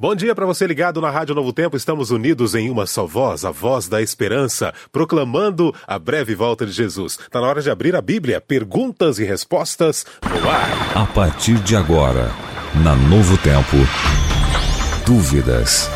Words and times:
Bom 0.00 0.14
dia 0.14 0.32
para 0.32 0.46
você 0.46 0.64
ligado 0.64 1.00
na 1.00 1.10
Rádio 1.10 1.34
Novo 1.34 1.52
Tempo. 1.52 1.76
Estamos 1.76 2.12
unidos 2.12 2.54
em 2.54 2.70
uma 2.70 2.86
só 2.86 3.04
voz, 3.04 3.44
a 3.44 3.50
voz 3.50 3.88
da 3.88 4.00
esperança, 4.00 4.72
proclamando 4.92 5.74
a 5.88 5.98
breve 5.98 6.36
volta 6.36 6.64
de 6.64 6.70
Jesus. 6.70 7.18
Está 7.20 7.40
na 7.40 7.48
hora 7.48 7.60
de 7.60 7.68
abrir 7.68 7.96
a 7.96 8.00
Bíblia. 8.00 8.40
Perguntas 8.40 9.18
e 9.18 9.24
respostas 9.24 10.06
no 10.22 10.48
ar. 10.48 11.02
A 11.02 11.04
partir 11.04 11.56
de 11.64 11.74
agora, 11.74 12.30
na 12.76 12.94
Novo 12.94 13.36
Tempo, 13.38 13.76
dúvidas, 15.04 15.90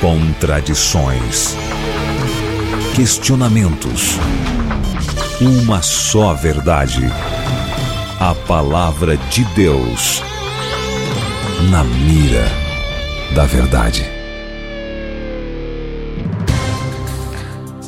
contradições, 0.00 1.56
questionamentos. 2.94 4.20
Uma 5.40 5.82
só 5.82 6.32
verdade. 6.32 7.10
A 8.20 8.36
palavra 8.46 9.16
de 9.16 9.42
Deus 9.56 10.22
na 11.70 11.84
mira 11.84 12.44
da 13.34 13.44
verdade. 13.44 14.04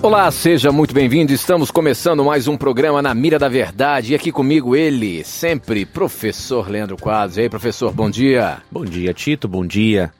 Olá, 0.02 0.30
seja 0.30 0.70
muito 0.70 0.94
bem-vindo. 0.94 1.32
Estamos 1.32 1.70
começando 1.70 2.24
mais 2.24 2.46
um 2.46 2.56
programa 2.56 3.02
na 3.02 3.12
Mira 3.14 3.38
da 3.38 3.48
Verdade. 3.48 4.12
E 4.12 4.14
aqui 4.14 4.30
comigo 4.30 4.76
ele, 4.76 5.24
sempre, 5.24 5.84
professor 5.84 6.68
Leandro 6.70 6.96
Quadros. 6.96 7.38
E 7.38 7.42
aí, 7.42 7.48
professor, 7.48 7.92
bom 7.92 8.08
dia. 8.08 8.58
Bom 8.70 8.84
dia, 8.84 9.12
Tito. 9.12 9.48
Bom 9.48 9.66
dia 9.66 10.12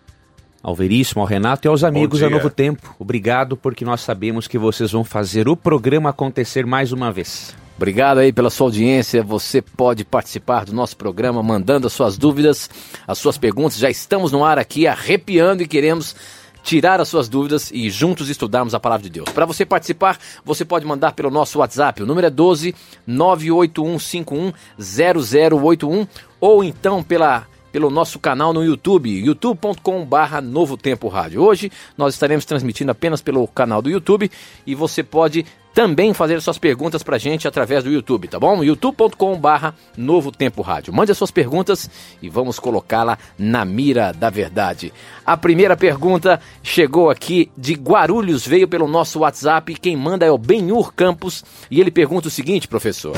ao 0.62 0.74
Veríssimo, 0.74 1.20
ao 1.20 1.26
Renato 1.26 1.66
e 1.66 1.68
aos 1.68 1.84
amigos 1.84 2.20
da 2.20 2.28
Novo 2.28 2.50
Tempo. 2.50 2.96
Obrigado, 2.98 3.56
porque 3.56 3.84
nós 3.84 4.00
sabemos 4.00 4.48
que 4.48 4.58
vocês 4.58 4.90
vão 4.90 5.04
fazer 5.04 5.48
o 5.48 5.56
programa 5.56 6.10
acontecer 6.10 6.66
mais 6.66 6.90
uma 6.90 7.12
vez. 7.12 7.54
Obrigado 7.76 8.18
aí 8.18 8.32
pela 8.32 8.48
sua 8.48 8.68
audiência. 8.68 9.22
Você 9.22 9.60
pode 9.60 10.02
participar 10.02 10.64
do 10.64 10.72
nosso 10.72 10.96
programa 10.96 11.42
mandando 11.42 11.86
as 11.86 11.92
suas 11.92 12.16
dúvidas, 12.16 12.70
as 13.06 13.18
suas 13.18 13.36
perguntas. 13.36 13.76
Já 13.76 13.90
estamos 13.90 14.32
no 14.32 14.44
ar 14.44 14.58
aqui 14.58 14.86
arrepiando 14.86 15.62
e 15.62 15.68
queremos 15.68 16.16
tirar 16.62 17.00
as 17.00 17.08
suas 17.08 17.28
dúvidas 17.28 17.70
e 17.70 17.90
juntos 17.90 18.30
estudarmos 18.30 18.74
a 18.74 18.80
palavra 18.80 19.04
de 19.04 19.10
Deus. 19.10 19.28
Para 19.28 19.44
você 19.44 19.64
participar, 19.64 20.18
você 20.42 20.64
pode 20.64 20.86
mandar 20.86 21.12
pelo 21.12 21.30
nosso 21.30 21.58
WhatsApp. 21.58 22.02
O 22.02 22.06
número 22.06 22.26
é 22.26 22.30
12 22.30 22.74
98151 23.06 24.52
0081 24.78 26.06
ou 26.40 26.64
então 26.64 27.02
pela 27.02 27.46
pelo 27.70 27.90
nosso 27.90 28.18
canal 28.18 28.54
no 28.54 28.64
YouTube, 28.64 29.10
youtube.com/barra 29.10 30.40
Novo 30.40 30.78
Tempo 30.78 31.08
Rádio. 31.08 31.42
Hoje 31.42 31.70
nós 31.96 32.14
estaremos 32.14 32.46
transmitindo 32.46 32.90
apenas 32.90 33.20
pelo 33.20 33.46
canal 33.46 33.82
do 33.82 33.90
YouTube 33.90 34.30
e 34.66 34.74
você 34.74 35.02
pode 35.02 35.44
também 35.76 36.14
fazer 36.14 36.40
suas 36.40 36.56
perguntas 36.56 37.02
para 37.02 37.16
a 37.16 37.18
gente 37.18 37.46
através 37.46 37.84
do 37.84 37.90
YouTube, 37.90 38.28
tá 38.28 38.40
bom? 38.40 38.64
youtube.com/barra 38.64 39.74
Novo 39.94 40.32
Tempo 40.32 40.62
Rádio. 40.62 40.90
Mande 40.90 41.12
as 41.12 41.18
suas 41.18 41.30
perguntas 41.30 41.90
e 42.22 42.30
vamos 42.30 42.58
colocá-la 42.58 43.18
na 43.38 43.62
mira 43.62 44.10
da 44.10 44.30
verdade. 44.30 44.90
A 45.26 45.36
primeira 45.36 45.76
pergunta 45.76 46.40
chegou 46.62 47.10
aqui 47.10 47.52
de 47.54 47.74
Guarulhos, 47.74 48.46
veio 48.46 48.66
pelo 48.66 48.88
nosso 48.88 49.18
WhatsApp. 49.18 49.74
Quem 49.74 49.94
manda 49.98 50.24
é 50.24 50.30
o 50.30 50.38
Benhur 50.38 50.94
Campos 50.94 51.44
e 51.70 51.78
ele 51.78 51.90
pergunta 51.90 52.28
o 52.28 52.30
seguinte, 52.30 52.66
professor: 52.66 53.14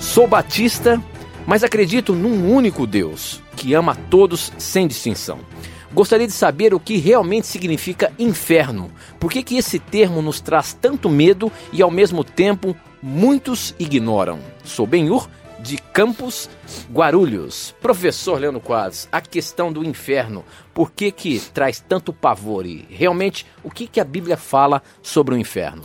Sou 0.00 0.26
batista 0.26 0.98
mas 1.46 1.62
acredito 1.62 2.12
num 2.12 2.52
único 2.52 2.86
Deus 2.86 3.40
que 3.54 3.72
ama 3.72 3.94
todos 4.10 4.52
sem 4.58 4.88
distinção. 4.88 5.38
Gostaria 5.96 6.26
de 6.26 6.32
saber 6.32 6.74
o 6.74 6.80
que 6.80 6.98
realmente 6.98 7.46
significa 7.46 8.12
inferno. 8.18 8.90
Por 9.18 9.30
que, 9.30 9.42
que 9.42 9.56
esse 9.56 9.78
termo 9.78 10.20
nos 10.20 10.40
traz 10.40 10.72
tanto 10.72 11.08
medo 11.08 11.50
e 11.72 11.82
ao 11.82 11.90
mesmo 11.90 12.22
tempo 12.22 12.76
muitos 13.02 13.74
ignoram? 13.78 14.38
Sou 14.64 14.86
Benhur 14.86 15.28
de 15.58 15.78
Campos 15.78 16.50
Guarulhos. 16.92 17.74
Professor 17.80 18.38
Leandro 18.38 18.60
Quadros, 18.60 19.08
a 19.10 19.20
questão 19.20 19.72
do 19.72 19.84
inferno, 19.84 20.44
por 20.74 20.92
que 20.92 21.10
que 21.10 21.40
traz 21.40 21.80
tanto 21.80 22.12
pavor 22.12 22.66
e 22.66 22.86
realmente 22.90 23.46
o 23.64 23.70
que 23.70 23.86
que 23.86 24.00
a 24.00 24.04
Bíblia 24.04 24.36
fala 24.36 24.82
sobre 25.02 25.34
o 25.34 25.38
inferno? 25.38 25.82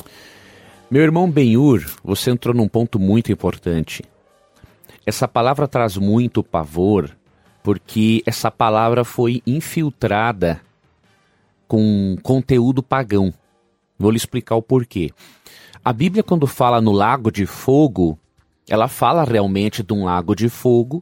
Meu 0.90 1.02
irmão 1.02 1.30
Benhur, 1.32 1.86
você 2.04 2.32
entrou 2.32 2.54
num 2.54 2.68
ponto 2.68 3.00
muito 3.00 3.32
importante. 3.32 4.04
Essa 5.06 5.28
palavra 5.28 5.68
traz 5.68 5.96
muito 5.96 6.44
pavor 6.44 7.10
porque 7.64 8.22
essa 8.26 8.52
palavra 8.52 9.04
foi 9.04 9.42
infiltrada 9.46 10.62
com 11.72 12.18
conteúdo 12.22 12.84
pagão. 12.84 13.34
Vou 13.98 14.12
lhe 14.12 14.18
explicar 14.18 14.58
o 14.58 14.62
porquê. 14.62 15.10
A 15.82 15.94
Bíblia, 15.94 16.22
quando 16.22 16.46
fala 16.46 16.82
no 16.82 16.92
lago 16.92 17.32
de 17.32 17.46
fogo, 17.46 18.20
ela 18.68 18.90
fala 18.90 19.24
realmente 19.24 19.82
de 19.82 19.94
um 19.94 20.04
lago 20.04 20.36
de 20.36 20.50
fogo 20.50 21.02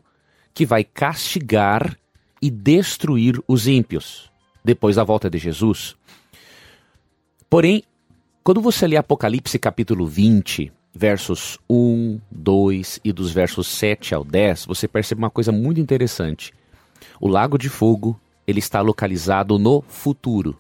que 0.54 0.68
vai 0.68 0.84
castigar 0.84 1.98
e 2.40 2.52
destruir 2.52 3.42
os 3.48 3.68
ímpios 3.68 4.30
depois 4.64 4.98
da 4.98 5.04
volta 5.04 5.28
de 5.28 5.40
Jesus. 5.40 5.96
Porém, 7.50 7.82
quando 8.44 8.62
você 8.62 8.86
lê 8.86 8.96
Apocalipse 8.96 9.58
capítulo 9.58 10.06
20, 10.06 10.72
versos 10.94 11.58
1, 11.68 12.20
2 12.30 13.00
e 13.04 13.12
dos 13.12 13.32
versos 13.32 13.66
7 13.70 14.14
ao 14.14 14.24
10, 14.24 14.66
você 14.66 14.88
percebe 14.88 15.18
uma 15.18 15.32
coisa 15.32 15.52
muito 15.52 15.82
interessante. 15.82 16.54
O 17.20 17.28
Lago 17.28 17.58
de 17.58 17.70
Fogo, 17.70 18.22
ele 18.50 18.60
está 18.60 18.82
localizado 18.82 19.60
no 19.60 19.84
futuro. 19.88 20.58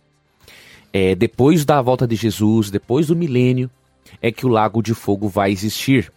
É, 0.91 1.15
depois 1.15 1.65
da 1.65 1.81
volta 1.81 2.07
de 2.07 2.15
Jesus, 2.15 2.69
depois 2.69 3.07
do 3.07 3.15
milênio, 3.15 3.69
é 4.21 4.31
que 4.31 4.45
o 4.45 4.49
Lago 4.49 4.81
de 4.81 4.93
Fogo 4.93 5.27
vai 5.27 5.51
existir. 5.51 6.11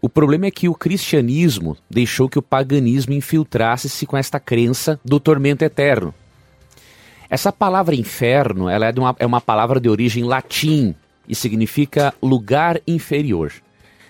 O 0.00 0.08
problema 0.08 0.46
é 0.46 0.50
que 0.50 0.68
o 0.68 0.74
cristianismo 0.74 1.76
deixou 1.88 2.28
que 2.28 2.38
o 2.38 2.42
paganismo 2.42 3.14
infiltrasse-se 3.14 4.06
com 4.06 4.16
esta 4.16 4.38
crença 4.38 4.98
do 5.04 5.18
tormento 5.18 5.64
eterno. 5.64 6.14
Essa 7.30 7.52
palavra 7.52 7.94
inferno 7.94 8.68
ela 8.68 8.86
é, 8.86 8.92
uma, 8.96 9.16
é 9.18 9.26
uma 9.26 9.40
palavra 9.40 9.80
de 9.80 9.88
origem 9.88 10.24
latim, 10.24 10.94
e 11.28 11.34
significa 11.34 12.14
lugar 12.22 12.80
inferior. 12.86 13.52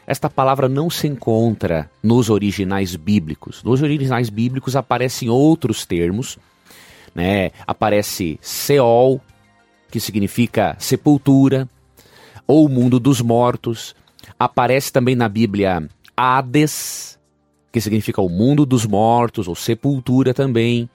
Esta 0.06 0.30
palavra 0.30 0.68
não 0.68 0.88
se 0.88 1.06
encontra 1.06 1.90
nos 2.02 2.30
originais 2.30 2.96
bíblicos. 2.96 3.62
Nos 3.62 3.82
originais 3.82 4.30
bíblicos 4.30 4.76
aparecem 4.76 5.28
outros 5.28 5.84
termos, 5.84 6.38
né? 7.18 7.50
Aparece 7.66 8.38
Seol, 8.40 9.20
que 9.90 9.98
significa 9.98 10.76
sepultura, 10.78 11.68
ou 12.46 12.68
mundo 12.68 13.00
dos 13.00 13.20
mortos. 13.20 13.92
Aparece 14.38 14.92
também 14.92 15.16
na 15.16 15.28
Bíblia 15.28 15.88
Hades, 16.16 17.18
que 17.72 17.80
significa 17.80 18.22
o 18.22 18.28
mundo 18.28 18.64
dos 18.64 18.86
mortos, 18.86 19.48
ou 19.48 19.56
sepultura 19.56 20.32
também. 20.32 20.88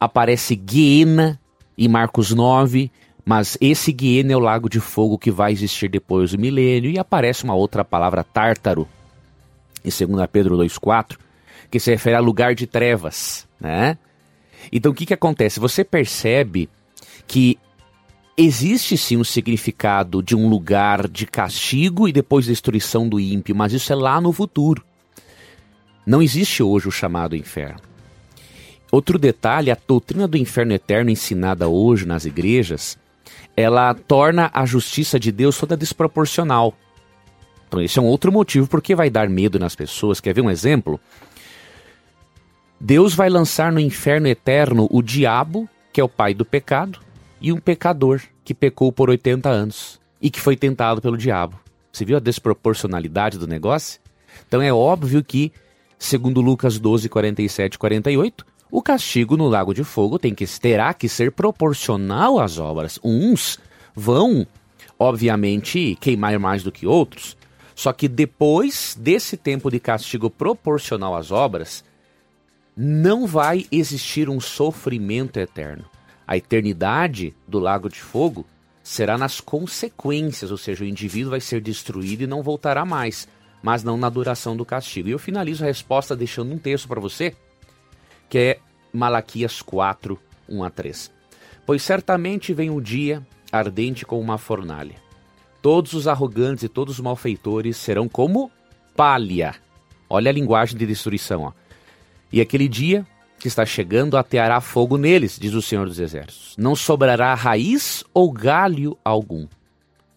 Aparece 0.00 0.56
Guiena, 0.56 1.38
em 1.78 1.86
Marcos 1.86 2.32
9, 2.32 2.90
mas 3.24 3.56
esse 3.60 3.92
Guiena 3.92 4.32
é 4.32 4.36
o 4.36 4.40
lago 4.40 4.68
de 4.68 4.80
fogo 4.80 5.16
que 5.16 5.30
vai 5.30 5.52
existir 5.52 5.88
depois 5.88 6.32
do 6.32 6.38
milênio 6.38 6.90
e 6.90 6.98
aparece 6.98 7.44
uma 7.44 7.54
outra 7.54 7.84
palavra, 7.84 8.24
tártaro, 8.24 8.88
em 9.84 10.06
2 10.06 10.26
Pedro 10.32 10.56
2,4, 10.58 11.16
que 11.70 11.78
se 11.78 11.92
refere 11.92 12.16
a 12.16 12.20
lugar 12.20 12.56
de 12.56 12.66
trevas, 12.66 13.46
né? 13.60 13.96
Então 14.72 14.92
o 14.92 14.94
que, 14.94 15.06
que 15.06 15.14
acontece? 15.14 15.60
Você 15.60 15.84
percebe 15.84 16.68
que 17.26 17.58
existe 18.36 18.96
sim 18.96 19.16
um 19.16 19.24
significado 19.24 20.22
de 20.22 20.34
um 20.34 20.48
lugar 20.48 21.08
de 21.08 21.26
castigo 21.26 22.08
e 22.08 22.12
depois 22.12 22.46
destruição 22.46 23.08
do 23.08 23.20
ímpio, 23.20 23.54
mas 23.54 23.72
isso 23.72 23.92
é 23.92 23.96
lá 23.96 24.20
no 24.20 24.32
futuro. 24.32 24.84
Não 26.06 26.22
existe 26.22 26.62
hoje 26.62 26.88
o 26.88 26.92
chamado 26.92 27.36
inferno. 27.36 27.80
Outro 28.90 29.18
detalhe, 29.18 29.70
a 29.70 29.78
doutrina 29.86 30.26
do 30.26 30.36
inferno 30.36 30.72
eterno 30.72 31.10
ensinada 31.10 31.68
hoje 31.68 32.06
nas 32.06 32.24
igrejas 32.24 32.98
ela 33.56 33.92
torna 33.94 34.50
a 34.52 34.64
justiça 34.64 35.18
de 35.18 35.30
Deus 35.30 35.58
toda 35.58 35.76
desproporcional. 35.76 36.74
Então, 37.68 37.80
esse 37.80 37.98
é 37.98 38.02
um 38.02 38.06
outro 38.06 38.32
motivo 38.32 38.66
porque 38.66 38.94
vai 38.94 39.10
dar 39.10 39.28
medo 39.28 39.58
nas 39.58 39.76
pessoas. 39.76 40.20
Quer 40.20 40.34
ver 40.34 40.40
um 40.40 40.50
exemplo? 40.50 40.98
Deus 42.82 43.14
vai 43.14 43.28
lançar 43.28 43.70
no 43.70 43.78
inferno 43.78 44.26
eterno 44.26 44.88
o 44.90 45.02
diabo, 45.02 45.68
que 45.92 46.00
é 46.00 46.04
o 46.04 46.08
pai 46.08 46.32
do 46.32 46.46
pecado, 46.46 46.98
e 47.38 47.52
um 47.52 47.60
pecador 47.60 48.22
que 48.42 48.54
pecou 48.54 48.90
por 48.90 49.10
80 49.10 49.50
anos 49.50 50.00
e 50.20 50.30
que 50.30 50.40
foi 50.40 50.56
tentado 50.56 51.02
pelo 51.02 51.18
diabo. 51.18 51.60
Você 51.92 52.06
viu 52.06 52.16
a 52.16 52.20
desproporcionalidade 52.20 53.36
do 53.36 53.46
negócio? 53.46 54.00
Então 54.48 54.62
é 54.62 54.72
óbvio 54.72 55.22
que, 55.22 55.52
segundo 55.98 56.40
Lucas 56.40 56.78
12, 56.78 57.06
47 57.10 57.74
e 57.74 57.78
48, 57.78 58.46
o 58.70 58.80
castigo 58.80 59.36
no 59.36 59.46
lago 59.46 59.74
de 59.74 59.84
fogo 59.84 60.18
tem 60.18 60.34
que, 60.34 60.46
terá 60.58 60.94
que 60.94 61.08
ser 61.08 61.32
proporcional 61.32 62.40
às 62.40 62.58
obras. 62.58 62.98
Uns 63.04 63.58
vão, 63.94 64.46
obviamente, 64.98 65.98
queimar 66.00 66.38
mais 66.38 66.62
do 66.62 66.72
que 66.72 66.86
outros. 66.86 67.36
Só 67.74 67.92
que 67.92 68.08
depois 68.08 68.96
desse 68.98 69.36
tempo 69.36 69.70
de 69.70 69.78
castigo 69.78 70.30
proporcional 70.30 71.14
às 71.14 71.30
obras, 71.30 71.84
não 72.82 73.26
vai 73.26 73.66
existir 73.70 74.30
um 74.30 74.40
sofrimento 74.40 75.38
eterno. 75.38 75.84
A 76.26 76.38
eternidade 76.38 77.36
do 77.46 77.58
lago 77.58 77.90
de 77.90 78.00
fogo 78.00 78.46
será 78.82 79.18
nas 79.18 79.38
consequências, 79.38 80.50
ou 80.50 80.56
seja, 80.56 80.82
o 80.82 80.86
indivíduo 80.86 81.32
vai 81.32 81.42
ser 81.42 81.60
destruído 81.60 82.22
e 82.22 82.26
não 82.26 82.42
voltará 82.42 82.86
mais, 82.86 83.28
mas 83.62 83.84
não 83.84 83.98
na 83.98 84.08
duração 84.08 84.56
do 84.56 84.64
castigo. 84.64 85.10
E 85.10 85.12
eu 85.12 85.18
finalizo 85.18 85.62
a 85.62 85.66
resposta 85.66 86.16
deixando 86.16 86.54
um 86.54 86.58
texto 86.58 86.88
para 86.88 86.98
você 86.98 87.36
que 88.30 88.38
é 88.38 88.58
Malaquias 88.94 89.60
4, 89.60 90.18
1 90.48 90.64
a 90.64 90.70
3. 90.70 91.12
Pois 91.66 91.82
certamente 91.82 92.54
vem 92.54 92.70
um 92.70 92.80
dia 92.80 93.26
ardente 93.52 94.06
como 94.06 94.22
uma 94.22 94.38
fornalha. 94.38 94.94
Todos 95.60 95.92
os 95.92 96.08
arrogantes 96.08 96.64
e 96.64 96.68
todos 96.68 96.94
os 96.94 97.00
malfeitores 97.00 97.76
serão 97.76 98.08
como 98.08 98.50
palha. 98.96 99.54
Olha 100.08 100.30
a 100.30 100.32
linguagem 100.32 100.78
de 100.78 100.86
destruição. 100.86 101.42
Ó. 101.42 101.59
E 102.32 102.40
aquele 102.40 102.68
dia 102.68 103.06
que 103.38 103.48
está 103.48 103.64
chegando 103.64 104.16
ateará 104.16 104.60
fogo 104.60 104.96
neles, 104.96 105.38
diz 105.38 105.54
o 105.54 105.62
Senhor 105.62 105.86
dos 105.86 105.98
Exércitos. 105.98 106.54
Não 106.58 106.76
sobrará 106.76 107.34
raiz 107.34 108.04
ou 108.12 108.30
galho 108.30 108.96
algum. 109.04 109.46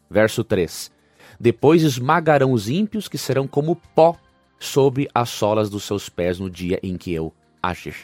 Verso 0.09 0.43
3. 0.43 0.91
Depois 1.39 1.81
esmagarão 1.81 2.51
os 2.51 2.69
ímpios, 2.69 3.07
que 3.07 3.17
serão 3.17 3.47
como 3.47 3.75
pó 3.95 4.17
sobre 4.59 5.09
as 5.13 5.29
solas 5.29 5.69
dos 5.69 5.83
seus 5.83 6.09
pés 6.09 6.39
no 6.39 6.49
dia 6.49 6.79
em 6.83 6.97
que 6.97 7.13
eu 7.13 7.33
agir. 7.61 7.95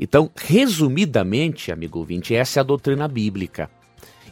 Então, 0.00 0.30
resumidamente, 0.36 1.72
amigo 1.72 1.98
ouvinte, 1.98 2.34
essa 2.34 2.58
é 2.58 2.60
a 2.60 2.64
doutrina 2.64 3.08
bíblica. 3.08 3.70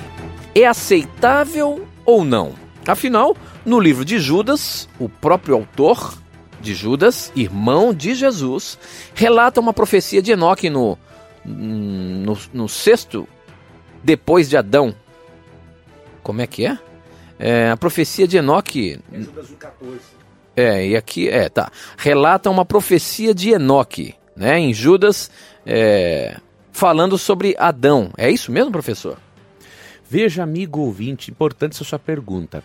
é 0.55 0.67
aceitável 0.67 1.87
ou 2.05 2.25
não? 2.25 2.55
Afinal, 2.87 3.37
no 3.65 3.81
livro 3.81 4.05
de 4.05 4.19
Judas, 4.19 4.89
o 4.99 5.09
próprio 5.09 5.55
autor 5.55 6.19
de 6.61 6.75
Judas, 6.75 7.33
irmão 7.35 7.95
de 7.95 8.15
Jesus, 8.15 8.79
relata 9.15 9.61
uma 9.61 9.73
profecia 9.73 10.21
de 10.21 10.33
Enoque 10.33 10.69
no, 10.69 10.99
no, 11.45 12.37
no 12.53 12.69
sexto 12.69 13.27
depois 14.03 14.49
de 14.49 14.57
Adão. 14.57 14.95
Como 16.23 16.43
é 16.43 16.47
que 16.47 16.67
é? 16.67 16.79
é 17.39 17.71
a 17.71 17.77
profecia 17.77 18.29
de 18.29 18.37
Enoque. 18.37 19.01
É 19.11 19.21
Judas 19.21 19.49
14. 19.59 19.99
É, 20.55 20.87
e 20.89 20.97
aqui, 20.97 21.29
é, 21.29 21.49
tá. 21.49 21.73
Relata 21.97 22.51
uma 22.51 22.67
profecia 22.67 23.35
de 23.35 23.51
Enoque, 23.51 24.15
né, 24.37 24.59
em 24.59 24.75
Judas, 24.75 25.31
é, 25.65 26.37
falando 26.73 27.17
sobre 27.19 27.55
Adão. 27.59 28.11
É 28.17 28.31
isso 28.31 28.51
mesmo, 28.51 28.73
professor? 28.73 29.19
Veja, 30.09 30.43
amigo 30.43 30.81
ouvinte, 30.81 31.31
importante 31.31 31.75
essa 31.75 31.85
sua 31.85 31.99
pergunta. 31.99 32.65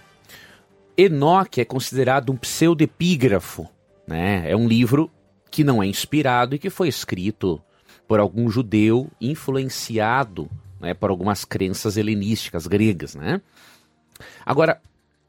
Enoque 0.97 1.61
é 1.61 1.65
considerado 1.65 2.31
um 2.31 2.37
pseudepígrafo, 2.37 3.67
né? 4.07 4.49
É 4.49 4.55
um 4.55 4.67
livro 4.67 5.11
que 5.51 5.63
não 5.63 5.81
é 5.81 5.85
inspirado 5.85 6.55
e 6.55 6.59
que 6.59 6.69
foi 6.69 6.87
escrito 6.87 7.61
por 8.07 8.19
algum 8.19 8.49
judeu 8.49 9.09
influenciado 9.19 10.49
né, 10.79 10.93
por 10.93 11.09
algumas 11.09 11.43
crenças 11.43 11.97
helenísticas 11.97 12.67
gregas, 12.67 13.15
né? 13.15 13.41
Agora, 14.45 14.79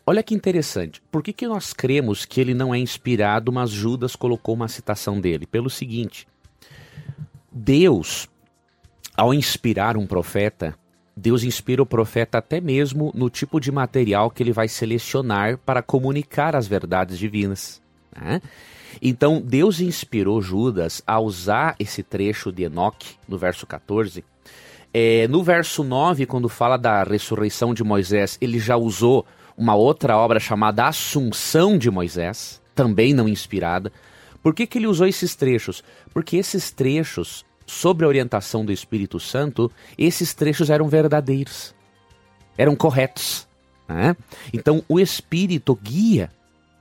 olha 0.06 0.22
que 0.22 0.34
interessante. 0.34 1.02
Por 1.10 1.22
que, 1.22 1.32
que 1.32 1.46
nós 1.46 1.72
cremos 1.72 2.24
que 2.24 2.40
ele 2.40 2.54
não 2.54 2.74
é 2.74 2.78
inspirado, 2.78 3.50
mas 3.50 3.70
Judas 3.70 4.14
colocou 4.14 4.54
uma 4.54 4.68
citação 4.68 5.20
dele? 5.20 5.46
Pelo 5.46 5.70
seguinte: 5.70 6.28
Deus, 7.50 8.28
ao 9.16 9.32
inspirar 9.32 9.96
um 9.96 10.06
profeta, 10.06 10.74
Deus 11.16 11.42
inspira 11.42 11.82
o 11.82 11.86
profeta 11.86 12.38
até 12.38 12.60
mesmo 12.60 13.10
no 13.14 13.30
tipo 13.30 13.58
de 13.58 13.72
material 13.72 14.30
que 14.30 14.42
ele 14.42 14.52
vai 14.52 14.68
selecionar 14.68 15.58
para 15.58 15.82
comunicar 15.82 16.54
as 16.54 16.66
verdades 16.66 17.18
divinas. 17.18 17.80
Né? 18.14 18.42
Então, 19.00 19.40
Deus 19.40 19.80
inspirou 19.80 20.42
Judas 20.42 21.02
a 21.06 21.18
usar 21.18 21.74
esse 21.78 22.02
trecho 22.02 22.52
de 22.52 22.64
Enoque, 22.64 23.14
no 23.26 23.38
verso 23.38 23.66
14, 23.66 24.24
é, 24.92 25.28
no 25.28 25.42
verso 25.42 25.84
9, 25.84 26.24
quando 26.24 26.48
fala 26.48 26.78
da 26.78 27.02
ressurreição 27.02 27.74
de 27.74 27.84
Moisés, 27.84 28.38
ele 28.40 28.58
já 28.58 28.76
usou 28.76 29.26
uma 29.56 29.74
outra 29.74 30.16
obra 30.16 30.40
chamada 30.40 30.86
Assunção 30.86 31.76
de 31.76 31.90
Moisés, 31.90 32.62
também 32.74 33.12
não 33.12 33.28
inspirada. 33.28 33.92
Por 34.42 34.54
que, 34.54 34.66
que 34.66 34.78
ele 34.78 34.86
usou 34.86 35.06
esses 35.06 35.34
trechos? 35.34 35.82
Porque 36.14 36.36
esses 36.36 36.70
trechos, 36.70 37.44
sobre 37.66 38.04
a 38.04 38.08
orientação 38.08 38.64
do 38.64 38.72
Espírito 38.72 39.18
Santo, 39.18 39.70
esses 39.98 40.32
trechos 40.32 40.70
eram 40.70 40.88
verdadeiros, 40.88 41.74
eram 42.56 42.76
corretos. 42.76 43.46
Né? 43.88 44.16
Então 44.52 44.82
o 44.88 44.98
Espírito 45.00 45.78
guia 45.80 46.30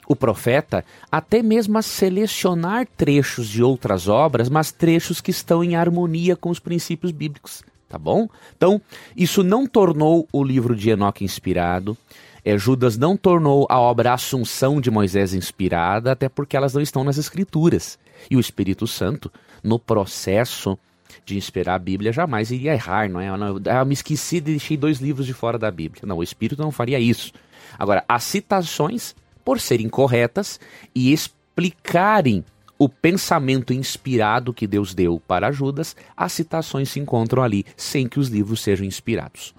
o 0.08 0.16
profeta 0.16 0.86
até 1.12 1.42
mesmo 1.42 1.78
a 1.78 1.82
selecionar 1.82 2.88
trechos 2.96 3.48
de 3.48 3.64
outras 3.64 4.08
obras, 4.08 4.50
mas 4.50 4.72
trechos 4.72 5.20
que 5.20 5.32
estão 5.32 5.64
em 5.64 5.76
harmonia 5.76 6.36
com 6.36 6.50
os 6.50 6.60
princípios 6.60 7.12
bíblicos 7.12 7.64
tá 7.88 7.98
bom? 7.98 8.28
Então, 8.56 8.82
isso 9.16 9.44
não 9.44 9.66
tornou 9.66 10.28
o 10.32 10.44
livro 10.44 10.76
de 10.76 10.90
Enoque 10.90 11.24
inspirado. 11.24 11.98
É, 12.44 12.58
Judas 12.58 12.98
não 12.98 13.16
tornou 13.16 13.66
a 13.70 13.80
obra 13.80 14.14
Assunção 14.14 14.82
de 14.82 14.92
Moisés 14.92 15.34
inspirada, 15.34 16.12
até 16.12 16.28
porque 16.28 16.58
elas 16.58 16.74
não 16.74 16.82
estão 16.82 17.04
nas 17.04 17.18
Escrituras. 17.18 17.98
E 18.30 18.36
o 18.36 18.40
Espírito 18.40 18.88
Santo, 18.88 19.32
no 19.64 19.80
processo 19.80 20.78
de 21.26 21.38
inspirar 21.38 21.76
a 21.76 21.80
Bíblia, 21.80 22.12
jamais 22.12 22.52
iria 22.52 22.74
errar, 22.74 23.10
não 23.10 23.20
é? 23.20 23.30
Eu, 23.30 23.62
eu 23.64 23.86
me 23.86 23.94
esqueci 23.94 24.40
de 24.40 24.52
deixei 24.52 24.78
dois 24.78 25.00
livros 25.00 25.26
de 25.26 25.34
fora 25.34 25.58
da 25.58 25.72
Bíblia. 25.72 26.04
Não, 26.06 26.18
o 26.18 26.24
Espírito 26.24 26.62
não 26.62 26.72
faria 26.72 27.00
isso. 27.00 27.32
Agora, 27.78 28.04
as 28.08 28.24
citações, 28.24 29.16
por 29.44 29.60
serem 29.60 29.90
corretas 29.90 30.60
e 30.94 31.12
explicarem 31.12 32.44
o 32.78 32.90
pensamento 32.90 33.74
inspirado 33.74 34.54
que 34.54 34.68
Deus 34.68 34.94
deu 34.94 35.22
para 35.26 35.52
Judas, 35.52 35.96
as 36.16 36.34
citações 36.34 36.90
se 36.90 37.00
encontram 37.00 37.42
ali, 37.42 37.66
sem 37.78 38.08
que 38.08 38.20
os 38.20 38.28
livros 38.28 38.62
sejam 38.62 38.86
inspirados. 38.86 39.54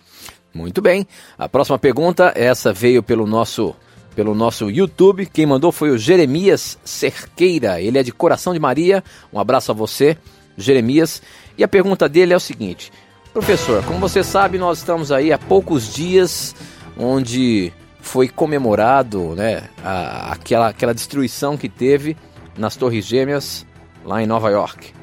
Muito 0.53 0.81
bem. 0.81 1.07
A 1.39 1.49
próxima 1.49 1.79
pergunta, 1.79 2.33
essa 2.35 2.73
veio 2.73 3.03
pelo 3.03 3.27
nosso 3.27 3.75
pelo 4.17 4.35
nosso 4.35 4.71
YouTube. 4.71 5.27
Quem 5.27 5.45
mandou 5.45 5.71
foi 5.71 5.91
o 5.91 5.99
Jeremias 5.99 6.79
Cerqueira. 6.83 7.81
Ele 7.81 7.99
é 7.99 8.03
de 8.03 8.11
Coração 8.11 8.55
de 8.55 8.59
Maria. 8.59 9.05
Um 9.31 9.39
abraço 9.39 9.71
a 9.71 9.75
você, 9.75 10.17
Jeremias. 10.57 11.23
E 11.59 11.63
a 11.63 11.69
pergunta 11.69 12.09
dele 12.09 12.33
é 12.33 12.37
o 12.37 12.41
seguinte: 12.41 12.91
Professor, 13.33 13.85
como 13.85 14.01
você 14.01 14.25
sabe, 14.25 14.57
nós 14.57 14.79
estamos 14.79 15.13
aí 15.13 15.33
há 15.33 15.39
poucos 15.39 15.95
dias 15.95 16.57
onde 16.97 17.71
foi 18.01 18.27
comemorado 18.29 19.35
né, 19.35 19.65
a, 19.85 20.33
aquela, 20.33 20.69
aquela 20.69 20.95
destruição 20.95 21.57
que 21.57 21.69
teve 21.69 22.17
nas 22.57 22.75
Torres 22.75 23.05
Gêmeas, 23.05 23.67
lá 24.03 24.23
em 24.23 24.27
Nova 24.27 24.49
York. 24.51 24.95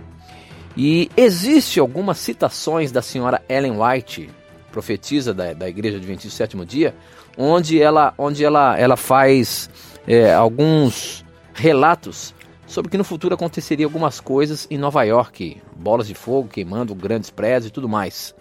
E 0.75 1.11
existe 1.15 1.79
algumas 1.79 2.17
citações 2.17 2.91
da 2.91 3.03
senhora 3.03 3.43
Ellen 3.47 3.75
White, 3.79 4.27
profetisa 4.71 5.35
da, 5.35 5.53
da 5.53 5.69
Igreja 5.69 5.97
Adventista 5.97 6.29
do 6.29 6.37
Sétimo 6.37 6.65
Dia, 6.65 6.95
onde 7.37 7.81
ela, 7.81 8.13
onde 8.17 8.43
ela, 8.43 8.77
ela 8.77 8.97
faz 8.97 9.69
é, 10.07 10.33
alguns 10.33 11.23
relatos 11.53 12.33
sobre 12.65 12.89
que 12.89 12.97
no 12.97 13.03
futuro 13.03 13.35
aconteceria 13.35 13.85
algumas 13.85 14.19
coisas 14.19 14.67
em 14.69 14.77
Nova 14.77 15.03
York, 15.03 15.61
bolas 15.75 16.07
de 16.07 16.15
fogo 16.15 16.49
queimando 16.49 16.95
grandes 16.95 17.29
prédios 17.29 17.67
e 17.67 17.71
tudo 17.71 17.87
mais. 17.87 18.33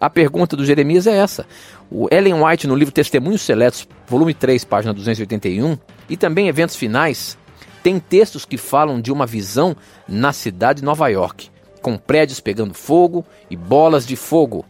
A 0.00 0.10
pergunta 0.10 0.56
do 0.56 0.64
Jeremias 0.64 1.06
é 1.06 1.16
essa. 1.16 1.46
O 1.90 2.08
Ellen 2.10 2.42
White, 2.42 2.66
no 2.66 2.74
livro 2.74 2.92
Testemunhos 2.92 3.42
Seletos, 3.42 3.88
volume 4.06 4.34
3, 4.34 4.64
página 4.64 4.92
281, 4.92 5.78
e 6.08 6.16
também 6.16 6.48
Eventos 6.48 6.76
Finais, 6.76 7.38
tem 7.82 7.98
textos 7.98 8.44
que 8.44 8.56
falam 8.56 9.00
de 9.00 9.12
uma 9.12 9.26
visão 9.26 9.76
na 10.06 10.32
cidade 10.32 10.80
de 10.80 10.84
Nova 10.84 11.08
York, 11.08 11.50
com 11.80 11.96
prédios 11.96 12.40
pegando 12.40 12.74
fogo 12.74 13.24
e 13.48 13.56
bolas 13.56 14.06
de 14.06 14.16
fogo. 14.16 14.64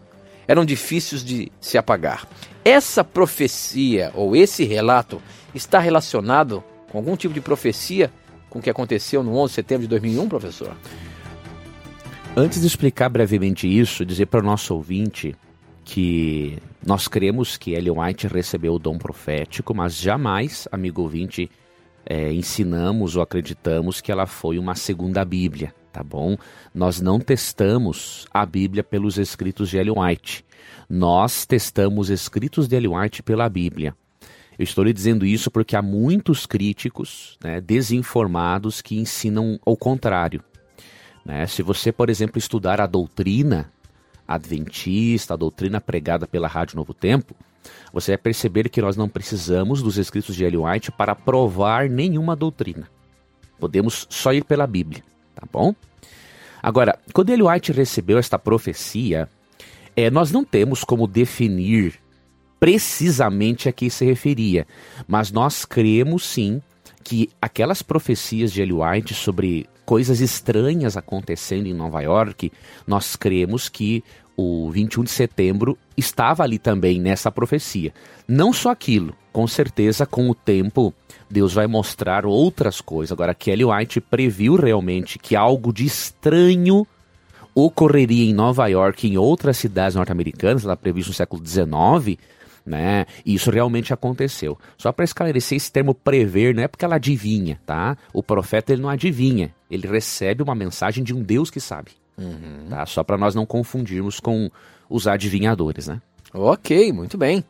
Eram 0.47 0.64
difíceis 0.64 1.25
de 1.25 1.50
se 1.61 1.76
apagar. 1.76 2.26
Essa 2.64 3.02
profecia 3.02 4.12
ou 4.14 4.36
esse 4.36 4.64
relato 4.64 5.20
está 5.54 5.78
relacionado 5.78 6.62
com 6.90 6.98
algum 6.98 7.16
tipo 7.16 7.34
de 7.34 7.40
profecia 7.40 8.10
com 8.48 8.58
o 8.58 8.62
que 8.62 8.70
aconteceu 8.70 9.22
no 9.22 9.36
11 9.36 9.50
de 9.50 9.54
setembro 9.54 9.82
de 9.82 9.88
2001, 9.88 10.28
professor? 10.28 10.76
Antes 12.36 12.60
de 12.60 12.66
explicar 12.66 13.08
brevemente 13.08 13.66
isso, 13.66 14.04
dizer 14.04 14.26
para 14.26 14.40
o 14.40 14.42
nosso 14.42 14.74
ouvinte 14.74 15.34
que 15.84 16.58
nós 16.84 17.08
cremos 17.08 17.56
que 17.56 17.72
Ellen 17.72 17.98
White 17.98 18.28
recebeu 18.28 18.74
o 18.74 18.78
dom 18.78 18.98
profético, 18.98 19.74
mas 19.74 19.96
jamais, 19.96 20.68
amigo 20.70 21.02
ouvinte, 21.02 21.50
é, 22.06 22.32
ensinamos 22.32 23.16
ou 23.16 23.22
acreditamos 23.22 24.00
que 24.00 24.12
ela 24.12 24.26
foi 24.26 24.58
uma 24.58 24.74
segunda 24.74 25.24
Bíblia, 25.24 25.74
tá 25.92 26.02
bom? 26.02 26.36
Nós 26.74 27.00
não 27.00 27.18
testamos 27.18 28.26
a 28.32 28.46
Bíblia 28.46 28.84
pelos 28.84 29.18
escritos 29.18 29.70
de 29.70 29.78
Ellen 29.78 29.98
White. 29.98 30.44
Nós 30.88 31.45
testamos 31.45 32.09
escritos 32.09 32.66
de 32.66 32.75
Ellen 32.75 32.97
White 32.97 33.23
pela 33.23 33.47
Bíblia. 33.49 33.95
Eu 34.59 34.64
estou 34.64 34.83
lhe 34.83 34.92
dizendo 34.92 35.26
isso 35.26 35.50
porque 35.50 35.76
há 35.76 35.83
muitos 35.83 36.47
críticos 36.47 37.37
né, 37.45 37.61
desinformados 37.61 38.80
que 38.80 38.99
ensinam 38.99 39.61
o 39.66 39.76
contrário. 39.76 40.42
Né? 41.25 41.47
Se 41.47 41.62
você, 41.62 41.92
por 41.92 42.09
exemplo, 42.09 42.38
estudar 42.38 42.80
a 42.80 42.87
doutrina 42.87 43.71
adventista, 44.26 45.35
a 45.35 45.37
doutrina 45.37 45.78
pregada 45.78 46.26
pela 46.26 46.49
Rádio 46.49 46.76
Novo 46.76 46.95
Tempo, 46.95 47.35
você 47.92 48.12
vai 48.12 48.18
perceber 48.18 48.71
que 48.71 48.80
nós 48.80 48.97
não 48.97 49.11
precisamos 49.11 49.83
dos 49.83 49.99
escritos 49.99 50.35
de 50.35 50.45
Ellen 50.45 50.64
White 50.64 50.90
para 50.92 51.14
provar 51.14 51.88
nenhuma 51.88 52.35
doutrina. 52.35 52.88
Podemos 53.61 54.07
só 54.09 54.33
ir 54.33 54.45
pela 54.45 54.66
Bíblia, 54.66 55.04
tá 55.35 55.47
bom? 55.52 55.75
Agora, 56.62 56.99
quando 57.12 57.30
Ellen 57.30 57.49
White 57.49 57.73
recebeu 57.73 58.18
esta 58.18 58.38
profecia, 58.38 59.28
é, 59.98 60.12
nós 60.12 60.30
não 60.30 60.44
temos 60.44 60.84
como 60.84 61.08
definir 61.08 61.94
precisamente 62.60 63.68
a 63.68 63.72
que 63.72 63.90
se 63.90 64.04
referia, 64.04 64.64
mas 65.08 65.32
nós 65.32 65.64
cremos 65.64 66.24
sim 66.24 66.62
que 67.02 67.28
aquelas 67.42 67.82
profecias 67.82 68.52
de 68.52 68.62
Ellen 68.62 68.78
White 68.80 69.12
sobre 69.12 69.66
coisas 69.84 70.20
estranhas 70.20 70.96
acontecendo 70.96 71.66
em 71.66 71.74
Nova 71.74 72.00
York, 72.00 72.52
nós 72.86 73.16
cremos 73.16 73.68
que 73.68 74.04
o 74.36 74.70
21 74.70 75.02
de 75.02 75.10
setembro 75.10 75.76
estava 75.96 76.44
ali 76.44 76.60
também 76.60 77.00
nessa 77.00 77.32
profecia. 77.32 77.92
Não 78.28 78.52
só 78.52 78.70
aquilo, 78.70 79.16
com 79.32 79.48
certeza 79.48 80.06
com 80.06 80.30
o 80.30 80.34
tempo 80.34 80.94
Deus 81.28 81.52
vai 81.52 81.66
mostrar 81.66 82.24
outras 82.24 82.80
coisas. 82.80 83.10
Agora, 83.10 83.34
Kelly 83.34 83.64
White 83.64 84.00
previu 84.00 84.54
realmente 84.54 85.18
que 85.18 85.34
algo 85.34 85.72
de 85.72 85.84
estranho 85.84 86.86
ocorreria 87.64 88.30
em 88.30 88.32
Nova 88.32 88.66
York 88.68 89.06
e 89.06 89.10
em 89.10 89.18
outras 89.18 89.56
cidades 89.56 89.96
norte-americanas, 89.96 90.62
lá 90.62 90.76
previsto 90.76 91.08
no 91.08 91.14
século 91.14 91.44
XIX, 91.44 92.18
né? 92.64 93.06
E 93.24 93.34
isso 93.34 93.50
realmente 93.50 93.92
aconteceu. 93.92 94.56
Só 94.76 94.92
para 94.92 95.04
esclarecer 95.04 95.56
esse 95.56 95.72
termo 95.72 95.94
prever, 95.94 96.54
não 96.54 96.62
é 96.62 96.68
porque 96.68 96.84
ela 96.84 96.96
adivinha, 96.96 97.60
tá? 97.66 97.96
O 98.12 98.22
profeta 98.22 98.72
ele 98.72 98.82
não 98.82 98.88
adivinha, 98.88 99.52
ele 99.70 99.88
recebe 99.88 100.42
uma 100.42 100.54
mensagem 100.54 101.02
de 101.02 101.14
um 101.14 101.22
Deus 101.22 101.50
que 101.50 101.60
sabe. 101.60 101.90
Uhum. 102.16 102.66
Tá? 102.68 102.86
Só 102.86 103.02
para 103.02 103.16
nós 103.16 103.34
não 103.34 103.46
confundirmos 103.46 104.20
com 104.20 104.50
os 104.88 105.06
adivinhadores, 105.06 105.88
né? 105.88 106.00
Ok, 106.32 106.92
muito 106.92 107.16
bem. 107.16 107.42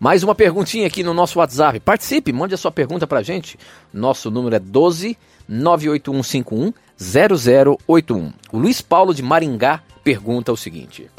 Mais 0.00 0.22
uma 0.22 0.34
perguntinha 0.34 0.86
aqui 0.86 1.02
no 1.02 1.12
nosso 1.12 1.38
WhatsApp. 1.38 1.78
Participe, 1.78 2.32
mande 2.32 2.54
a 2.54 2.56
sua 2.56 2.72
pergunta 2.72 3.06
para 3.06 3.18
a 3.18 3.22
gente. 3.22 3.58
Nosso 3.92 4.30
número 4.30 4.56
é 4.56 4.58
12 4.58 5.14
98151 5.46 6.72
0081. 6.98 8.32
O 8.50 8.58
Luiz 8.58 8.80
Paulo 8.80 9.12
de 9.12 9.22
Maringá 9.22 9.82
pergunta 10.02 10.50
o 10.50 10.56
seguinte: 10.56 11.10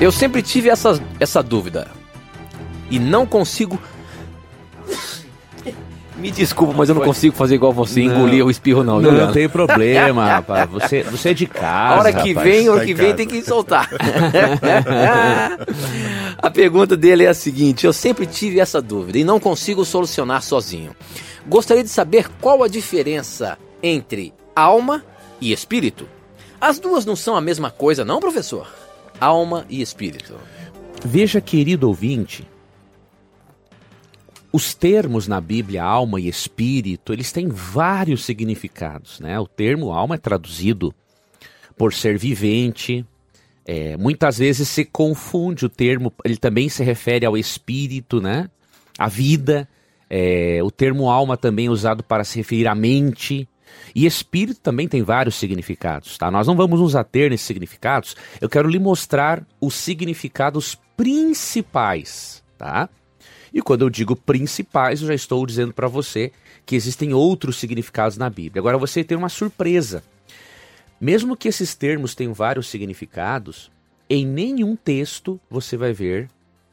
Eu 0.00 0.10
sempre 0.10 0.42
tive 0.42 0.68
essa, 0.68 1.00
essa 1.20 1.40
dúvida 1.40 1.86
e 2.90 2.98
não 2.98 3.24
consigo 3.24 3.80
me 6.18 6.30
desculpa, 6.30 6.74
mas 6.76 6.88
eu 6.88 6.94
não 6.94 7.02
consigo 7.02 7.34
fazer 7.34 7.54
igual 7.54 7.72
você, 7.72 8.02
não, 8.02 8.12
engolir 8.12 8.44
o 8.44 8.50
espirro, 8.50 8.82
não. 8.82 9.00
Não, 9.00 9.12
não 9.12 9.32
tem 9.32 9.48
problema, 9.48 10.26
rapaz. 10.26 10.68
Você, 10.70 11.02
você 11.04 11.30
é 11.30 11.34
de 11.34 11.46
casa. 11.46 11.94
A 11.94 11.98
hora 11.98 12.12
que 12.12 12.32
rapaz. 12.32 12.48
vem, 12.48 12.66
a 12.66 12.72
hora 12.72 12.80
tá 12.80 12.86
que 12.86 12.94
vem 12.94 13.14
tem 13.14 13.26
que 13.26 13.42
soltar. 13.42 13.88
a 16.36 16.50
pergunta 16.50 16.96
dele 16.96 17.24
é 17.24 17.28
a 17.28 17.34
seguinte: 17.34 17.86
eu 17.86 17.92
sempre 17.92 18.26
tive 18.26 18.60
essa 18.60 18.82
dúvida 18.82 19.18
e 19.18 19.24
não 19.24 19.38
consigo 19.38 19.84
solucionar 19.84 20.42
sozinho. 20.42 20.94
Gostaria 21.46 21.84
de 21.84 21.90
saber 21.90 22.28
qual 22.40 22.62
a 22.62 22.68
diferença 22.68 23.56
entre 23.82 24.34
alma 24.54 25.04
e 25.40 25.52
espírito. 25.52 26.08
As 26.60 26.78
duas 26.78 27.06
não 27.06 27.14
são 27.14 27.36
a 27.36 27.40
mesma 27.40 27.70
coisa, 27.70 28.04
não, 28.04 28.18
professor? 28.18 28.66
Alma 29.20 29.64
e 29.68 29.80
espírito. 29.80 30.34
Veja, 31.04 31.40
querido 31.40 31.86
ouvinte, 31.86 32.44
os 34.52 34.74
termos 34.74 35.28
na 35.28 35.40
Bíblia, 35.40 35.82
alma 35.82 36.20
e 36.20 36.28
espírito, 36.28 37.12
eles 37.12 37.30
têm 37.32 37.48
vários 37.48 38.24
significados. 38.24 39.20
Né? 39.20 39.38
O 39.38 39.46
termo 39.46 39.92
alma 39.92 40.14
é 40.14 40.18
traduzido 40.18 40.94
por 41.76 41.92
ser 41.92 42.18
vivente. 42.18 43.04
É, 43.66 43.96
muitas 43.96 44.38
vezes 44.38 44.68
se 44.68 44.84
confunde 44.84 45.66
o 45.66 45.68
termo, 45.68 46.12
ele 46.24 46.38
também 46.38 46.68
se 46.68 46.82
refere 46.82 47.26
ao 47.26 47.36
espírito, 47.36 48.20
né? 48.20 48.48
A 48.98 49.08
vida. 49.08 49.68
É, 50.08 50.60
o 50.62 50.70
termo 50.70 51.10
alma 51.10 51.36
também 51.36 51.66
é 51.66 51.70
usado 51.70 52.02
para 52.02 52.24
se 52.24 52.38
referir 52.38 52.66
à 52.66 52.74
mente. 52.74 53.46
E 53.94 54.06
espírito 54.06 54.60
também 54.60 54.88
tem 54.88 55.02
vários 55.02 55.34
significados, 55.34 56.16
tá? 56.16 56.30
Nós 56.30 56.46
não 56.46 56.56
vamos 56.56 56.80
nos 56.80 56.96
ater 56.96 57.30
nesses 57.30 57.46
significados. 57.46 58.16
Eu 58.40 58.48
quero 58.48 58.68
lhe 58.68 58.78
mostrar 58.78 59.46
os 59.60 59.74
significados 59.74 60.78
principais, 60.96 62.42
tá? 62.56 62.88
E 63.52 63.62
quando 63.62 63.82
eu 63.82 63.90
digo 63.90 64.14
principais, 64.14 65.00
eu 65.00 65.08
já 65.08 65.14
estou 65.14 65.44
dizendo 65.46 65.72
para 65.72 65.88
você 65.88 66.32
que 66.66 66.76
existem 66.76 67.14
outros 67.14 67.56
significados 67.56 68.16
na 68.16 68.28
Bíblia. 68.28 68.60
Agora 68.60 68.78
você 68.78 69.02
tem 69.02 69.16
uma 69.16 69.28
surpresa. 69.28 70.02
Mesmo 71.00 71.36
que 71.36 71.48
esses 71.48 71.74
termos 71.74 72.14
tenham 72.14 72.34
vários 72.34 72.68
significados, 72.68 73.70
em 74.10 74.26
nenhum 74.26 74.74
texto 74.74 75.40
você 75.50 75.76
vai 75.76 75.92
ver 75.92 76.28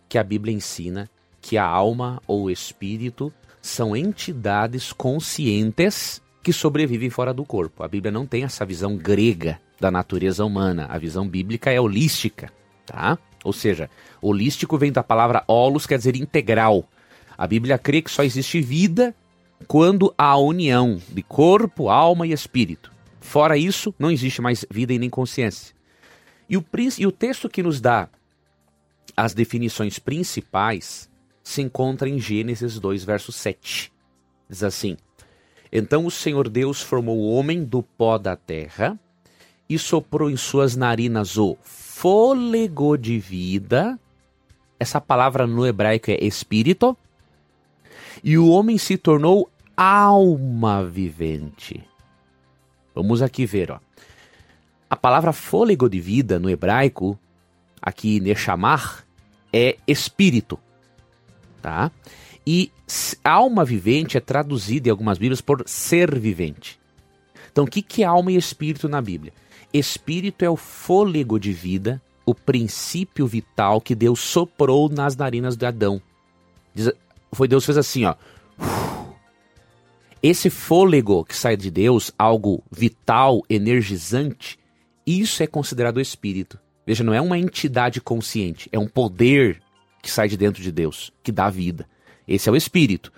que 0.09 0.17
a 0.17 0.23
Bíblia 0.23 0.53
ensina 0.53 1.09
que 1.41 1.57
a 1.57 1.65
alma 1.65 2.21
ou 2.25 2.49
espírito 2.49 3.31
são 3.61 3.95
entidades 3.95 4.91
conscientes 4.91 6.21
que 6.41 6.53
sobrevivem 6.53 7.09
fora 7.09 7.33
do 7.33 7.45
corpo. 7.45 7.83
A 7.83 7.87
Bíblia 7.87 8.11
não 8.11 8.25
tem 8.25 8.43
essa 8.43 8.65
visão 8.65 8.95
grega 8.95 9.59
da 9.79 9.91
natureza 9.91 10.45
humana. 10.45 10.87
A 10.89 10.97
visão 10.97 11.27
bíblica 11.27 11.71
é 11.71 11.79
holística, 11.79 12.51
tá? 12.85 13.17
Ou 13.45 13.53
seja, 13.53 13.89
holístico 14.21 14.77
vem 14.77 14.91
da 14.91 15.03
palavra 15.03 15.43
holos, 15.47 15.85
quer 15.85 15.97
dizer 15.97 16.15
integral. 16.15 16.83
A 17.37 17.45
Bíblia 17.45 17.77
crê 17.77 18.01
que 18.01 18.09
só 18.09 18.23
existe 18.23 18.59
vida 18.59 19.15
quando 19.67 20.13
há 20.17 20.35
união 20.35 20.99
de 21.07 21.21
corpo, 21.21 21.89
alma 21.89 22.25
e 22.25 22.31
espírito. 22.31 22.91
Fora 23.21 23.55
isso, 23.57 23.93
não 23.99 24.09
existe 24.09 24.41
mais 24.41 24.65
vida 24.69 24.93
e 24.93 24.99
nem 24.99 25.09
consciência. 25.09 25.75
E 26.49 26.57
o, 26.57 26.65
e 26.97 27.07
o 27.07 27.11
texto 27.11 27.47
que 27.47 27.63
nos 27.63 27.79
dá 27.79 28.09
as 29.15 29.33
definições 29.33 29.99
principais 29.99 31.09
se 31.43 31.61
encontra 31.61 32.09
em 32.09 32.19
Gênesis 32.19 32.79
2, 32.79 33.03
verso 33.03 33.31
7. 33.31 33.91
Diz 34.49 34.63
assim: 34.63 34.97
Então 35.71 36.05
o 36.05 36.11
Senhor 36.11 36.49
Deus 36.49 36.81
formou 36.81 37.17
o 37.17 37.31
homem 37.31 37.63
do 37.63 37.83
pó 37.83 38.17
da 38.17 38.35
terra 38.35 38.99
e 39.69 39.77
soprou 39.79 40.29
em 40.29 40.37
suas 40.37 40.75
narinas 40.75 41.37
o 41.37 41.57
fôlego 41.61 42.97
de 42.97 43.19
vida. 43.19 43.99
Essa 44.79 45.01
palavra 45.01 45.47
no 45.47 45.65
hebraico 45.65 46.11
é 46.11 46.23
espírito. 46.23 46.95
E 48.23 48.37
o 48.37 48.49
homem 48.49 48.77
se 48.77 48.97
tornou 48.97 49.49
alma 49.75 50.85
vivente. 50.85 51.83
Vamos 52.93 53.21
aqui 53.21 53.45
ver, 53.45 53.71
ó. 53.71 53.79
A 54.89 54.95
palavra 54.95 55.33
fôlego 55.33 55.89
de 55.89 55.99
vida 55.99 56.39
no 56.39 56.49
hebraico, 56.49 57.19
aqui 57.81 58.19
nechamar, 58.19 59.05
é 59.51 59.77
espírito, 59.87 60.59
tá? 61.61 61.91
E 62.45 62.71
alma 63.23 63.65
vivente 63.65 64.17
é 64.17 64.19
traduzida 64.19 64.87
em 64.87 64.91
algumas 64.91 65.17
Bíblias 65.17 65.41
por 65.41 65.63
ser 65.65 66.17
vivente. 66.17 66.79
Então, 67.51 67.63
o 67.63 67.67
que, 67.67 67.81
que 67.81 68.03
é 68.03 68.05
alma 68.05 68.31
e 68.31 68.37
espírito 68.37 68.87
na 68.87 69.01
Bíblia? 69.01 69.33
Espírito 69.77 70.45
é 70.45 70.49
o 70.49 70.55
fôlego 70.55 71.37
de 71.37 71.51
vida, 71.51 72.01
o 72.25 72.33
princípio 72.33 73.27
vital 73.27 73.81
que 73.81 73.93
Deus 73.93 74.21
soprou 74.21 74.87
nas 74.87 75.17
narinas 75.17 75.57
de 75.57 75.65
Adão. 75.65 76.01
foi 77.33 77.45
Deus 77.45 77.65
fez 77.65 77.77
assim, 77.77 78.05
ó. 78.05 78.15
Esse 80.23 80.49
fôlego 80.49 81.25
que 81.25 81.35
sai 81.35 81.57
de 81.57 81.69
Deus, 81.69 82.09
algo 82.17 82.63
vital, 82.71 83.41
energizante, 83.49 84.57
isso 85.05 85.43
é 85.43 85.47
considerado 85.47 85.99
espírito. 85.99 86.57
Veja, 86.87 87.03
não 87.03 87.13
é 87.13 87.19
uma 87.19 87.37
entidade 87.37 87.99
consciente, 87.99 88.69
é 88.71 88.79
um 88.79 88.87
poder 88.87 89.61
que 90.01 90.09
sai 90.09 90.29
de 90.29 90.37
dentro 90.37 90.63
de 90.63 90.71
Deus, 90.71 91.11
que 91.21 91.33
dá 91.33 91.49
vida. 91.49 91.85
Esse 92.25 92.47
é 92.47 92.51
o 92.51 92.55
espírito. 92.55 93.11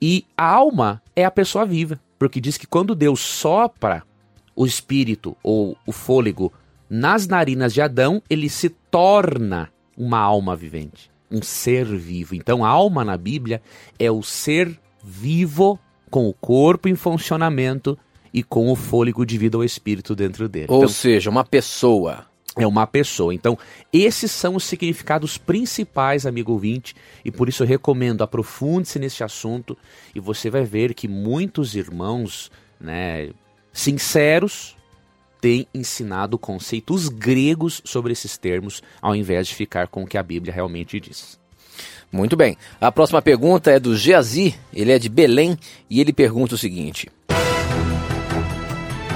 E 0.00 0.26
a 0.36 0.44
alma 0.44 1.02
é 1.16 1.24
a 1.24 1.30
pessoa 1.30 1.64
viva, 1.64 1.98
porque 2.18 2.38
diz 2.38 2.58
que 2.58 2.66
quando 2.66 2.94
Deus 2.94 3.20
sopra 3.20 4.04
o 4.56 4.64
espírito 4.64 5.36
ou 5.42 5.76
o 5.86 5.92
fôlego 5.92 6.52
nas 6.88 7.26
narinas 7.26 7.74
de 7.74 7.82
Adão, 7.82 8.22
ele 8.28 8.48
se 8.48 8.70
torna 8.70 9.70
uma 9.96 10.18
alma 10.18 10.56
vivente, 10.56 11.10
um 11.30 11.42
ser 11.42 11.84
vivo. 11.84 12.34
Então, 12.34 12.64
a 12.64 12.68
alma 12.68 13.04
na 13.04 13.16
Bíblia 13.16 13.60
é 13.98 14.10
o 14.10 14.22
ser 14.22 14.78
vivo 15.04 15.78
com 16.10 16.28
o 16.28 16.32
corpo 16.32 16.88
em 16.88 16.94
funcionamento 16.94 17.98
e 18.32 18.42
com 18.42 18.70
o 18.70 18.76
fôlego 18.76 19.26
de 19.26 19.36
vida 19.36 19.56
ou 19.56 19.64
espírito 19.64 20.14
dentro 20.14 20.48
dele. 20.48 20.66
Ou 20.68 20.78
então, 20.78 20.88
seja, 20.88 21.28
uma 21.28 21.44
pessoa. 21.44 22.26
É 22.58 22.66
uma 22.66 22.86
pessoa. 22.86 23.34
Então, 23.34 23.58
esses 23.92 24.30
são 24.30 24.56
os 24.56 24.64
significados 24.64 25.36
principais, 25.36 26.24
amigo 26.24 26.52
ouvinte, 26.52 26.94
e 27.22 27.30
por 27.30 27.50
isso 27.50 27.62
eu 27.62 27.66
recomendo 27.66 28.22
aprofunde-se 28.22 28.98
nesse 28.98 29.22
assunto 29.22 29.76
e 30.14 30.20
você 30.20 30.48
vai 30.48 30.64
ver 30.64 30.94
que 30.94 31.06
muitos 31.06 31.76
irmãos, 31.76 32.50
né, 32.80 33.30
sinceros, 33.76 34.74
tem 35.38 35.68
ensinado 35.74 36.38
conceitos 36.38 37.08
gregos 37.08 37.82
sobre 37.84 38.12
esses 38.12 38.38
termos, 38.38 38.82
ao 39.02 39.14
invés 39.14 39.46
de 39.46 39.54
ficar 39.54 39.86
com 39.86 40.02
o 40.02 40.06
que 40.06 40.16
a 40.16 40.22
Bíblia 40.22 40.52
realmente 40.52 40.98
diz. 40.98 41.38
Muito 42.10 42.36
bem. 42.36 42.56
A 42.80 42.90
próxima 42.90 43.20
pergunta 43.20 43.70
é 43.70 43.78
do 43.78 43.94
Geazi, 43.94 44.54
ele 44.72 44.92
é 44.92 44.98
de 44.98 45.10
Belém 45.10 45.58
e 45.90 46.00
ele 46.00 46.12
pergunta 46.12 46.54
o 46.54 46.58
seguinte: 46.58 47.10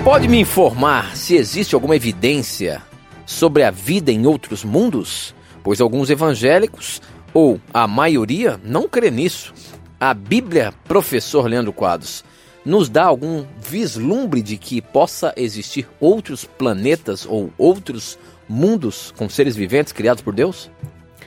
Pode 0.05 0.29
me 0.29 0.39
informar 0.39 1.17
se 1.17 1.37
existe 1.37 1.75
alguma 1.75 1.97
evidência 1.97 2.83
sobre 3.25 3.63
a 3.63 3.71
vida 3.71 4.13
em 4.13 4.27
outros 4.27 4.63
mundos? 4.63 5.35
Pois 5.63 5.81
alguns 5.81 6.11
evangélicos, 6.11 7.01
ou 7.33 7.59
a 7.73 7.87
maioria, 7.87 8.61
não 8.63 8.87
crê 8.87 9.11
nisso. 9.11 9.55
A 9.99 10.13
Bíblia, 10.13 10.73
professor 10.85 11.49
Leandro 11.49 11.73
Quadros, 11.73 12.25
nos 12.65 12.89
dá 12.89 13.05
algum 13.05 13.45
vislumbre 13.59 14.43
de 14.43 14.57
que 14.57 14.83
possa 14.83 15.33
existir 15.37 15.89
outros 15.99 16.45
planetas 16.45 17.27
ou 17.27 17.53
outros 17.57 18.19
mundos 18.49 19.13
com 19.17 19.29
seres 19.29 19.57
viventes 19.57 19.93
criados 19.93 20.23
por 20.23 20.35
Deus? 20.35 20.71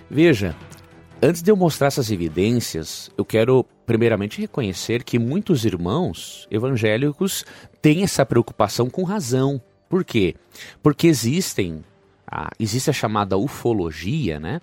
Veja, 0.09 0.55
Antes 1.25 1.41
de 1.41 1.49
eu 1.49 1.55
mostrar 1.55 1.87
essas 1.87 2.11
evidências, 2.11 3.09
eu 3.17 3.23
quero 3.23 3.65
primeiramente 3.85 4.41
reconhecer 4.41 5.05
que 5.05 5.17
muitos 5.17 5.63
irmãos 5.63 6.45
evangélicos 6.51 7.45
têm 7.81 8.03
essa 8.03 8.25
preocupação 8.25 8.89
com 8.89 9.03
razão. 9.03 9.61
Por 9.87 10.03
quê? 10.03 10.35
Porque 10.81 11.07
existem, 11.07 11.81
a, 12.27 12.49
existe 12.59 12.89
a 12.89 12.93
chamada 12.93 13.37
ufologia, 13.37 14.37
né? 14.37 14.59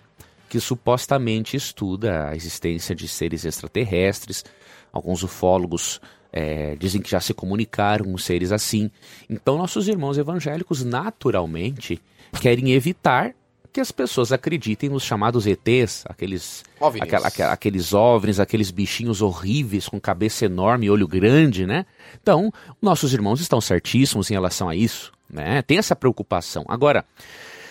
Que 0.50 0.60
supostamente 0.60 1.56
estuda 1.56 2.28
a 2.28 2.36
existência 2.36 2.94
de 2.94 3.08
seres 3.08 3.46
extraterrestres. 3.46 4.44
Alguns 4.92 5.22
ufólogos 5.22 5.98
é, 6.32 6.76
dizem 6.76 7.00
que 7.00 7.10
já 7.10 7.20
se 7.20 7.34
comunicaram 7.34 8.04
com 8.04 8.18
seres 8.18 8.52
assim. 8.52 8.90
Então, 9.28 9.58
nossos 9.58 9.88
irmãos 9.88 10.18
evangélicos 10.18 10.84
naturalmente 10.84 12.00
querem 12.40 12.72
evitar 12.72 13.34
que 13.72 13.80
as 13.80 13.92
pessoas 13.92 14.32
acreditem 14.32 14.90
nos 14.90 15.04
chamados 15.04 15.46
ETs, 15.46 16.04
aqueles 16.06 16.64
aquela, 17.00 17.28
aquela, 17.28 17.52
aqueles 17.52 17.94
OVNIs, 17.94 18.40
aqueles 18.40 18.70
bichinhos 18.70 19.22
horríveis 19.22 19.88
com 19.88 20.00
cabeça 20.00 20.44
enorme 20.44 20.86
e 20.86 20.90
olho 20.90 21.06
grande, 21.06 21.66
né? 21.66 21.86
Então, 22.20 22.52
nossos 22.82 23.14
irmãos 23.14 23.40
estão 23.40 23.60
certíssimos 23.60 24.30
em 24.30 24.34
relação 24.34 24.68
a 24.68 24.74
isso, 24.74 25.12
né? 25.28 25.62
Tem 25.62 25.78
essa 25.78 25.94
preocupação. 25.94 26.64
Agora, 26.68 27.04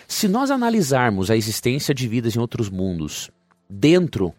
se 0.08 0.28
nós 0.28 0.50
analisarmos 0.50 1.30
a 1.30 1.36
existência 1.36 1.94
de 1.94 2.08
vidas 2.08 2.36
em 2.36 2.40
outros 2.40 2.70
mundos 2.70 3.30
dentro 3.70 4.34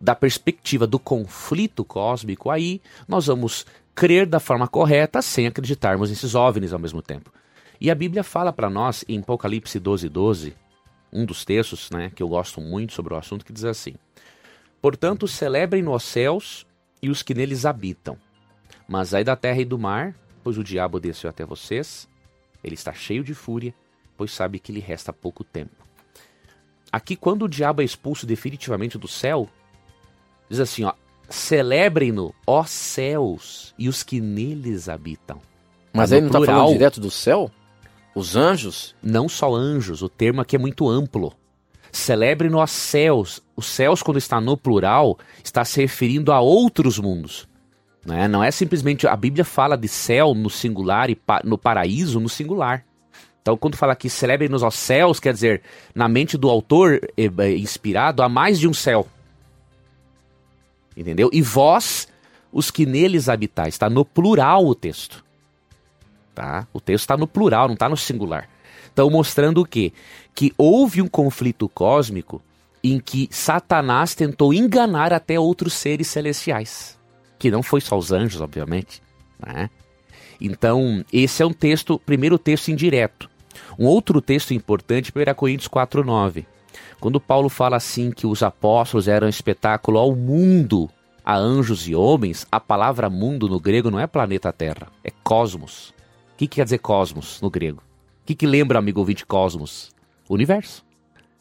da 0.00 0.14
perspectiva 0.14 0.86
do 0.86 0.98
conflito 0.98 1.84
cósmico, 1.84 2.50
aí 2.50 2.80
nós 3.06 3.26
vamos 3.26 3.64
crer 3.94 4.26
da 4.26 4.40
forma 4.40 4.66
correta 4.66 5.22
sem 5.22 5.46
acreditarmos 5.46 6.10
nesses 6.10 6.34
OVNIs 6.34 6.72
ao 6.72 6.78
mesmo 6.78 7.00
tempo. 7.00 7.32
E 7.80 7.90
a 7.90 7.94
Bíblia 7.94 8.22
fala 8.22 8.52
para 8.52 8.70
nós 8.70 9.04
em 9.08 9.20
Apocalipse 9.20 9.78
12, 9.78 10.08
12, 10.08 10.56
um 11.12 11.24
dos 11.24 11.44
textos 11.44 11.90
né, 11.90 12.10
que 12.14 12.22
eu 12.22 12.28
gosto 12.28 12.60
muito 12.60 12.92
sobre 12.92 13.14
o 13.14 13.16
assunto, 13.16 13.44
que 13.44 13.52
diz 13.52 13.64
assim: 13.64 13.94
Portanto, 14.82 15.28
celebrem 15.28 15.82
nos 15.82 16.02
céus 16.02 16.66
e 17.00 17.08
os 17.08 17.22
que 17.22 17.34
neles 17.34 17.64
habitam. 17.64 18.16
Mas 18.88 19.14
ai 19.14 19.24
da 19.24 19.36
terra 19.36 19.60
e 19.60 19.64
do 19.64 19.78
mar, 19.78 20.14
pois 20.42 20.58
o 20.58 20.64
diabo 20.64 21.00
desceu 21.00 21.30
até 21.30 21.44
vocês, 21.44 22.08
ele 22.62 22.74
está 22.74 22.92
cheio 22.92 23.24
de 23.24 23.34
fúria, 23.34 23.74
pois 24.16 24.32
sabe 24.32 24.58
que 24.58 24.72
lhe 24.72 24.80
resta 24.80 25.12
pouco 25.12 25.44
tempo. 25.44 25.84
Aqui, 26.92 27.16
quando 27.16 27.44
o 27.44 27.48
diabo 27.48 27.82
é 27.82 27.84
expulso 27.84 28.26
definitivamente 28.26 28.98
do 28.98 29.08
céu, 29.08 29.48
diz 30.48 30.60
assim: 30.60 30.84
ó, 30.84 30.92
celebrem-no, 31.28 32.34
ó 32.46 32.64
céus, 32.64 33.74
e 33.78 33.88
os 33.88 34.02
que 34.02 34.20
neles 34.20 34.88
habitam. 34.88 35.40
Mas 35.92 36.12
aí 36.12 36.20
não 36.20 36.28
está 36.28 36.40
falando 36.40 36.72
direto 36.72 37.00
do 37.00 37.10
céu? 37.10 37.50
Os 38.14 38.36
anjos? 38.36 38.94
Não 39.02 39.28
só 39.28 39.54
anjos, 39.54 40.02
o 40.02 40.08
termo 40.08 40.40
aqui 40.40 40.56
é 40.56 40.58
muito 40.58 40.88
amplo. 40.88 41.32
Celebre 41.90 42.48
nos 42.48 42.70
céus. 42.70 43.40
Os 43.56 43.66
céus, 43.66 44.02
quando 44.02 44.18
está 44.18 44.40
no 44.40 44.56
plural, 44.56 45.16
está 45.42 45.64
se 45.64 45.80
referindo 45.80 46.32
a 46.32 46.40
outros 46.40 46.98
mundos. 46.98 47.48
Né? 48.04 48.26
Não 48.26 48.42
é 48.42 48.50
simplesmente. 48.50 49.06
A 49.06 49.16
Bíblia 49.16 49.44
fala 49.44 49.76
de 49.76 49.88
céu 49.88 50.34
no 50.34 50.50
singular 50.50 51.08
e 51.08 51.14
pa, 51.14 51.40
no 51.44 51.56
paraíso 51.56 52.18
no 52.18 52.28
singular. 52.28 52.84
Então, 53.40 53.56
quando 53.56 53.76
fala 53.76 53.92
aqui 53.92 54.08
celebre-nos 54.08 54.62
aos 54.62 54.74
céus, 54.74 55.20
quer 55.20 55.32
dizer, 55.32 55.62
na 55.94 56.08
mente 56.08 56.36
do 56.36 56.48
autor 56.48 56.98
eh, 57.16 57.30
eh, 57.38 57.56
inspirado, 57.56 58.22
há 58.22 58.28
mais 58.28 58.58
de 58.58 58.66
um 58.66 58.72
céu. 58.74 59.06
Entendeu? 60.96 61.30
E 61.32 61.42
vós, 61.42 62.08
os 62.52 62.70
que 62.70 62.86
neles 62.86 63.28
habitais. 63.28 63.74
Está 63.74 63.90
no 63.90 64.04
plural 64.04 64.66
o 64.66 64.74
texto. 64.74 65.24
Tá? 66.34 66.66
O 66.72 66.80
texto 66.80 67.04
está 67.04 67.16
no 67.16 67.26
plural, 67.26 67.66
não 67.68 67.74
está 67.74 67.88
no 67.88 67.96
singular. 67.96 68.48
Então, 68.92 69.10
mostrando 69.10 69.60
o 69.60 69.66
quê? 69.66 69.92
Que 70.34 70.52
houve 70.56 71.02
um 71.02 71.08
conflito 71.08 71.68
cósmico 71.68 72.42
em 72.82 73.00
que 73.00 73.28
Satanás 73.30 74.14
tentou 74.14 74.52
enganar 74.52 75.12
até 75.12 75.38
outros 75.38 75.74
seres 75.74 76.06
celestiais. 76.08 76.98
Que 77.38 77.50
não 77.50 77.62
foi 77.62 77.80
só 77.80 77.96
os 77.96 78.12
anjos, 78.12 78.40
obviamente. 78.40 79.02
Né? 79.38 79.70
Então, 80.40 81.04
esse 81.12 81.42
é 81.42 81.46
um 81.46 81.52
texto, 81.52 81.98
primeiro 81.98 82.38
texto 82.38 82.68
indireto. 82.68 83.28
Um 83.78 83.86
outro 83.86 84.20
texto 84.20 84.52
importante, 84.52 85.12
1 85.14 85.34
Coríntios 85.34 85.68
4,9. 85.68 86.44
Quando 87.04 87.20
Paulo 87.20 87.50
fala 87.50 87.76
assim 87.76 88.10
que 88.10 88.26
os 88.26 88.42
apóstolos 88.42 89.08
eram 89.08 89.28
espetáculo 89.28 89.98
ao 89.98 90.16
mundo, 90.16 90.88
a 91.22 91.36
anjos 91.36 91.86
e 91.86 91.94
homens, 91.94 92.46
a 92.50 92.58
palavra 92.58 93.10
mundo 93.10 93.46
no 93.46 93.60
grego 93.60 93.90
não 93.90 94.00
é 94.00 94.06
planeta 94.06 94.50
Terra, 94.50 94.90
é 95.04 95.10
cosmos. 95.22 95.90
O 95.90 96.36
que, 96.38 96.46
que 96.46 96.56
quer 96.56 96.64
dizer 96.64 96.78
cosmos 96.78 97.42
no 97.42 97.50
grego? 97.50 97.82
O 98.22 98.24
que, 98.24 98.34
que 98.34 98.46
lembra, 98.46 98.78
amigo 98.78 99.00
ouvinte, 99.00 99.26
cosmos? 99.26 99.90
Universo. 100.30 100.82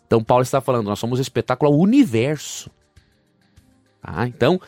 Então 0.06 0.22
Paulo 0.22 0.44
está 0.44 0.60
falando, 0.60 0.88
nós 0.88 1.00
somos 1.00 1.18
espetáculo 1.18 1.72
ao 1.72 1.80
universo. 1.80 2.70
Ah, 4.04 4.28
então, 4.28 4.60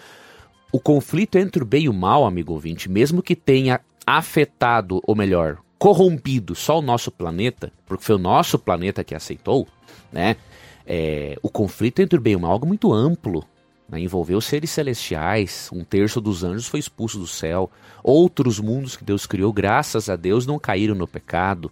o 0.71 0.79
conflito 0.79 1.37
entre 1.37 1.61
o 1.61 1.65
bem 1.65 1.83
e 1.83 1.89
o 1.89 1.93
mal, 1.93 2.25
amigo 2.25 2.53
ouvinte, 2.53 2.89
mesmo 2.89 3.21
que 3.21 3.35
tenha 3.35 3.81
afetado, 4.07 5.01
ou 5.05 5.13
melhor, 5.13 5.57
corrompido 5.77 6.55
só 6.55 6.79
o 6.79 6.81
nosso 6.81 7.11
planeta, 7.11 7.69
porque 7.85 8.05
foi 8.05 8.15
o 8.15 8.17
nosso 8.17 8.57
planeta 8.57 9.03
que 9.03 9.13
aceitou, 9.13 9.67
né? 10.09 10.37
É, 10.85 11.37
o 11.41 11.49
conflito 11.49 12.01
entre 12.01 12.17
o 12.17 12.21
bem 12.21 12.33
e 12.33 12.35
o 12.35 12.39
mal 12.39 12.51
é 12.51 12.53
algo 12.53 12.67
muito 12.67 12.93
amplo. 12.93 13.43
Né? 13.89 13.99
Envolveu 13.99 14.39
seres 14.41 14.71
celestiais, 14.71 15.69
um 15.71 15.83
terço 15.83 16.19
dos 16.19 16.43
anjos 16.43 16.67
foi 16.67 16.79
expulso 16.79 17.19
do 17.19 17.27
céu, 17.27 17.69
outros 18.03 18.59
mundos 18.59 18.95
que 18.95 19.03
Deus 19.03 19.25
criou, 19.25 19.53
graças 19.53 20.09
a 20.09 20.15
Deus, 20.15 20.45
não 20.45 20.59
caíram 20.59 20.95
no 20.95 21.07
pecado. 21.07 21.71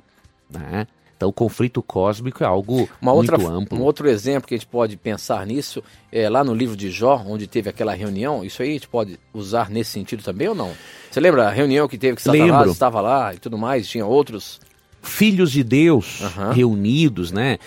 Né? 0.49 0.88
Então, 1.15 1.30
o 1.30 1.34
conflito 1.34 1.82
cósmico 1.82 2.43
é 2.43 2.47
algo 2.47 2.89
Uma 3.02 3.13
muito 3.13 3.32
outra, 3.32 3.49
amplo. 3.49 3.80
Um 3.80 3.82
outro 3.84 4.10
exemplo 4.10 4.47
que 4.47 4.56
a 4.56 4.58
gente 4.58 4.67
pode 4.67 4.97
pensar 4.97 5.45
nisso 5.45 5.82
é 6.12 6.30
lá 6.30 6.43
no 6.43 6.54
livro 6.54 6.76
de 6.76 6.91
Jó, 6.91 7.23
onde 7.26 7.47
teve 7.47 7.69
aquela 7.69 7.93
reunião. 7.93 8.43
Isso 8.43 8.62
aí 8.62 8.71
a 8.71 8.73
gente 8.73 8.89
pode 8.89 9.17
usar 9.34 9.69
nesse 9.69 9.91
sentido 9.91 10.21
também 10.21 10.49
ou 10.49 10.56
não? 10.56 10.73
Você 11.10 11.21
lembra 11.21 11.47
a 11.47 11.49
reunião 11.49 11.88
que 11.88 11.97
teve 11.97 12.17
que 12.17 12.21
Satanás 12.21 12.52
Lembro. 12.52 12.71
estava 12.71 12.99
lá 12.99 13.34
e 13.34 13.38
tudo 13.38 13.58
mais? 13.58 13.88
Tinha 13.88 14.06
outros? 14.06 14.60
Filhos 15.02 15.52
de 15.52 15.63
Deus 15.63 16.21
Aham. 16.21 16.52
reunidos, 16.52 17.32
né? 17.32 17.58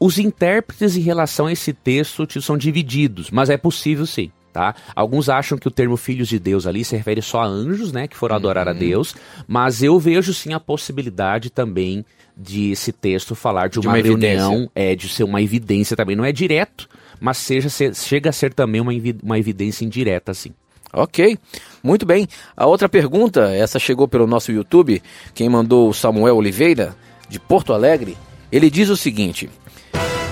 Os 0.00 0.18
intérpretes 0.18 0.96
em 0.96 1.00
relação 1.00 1.46
a 1.46 1.52
esse 1.52 1.72
texto 1.72 2.26
são 2.40 2.56
divididos, 2.56 3.30
mas 3.30 3.50
é 3.50 3.56
possível 3.56 4.06
sim. 4.06 4.30
Tá? 4.52 4.74
Alguns 4.96 5.28
acham 5.28 5.56
que 5.58 5.68
o 5.68 5.70
termo 5.70 5.96
filhos 5.96 6.26
de 6.26 6.38
Deus 6.38 6.66
ali 6.66 6.84
se 6.84 6.96
refere 6.96 7.20
só 7.22 7.42
a 7.42 7.46
anjos, 7.46 7.92
né, 7.92 8.08
que 8.08 8.16
foram 8.16 8.34
adorar 8.34 8.66
a 8.66 8.72
Uhum. 8.72 8.78
Deus, 8.78 9.14
mas 9.46 9.82
eu 9.82 9.98
vejo 10.00 10.32
sim 10.34 10.52
a 10.52 10.58
possibilidade 10.58 11.50
também 11.50 12.04
de 12.36 12.70
esse 12.72 12.90
texto 12.90 13.34
falar 13.34 13.68
de 13.68 13.78
De 13.78 13.86
uma, 13.86 13.96
uma 13.96 14.02
reunião, 14.02 14.52
evidência. 14.54 14.70
é 14.74 14.94
de 14.96 15.08
ser 15.08 15.24
uma 15.24 15.40
evidência 15.42 15.96
também, 15.96 16.16
não 16.16 16.24
é 16.24 16.32
direto, 16.32 16.88
mas 17.20 17.36
seja 17.36 17.68
ser- 17.68 17.94
chega 17.94 18.30
a 18.30 18.32
ser 18.32 18.52
também 18.54 18.80
uma, 18.80 18.90
uma 19.22 19.38
evidência 19.38 19.84
indireta, 19.84 20.32
assim. 20.32 20.50
Ok, 20.92 21.36
muito 21.82 22.06
bem. 22.06 22.26
A 22.56 22.66
outra 22.66 22.88
pergunta, 22.88 23.54
essa 23.54 23.78
chegou 23.78 24.08
pelo 24.08 24.26
nosso 24.26 24.50
YouTube, 24.50 25.02
quem 25.34 25.48
mandou 25.48 25.88
o 25.90 25.94
Samuel 25.94 26.36
Oliveira, 26.36 26.96
de 27.28 27.38
Porto 27.38 27.72
Alegre, 27.74 28.16
ele 28.50 28.70
diz 28.70 28.88
o 28.88 28.96
seguinte: 28.96 29.48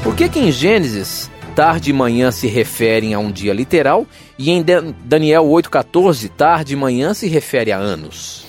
Por 0.06 0.14
que 0.14 0.28
que 0.28 0.38
em 0.38 0.52
Gênesis 0.52 1.28
tarde 1.56 1.90
e 1.90 1.92
manhã 1.92 2.30
se 2.30 2.46
referem 2.46 3.12
a 3.12 3.18
um 3.18 3.28
dia 3.32 3.52
literal 3.52 4.06
e 4.38 4.52
em 4.52 4.62
Dan- 4.62 4.94
Daniel 5.04 5.42
8,14 5.46 6.28
tarde 6.28 6.74
e 6.74 6.76
manhã 6.76 7.12
se 7.12 7.26
refere 7.26 7.72
a 7.72 7.76
anos? 7.76 8.46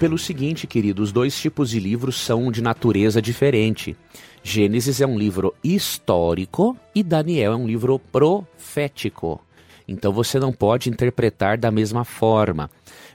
Pelo 0.00 0.16
seguinte, 0.16 0.66
querido, 0.66 1.02
os 1.02 1.12
dois 1.12 1.38
tipos 1.38 1.68
de 1.68 1.78
livros 1.78 2.16
são 2.16 2.50
de 2.50 2.62
natureza 2.62 3.20
diferente. 3.20 3.94
Gênesis 4.42 5.02
é 5.02 5.06
um 5.06 5.18
livro 5.18 5.54
histórico 5.62 6.74
e 6.94 7.02
Daniel 7.02 7.52
é 7.52 7.56
um 7.56 7.66
livro 7.66 7.98
profético. 7.98 9.38
Então 9.86 10.14
você 10.14 10.38
não 10.38 10.50
pode 10.50 10.88
interpretar 10.88 11.58
da 11.58 11.70
mesma 11.70 12.06
forma. 12.06 12.70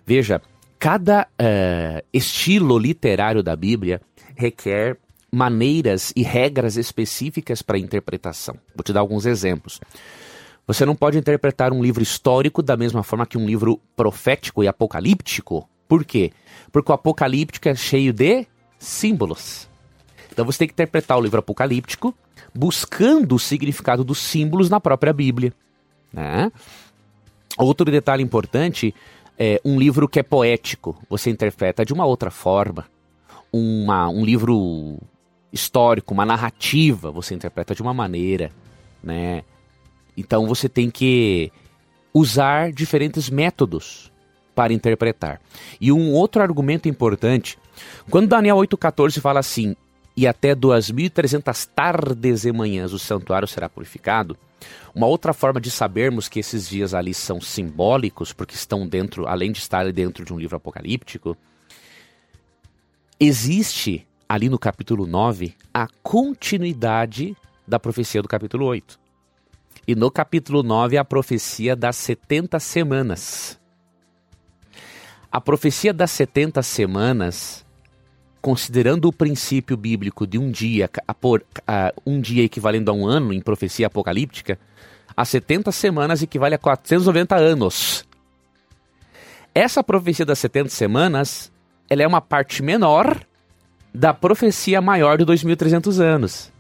Veja, 0.06 0.40
cada 0.78 1.28
eh, 1.40 2.04
estilo 2.14 2.78
literário 2.78 3.42
da 3.42 3.56
Bíblia 3.56 4.00
requer 4.36 4.98
maneiras 5.34 6.14
e 6.16 6.22
regras 6.22 6.78
específicas 6.78 7.64
para 7.64 7.80
interpretação. 7.80 8.56
Vou 8.76 8.84
te 8.84 8.94
dar 8.94 9.00
alguns 9.00 9.26
exemplos. 9.26 9.82
Você 10.68 10.86
não 10.86 10.96
pode 10.96 11.18
interpretar 11.18 11.74
um 11.74 11.82
livro 11.82 12.04
histórico 12.04 12.62
da 12.62 12.78
mesma 12.78 13.02
forma 13.02 13.26
que 13.26 13.36
um 13.36 13.46
livro 13.48 13.82
profético 13.96 14.64
e 14.64 14.68
apocalíptico. 14.68 15.68
Por 15.88 16.06
quê? 16.06 16.32
Porque 16.72 16.92
o 16.92 16.94
apocalíptico 16.94 17.68
é 17.68 17.74
cheio 17.74 18.14
de 18.14 18.46
símbolos. 18.78 19.68
Então 20.32 20.46
você 20.46 20.60
tem 20.60 20.68
que 20.68 20.74
interpretar 20.74 21.18
o 21.18 21.22
livro 21.22 21.40
apocalíptico 21.40 22.16
buscando 22.54 23.34
o 23.34 23.40
significado 23.40 24.04
dos 24.04 24.20
símbolos 24.20 24.70
na 24.70 24.80
própria 24.80 25.12
Bíblia. 25.12 25.52
Né? 26.14 26.52
Outro 27.58 27.90
detalhe 27.90 28.22
importante 28.22 28.94
é 29.38 29.60
um 29.66 29.80
livro 29.80 30.08
que 30.08 30.20
é 30.20 30.24
poético, 30.24 30.96
você 31.10 31.32
interpreta 31.32 31.84
de 31.84 31.92
uma 31.92 32.06
outra 32.06 32.30
forma. 32.30 32.86
Uma, 33.52 34.10
um 34.10 34.24
livro 34.24 35.00
histórico, 35.54 36.16
uma 36.16 36.26
narrativa, 36.26 37.12
você 37.12 37.36
interpreta 37.36 37.76
de 37.76 37.82
uma 37.82 37.94
maneira, 37.94 38.52
né? 39.04 39.44
Então 40.18 40.48
você 40.48 40.68
tem 40.68 40.90
que 40.90 41.52
usar 42.12 42.72
diferentes 42.72 43.30
métodos 43.30 44.12
para 44.56 44.74
interpretar. 44.74 45.40
E 45.80 45.92
um 45.92 46.12
outro 46.12 46.42
argumento 46.42 46.90
importante, 46.90 47.58
quando 48.10 48.28
Daniel 48.28 48.58
8,14 48.58 49.22
fala 49.22 49.40
assim, 49.40 49.76
e 50.18 50.28
até 50.28 50.56
2.300 50.56 51.70
tardes 51.74 52.46
e 52.46 52.52
manhãs 52.52 52.94
o 52.94 53.00
santuário 53.00 53.48
será 53.48 53.70
purificado, 53.70 54.38
uma 54.94 55.08
outra 55.08 55.34
forma 55.34 55.60
de 55.60 55.70
sabermos 55.70 56.30
que 56.30 56.40
esses 56.40 56.68
dias 56.70 56.94
ali 56.94 57.14
são 57.14 57.42
simbólicos, 57.42 58.32
porque 58.32 58.56
estão 58.56 58.88
dentro, 58.88 59.28
além 59.28 59.52
de 59.52 59.60
estar 59.60 59.92
dentro 59.92 60.24
de 60.24 60.34
um 60.34 60.40
livro 60.40 60.56
apocalíptico, 60.56 61.36
existe 63.20 64.08
ali 64.34 64.50
no 64.50 64.58
capítulo 64.58 65.06
9 65.06 65.54
a 65.72 65.88
continuidade 66.02 67.38
da 67.68 67.80
profecia 67.80 68.20
do 68.20 68.28
capítulo 68.28 68.66
8. 68.66 69.00
E 69.88 69.94
no 69.94 70.10
capítulo 70.10 70.64
9 70.64 70.98
a 70.98 71.06
profecia 71.06 71.76
das 71.76 71.98
70 71.98 72.60
semanas. 72.60 73.60
A 75.32 75.40
profecia 75.40 75.94
das 75.94 76.10
70 76.10 76.64
semanas, 76.64 77.64
considerando 78.42 79.08
o 79.08 79.14
princípio 79.14 79.78
bíblico 79.78 80.26
de 80.26 80.40
um 80.40 80.50
dia, 80.50 80.90
por, 81.22 81.46
um 82.04 82.20
dia 82.20 82.44
equivalendo 82.44 82.90
a 82.90 82.94
um 82.96 83.06
ano 83.06 83.34
em 83.34 83.40
profecia 83.40 83.86
apocalíptica, 83.86 84.58
a 85.16 85.24
70 85.24 85.72
semanas 85.72 86.24
equivale 86.24 86.56
a 86.56 86.58
490 86.58 87.36
anos. 87.36 88.04
Essa 89.54 89.84
profecia 89.84 90.26
das 90.26 90.40
70 90.40 90.70
semanas, 90.70 91.52
ela 91.88 92.02
é 92.02 92.08
uma 92.08 92.20
parte 92.20 92.64
menor 92.64 93.24
da 93.94 94.14
profecia 94.14 94.82
maior 94.82 95.18
de 95.18 95.26
2.300 95.26 96.00
anos. 96.00 96.52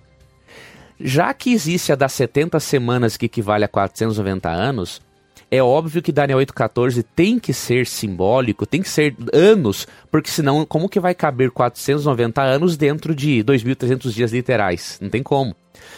Já 0.99 1.33
que 1.33 1.51
existe 1.51 1.91
a 1.91 1.95
das 1.95 2.13
70 2.13 2.59
semanas 2.59 3.17
que 3.17 3.25
equivale 3.25 3.65
a 3.65 3.67
490 3.67 4.49
anos, 4.49 5.01
é 5.49 5.61
óbvio 5.61 6.01
que 6.01 6.11
Daniel 6.11 6.39
8,14 6.39 7.05
tem 7.15 7.37
que 7.39 7.53
ser 7.53 7.85
simbólico, 7.85 8.65
tem 8.65 8.81
que 8.81 8.89
ser 8.89 9.15
anos, 9.31 9.87
porque 10.09 10.29
senão 10.29 10.65
como 10.65 10.89
que 10.89 10.99
vai 10.99 11.13
caber 11.13 11.51
490 11.51 12.41
anos 12.41 12.77
dentro 12.77 13.15
de 13.15 13.43
2.300 13.43 14.11
dias 14.11 14.31
literais? 14.31 14.97
Não 15.01 15.09
tem 15.09 15.21
como. 15.21 15.55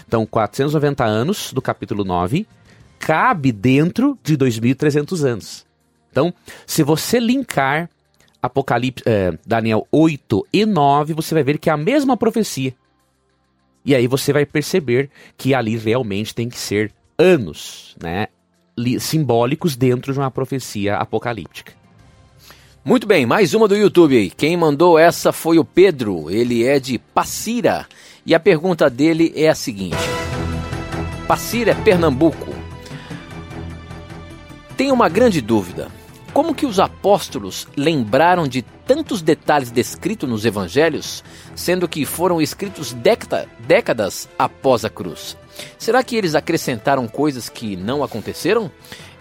Então, 0.07 0.25
490 0.25 1.03
anos 1.03 1.53
do 1.53 1.61
capítulo 1.61 2.03
9 2.03 2.47
cabe 2.99 3.51
dentro 3.51 4.17
de 4.23 4.37
2.300 4.37 5.23
anos. 5.23 5.65
Então, 6.11 6.33
se 6.65 6.81
você 6.81 7.19
linkar 7.19 7.89
Apocalipse, 8.45 9.03
é, 9.05 9.37
Daniel 9.45 9.87
8 9.91 10.47
e 10.51 10.65
9, 10.65 11.13
você 11.13 11.33
vai 11.33 11.43
ver 11.43 11.57
que 11.57 11.69
é 11.69 11.73
a 11.73 11.77
mesma 11.77 12.15
profecia. 12.15 12.73
E 13.83 13.93
aí 13.93 14.07
você 14.07 14.33
vai 14.33 14.45
perceber 14.45 15.09
que 15.37 15.53
ali 15.53 15.77
realmente 15.77 16.33
tem 16.33 16.49
que 16.49 16.57
ser 16.57 16.91
anos, 17.17 17.95
né? 18.01 18.27
Simbólicos 18.99 19.75
dentro 19.75 20.11
de 20.11 20.19
uma 20.19 20.31
profecia 20.31 20.97
apocalíptica. 20.97 21.73
Muito 22.83 23.07
bem, 23.07 23.25
mais 23.25 23.53
uma 23.53 23.67
do 23.67 23.75
YouTube. 23.75 24.31
Quem 24.37 24.57
mandou 24.57 24.99
essa 24.99 25.31
foi 25.31 25.57
o 25.57 25.65
Pedro, 25.65 26.29
ele 26.29 26.63
é 26.63 26.79
de 26.79 26.97
Passira. 26.99 27.87
E 28.25 28.33
a 28.35 28.39
pergunta 28.39 28.89
dele 28.89 29.31
é 29.35 29.49
a 29.49 29.55
seguinte: 29.55 29.95
Passira 31.27 31.71
é 31.71 31.75
Pernambuco. 31.75 32.53
Tenho 34.75 34.93
uma 34.93 35.09
grande 35.09 35.41
dúvida. 35.41 35.89
Como 36.35 36.53
que 36.53 36.65
os 36.65 36.81
apóstolos 36.81 37.65
lembraram 37.77 38.45
de 38.45 38.61
tantos 38.61 39.21
detalhes 39.21 39.71
descritos 39.71 40.29
nos 40.29 40.43
evangelhos, 40.43 41.23
sendo 41.55 41.87
que 41.87 42.05
foram 42.05 42.41
escritos 42.41 42.91
década, 42.91 43.47
décadas 43.59 44.27
após 44.37 44.83
a 44.83 44.89
cruz? 44.89 45.37
Será 45.77 46.03
que 46.03 46.13
eles 46.13 46.35
acrescentaram 46.35 47.07
coisas 47.07 47.47
que 47.47 47.77
não 47.77 48.03
aconteceram? 48.03 48.69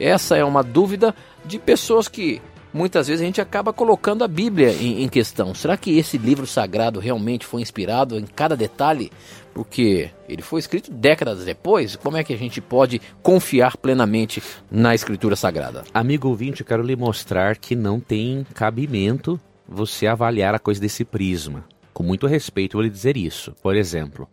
Essa 0.00 0.37
é 0.37 0.44
uma 0.44 0.64
dúvida 0.64 1.14
de 1.44 1.57
pessoas 1.57 2.09
que 2.09 2.42
muitas 2.72 3.07
vezes 3.07 3.22
a 3.22 3.24
gente 3.24 3.40
acaba 3.40 3.72
colocando 3.72 4.24
a 4.24 4.29
Bíblia 4.29 4.72
em, 4.72 5.05
em, 5.05 5.09
questão. 5.09 5.55
Será 5.55 5.77
que 5.77 5.96
esse 5.96 6.18
livro 6.18 6.48
sagrado 6.48 6.98
realmente 6.98 7.46
foi 7.46 7.62
inspirado 7.62 8.18
em 8.18 8.27
cada 8.27 8.57
detalhe? 8.57 9.12
Porque 9.55 10.11
ele 10.29 10.43
foi 10.43 10.59
escrito 10.59 10.90
décadas 10.90 11.45
depois. 11.45 11.95
Como 11.95 12.17
é 12.17 12.25
que 12.25 12.35
a 12.35 12.37
gente 12.37 12.61
pode 12.61 13.01
confiar 13.23 13.77
plenamente 13.77 14.43
na 14.69 14.95
Escritura 14.95 15.37
Sagrada? 15.37 15.85
Amigo 15.95 16.29
ouvinte, 16.29 16.64
quero 16.64 16.83
lhe 16.83 16.97
mostrar 16.97 17.57
que 17.57 17.77
não 17.77 18.01
tem 18.01 18.45
cabimento 18.53 19.40
você 19.67 20.09
avaliar 20.09 20.55
a 20.55 20.59
coisa 20.59 20.81
desse 20.81 21.05
prisma. 21.05 21.64
Com 21.93 22.03
muito 22.03 22.27
respeito, 22.27 22.73
vou 22.73 22.83
lhe 22.83 22.90
dizer 22.90 23.17
isso. 23.17 23.55
Por 23.62 23.77
exemplo, 23.77 24.29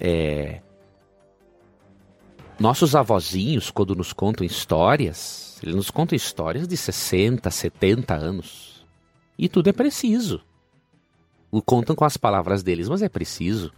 é... 0.00 0.60
nossos 2.58 2.94
avózinhos, 2.94 3.68
quando 3.68 3.96
nos 3.96 4.12
contam 4.12 4.46
histórias, 4.46 5.58
ele 5.60 5.74
nos 5.74 5.90
conta 5.90 6.14
histórias 6.14 6.68
de 6.68 6.76
60, 6.76 7.50
70 7.50 8.14
anos. 8.14 8.86
E 9.36 9.48
tudo 9.48 9.68
é 9.68 9.72
preciso. 9.72 10.40
O 11.50 11.60
contam 11.60 11.96
com 11.96 12.04
as 12.04 12.16
palavras 12.16 12.62
deles, 12.62 12.88
mas 12.88 13.02
é 13.02 13.08
preciso. 13.08 13.72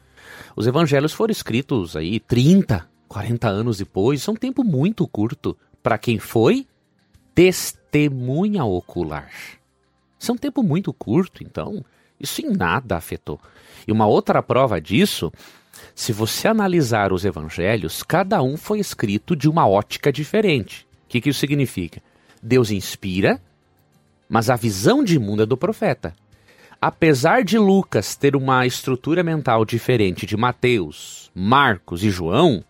Os 0.54 0.66
evangelhos 0.66 1.12
foram 1.12 1.32
escritos 1.32 1.96
aí 1.96 2.20
30, 2.20 2.88
40 3.08 3.48
anos 3.48 3.78
depois. 3.78 4.20
Isso 4.20 4.30
é 4.30 4.34
um 4.34 4.36
tempo 4.36 4.64
muito 4.64 5.06
curto 5.06 5.56
para 5.82 5.98
quem 5.98 6.18
foi 6.18 6.66
testemunha 7.34 8.64
ocular. 8.64 9.30
Isso 10.18 10.30
é 10.30 10.34
um 10.34 10.38
tempo 10.38 10.62
muito 10.62 10.92
curto, 10.92 11.44
então 11.44 11.84
isso 12.18 12.40
em 12.40 12.50
nada 12.50 12.96
afetou. 12.96 13.38
E 13.86 13.92
uma 13.92 14.06
outra 14.06 14.42
prova 14.42 14.80
disso, 14.80 15.32
se 15.94 16.12
você 16.12 16.48
analisar 16.48 17.12
os 17.12 17.24
evangelhos, 17.24 18.02
cada 18.02 18.42
um 18.42 18.56
foi 18.56 18.80
escrito 18.80 19.36
de 19.36 19.48
uma 19.48 19.68
ótica 19.68 20.12
diferente. 20.12 20.86
O 21.04 21.08
que, 21.08 21.20
que 21.20 21.28
isso 21.28 21.40
significa? 21.40 22.02
Deus 22.42 22.70
inspira, 22.70 23.40
mas 24.28 24.50
a 24.50 24.56
visão 24.56 25.04
de 25.04 25.18
mundo 25.18 25.42
é 25.42 25.46
do 25.46 25.56
profeta. 25.56 26.14
Apesar 26.80 27.42
de 27.42 27.58
Lucas 27.58 28.16
ter 28.16 28.36
uma 28.36 28.66
estrutura 28.66 29.22
mental 29.22 29.64
diferente 29.64 30.26
de 30.26 30.36
Mateus, 30.36 31.30
Marcos 31.34 32.04
e 32.04 32.10
João, 32.10 32.62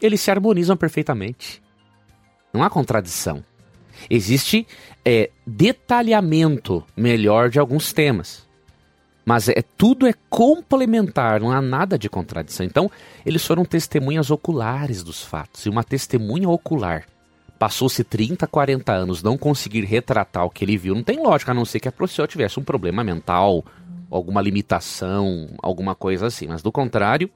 eles 0.00 0.20
se 0.20 0.30
harmonizam 0.30 0.76
perfeitamente. 0.76 1.62
Não 2.52 2.62
há 2.62 2.70
contradição. 2.70 3.44
Existe 4.08 4.66
é, 5.04 5.30
detalhamento 5.46 6.84
melhor 6.96 7.50
de 7.50 7.58
alguns 7.58 7.92
temas. 7.92 8.46
Mas 9.24 9.48
é, 9.48 9.62
tudo 9.76 10.06
é 10.06 10.12
complementar, 10.28 11.40
não 11.40 11.50
há 11.50 11.60
nada 11.60 11.98
de 11.98 12.08
contradição. 12.08 12.64
Então, 12.64 12.90
eles 13.24 13.44
foram 13.44 13.64
testemunhas 13.64 14.30
oculares 14.30 15.02
dos 15.02 15.22
fatos. 15.22 15.64
E 15.64 15.70
uma 15.70 15.82
testemunha 15.82 16.48
ocular 16.48 17.06
passou-se 17.58 18.02
30, 18.04 18.46
40 18.46 18.92
anos 18.92 19.22
não 19.22 19.38
conseguir 19.38 19.84
retratar 19.84 20.44
o 20.44 20.50
que 20.50 20.64
ele 20.64 20.76
viu, 20.76 20.94
não 20.94 21.02
tem 21.02 21.22
lógica, 21.22 21.52
a 21.52 21.54
não 21.54 21.64
ser 21.64 21.80
que 21.80 21.88
a 21.88 21.92
professora 21.92 22.28
tivesse 22.28 22.58
um 22.58 22.64
problema 22.64 23.04
mental, 23.04 23.64
alguma 24.10 24.40
limitação, 24.40 25.48
alguma 25.62 25.94
coisa 25.94 26.26
assim. 26.26 26.46
Mas 26.46 26.62
do 26.62 26.72
contrário, 26.72 27.30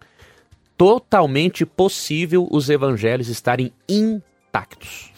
totalmente 0.77 1.67
possível 1.67 2.47
os 2.51 2.71
evangelhos 2.71 3.29
estarem 3.29 3.73
intactos. 3.89 5.11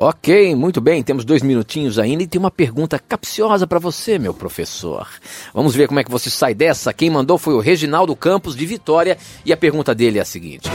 Ok, 0.00 0.54
muito 0.54 0.80
bem, 0.80 1.02
temos 1.02 1.24
dois 1.24 1.42
minutinhos 1.42 1.98
ainda 1.98 2.22
e 2.22 2.26
tem 2.28 2.38
uma 2.38 2.52
pergunta 2.52 3.00
capciosa 3.00 3.66
para 3.66 3.80
você, 3.80 4.16
meu 4.16 4.32
professor. 4.32 5.08
Vamos 5.52 5.74
ver 5.74 5.88
como 5.88 5.98
é 5.98 6.04
que 6.04 6.10
você 6.10 6.30
sai 6.30 6.54
dessa. 6.54 6.92
Quem 6.92 7.10
mandou 7.10 7.36
foi 7.36 7.54
o 7.54 7.58
Reginaldo 7.58 8.14
Campos 8.14 8.54
de 8.54 8.64
Vitória 8.64 9.18
e 9.44 9.52
a 9.52 9.56
pergunta 9.56 9.96
dele 9.96 10.18
é 10.18 10.22
a 10.22 10.24
seguinte: 10.24 10.70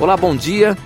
Olá, 0.00 0.16
bom 0.16 0.34
dia. 0.34 0.76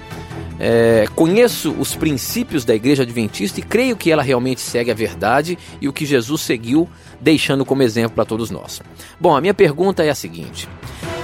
É, 0.59 1.07
conheço 1.15 1.73
os 1.73 1.95
princípios 1.97 2.65
da 2.65 2.75
Igreja 2.75 3.03
Adventista 3.03 3.59
e 3.59 3.63
creio 3.63 3.97
que 3.97 4.11
ela 4.11 4.23
realmente 4.23 4.61
segue 4.61 4.91
a 4.91 4.95
verdade 4.95 5.59
e 5.81 5.89
o 5.89 5.93
que 5.93 6.07
Jesus 6.07 6.43
seguiu, 6.43 6.89
deixando 7.21 7.65
como 7.65 7.83
exemplo 7.83 8.15
para 8.15 8.25
todos 8.25 8.51
nós. 8.51 8.81
Bom, 9.21 9.37
a 9.37 9.41
minha 9.41 9.55
pergunta 9.55 10.05
é 10.05 10.11
a 10.11 10.15
seguinte: 10.15 10.69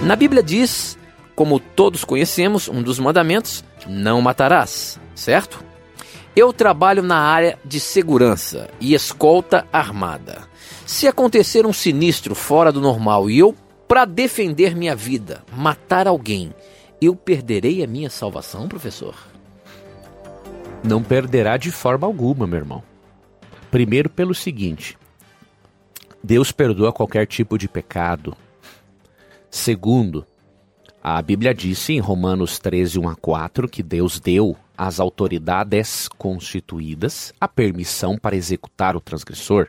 na 0.03 0.17
Bíblia 0.17 0.43
diz, 0.43 0.99
como 1.37 1.61
todos 1.61 2.05
conhecemos, 2.05 2.69
um 2.69 2.83
dos 2.83 2.99
mandamentos: 2.99 3.65
não 3.87 4.21
matarás, 4.21 4.99
certo? 5.15 5.65
Eu 6.35 6.53
trabalho 6.53 7.03
na 7.03 7.19
área 7.19 7.59
de 7.65 7.81
segurança 7.81 8.69
e 8.81 8.95
escolta 8.95 9.67
armada. 9.73 10.49
Se 10.87 11.07
acontecer 11.07 11.67
um 11.67 11.73
sinistro 11.73 12.35
fora 12.35 12.73
do 12.73 12.81
normal 12.81 13.29
e 13.29 13.39
eu, 13.39 13.55
para 13.87 14.05
defender 14.05 14.77
minha 14.77 14.95
vida, 14.95 15.43
matar 15.57 16.07
alguém, 16.07 16.55
eu 17.01 17.17
perderei 17.17 17.83
a 17.83 17.87
minha 17.87 18.11
salvação, 18.11 18.69
professor? 18.69 19.15
Não 20.83 21.03
perderá 21.03 21.57
de 21.57 21.71
forma 21.71 22.07
alguma, 22.07 22.47
meu 22.47 22.59
irmão. 22.59 22.83
Primeiro, 23.71 24.11
pelo 24.11 24.35
seguinte: 24.35 24.99
Deus 26.23 26.53
perdoa 26.53 26.93
qualquer 26.93 27.27
tipo 27.27 27.57
de 27.57 27.69
pecado. 27.69 28.37
Segundo, 29.51 30.27
a 31.03 31.21
Bíblia 31.23 31.55
disse 31.55 31.95
em 31.95 31.99
Romanos 31.99 32.59
13, 32.59 32.99
1 32.99 33.09
a 33.09 33.17
4 33.17 33.69
que 33.69 33.83
Deus 33.83 34.21
deu 34.21 34.57
às 34.77 35.01
autoridades 35.01 36.09
constituídas 36.09 37.33
a 37.41 37.49
permissão 37.49 38.19
para 38.19 38.37
executar 38.37 38.97
o 38.97 39.01
transgressor. 39.01 39.69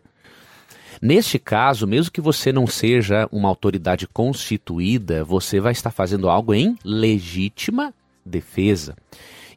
Neste 1.01 1.39
caso, 1.39 1.87
mesmo 1.87 2.11
que 2.11 2.21
você 2.21 2.51
não 2.51 2.67
seja 2.67 3.27
uma 3.31 3.49
autoridade 3.49 4.07
constituída, 4.07 5.23
você 5.23 5.59
vai 5.59 5.71
estar 5.71 5.89
fazendo 5.89 6.29
algo 6.29 6.53
em 6.53 6.77
legítima 6.85 7.91
defesa. 8.23 8.95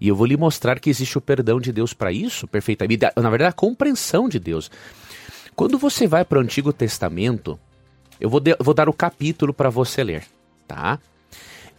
E 0.00 0.08
eu 0.08 0.16
vou 0.16 0.24
lhe 0.24 0.38
mostrar 0.38 0.80
que 0.80 0.88
existe 0.88 1.18
o 1.18 1.20
perdão 1.20 1.60
de 1.60 1.70
Deus 1.70 1.92
para 1.92 2.10
isso, 2.10 2.46
perfeitamente. 2.46 3.04
Na 3.16 3.28
verdade, 3.28 3.50
a 3.50 3.52
compreensão 3.52 4.26
de 4.26 4.38
Deus. 4.38 4.70
Quando 5.54 5.78
você 5.78 6.06
vai 6.06 6.24
para 6.24 6.38
o 6.38 6.40
Antigo 6.40 6.72
Testamento, 6.72 7.60
eu 8.18 8.30
vou, 8.30 8.40
de, 8.40 8.56
vou 8.58 8.72
dar 8.72 8.88
o 8.88 8.92
capítulo 8.94 9.52
para 9.52 9.68
você 9.68 10.02
ler, 10.02 10.24
tá? 10.66 10.98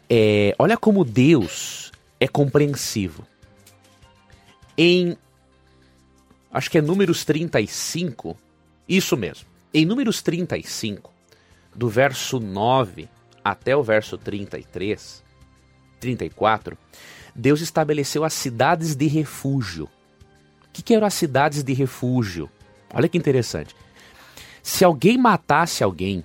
É, 0.08 0.56
olha 0.60 0.78
como 0.78 1.04
Deus 1.04 1.91
é 2.19 2.28
compreensivo. 2.28 3.25
Em, 4.78 5.17
acho 6.51 6.69
que 6.69 6.78
é 6.78 6.82
Números 6.82 7.25
35, 7.25 8.38
isso 8.88 9.17
mesmo. 9.17 9.54
Em 9.77 9.85
Números 9.85 10.21
35, 10.21 11.11
do 11.75 11.89
verso 11.89 12.39
9 12.39 13.09
até 13.43 13.75
o 13.75 13.83
verso 13.83 14.17
33, 14.17 15.21
34, 15.99 16.77
Deus 17.35 17.59
estabeleceu 17.59 18.23
as 18.23 18.31
cidades 18.31 18.95
de 18.95 19.05
refúgio. 19.07 19.89
O 20.63 20.71
que, 20.71 20.81
que 20.81 20.95
eram 20.95 21.05
as 21.05 21.13
cidades 21.13 21.61
de 21.61 21.73
refúgio? 21.73 22.49
Olha 22.93 23.09
que 23.09 23.17
interessante. 23.17 23.75
Se 24.63 24.85
alguém 24.85 25.17
matasse 25.17 25.83
alguém 25.83 26.23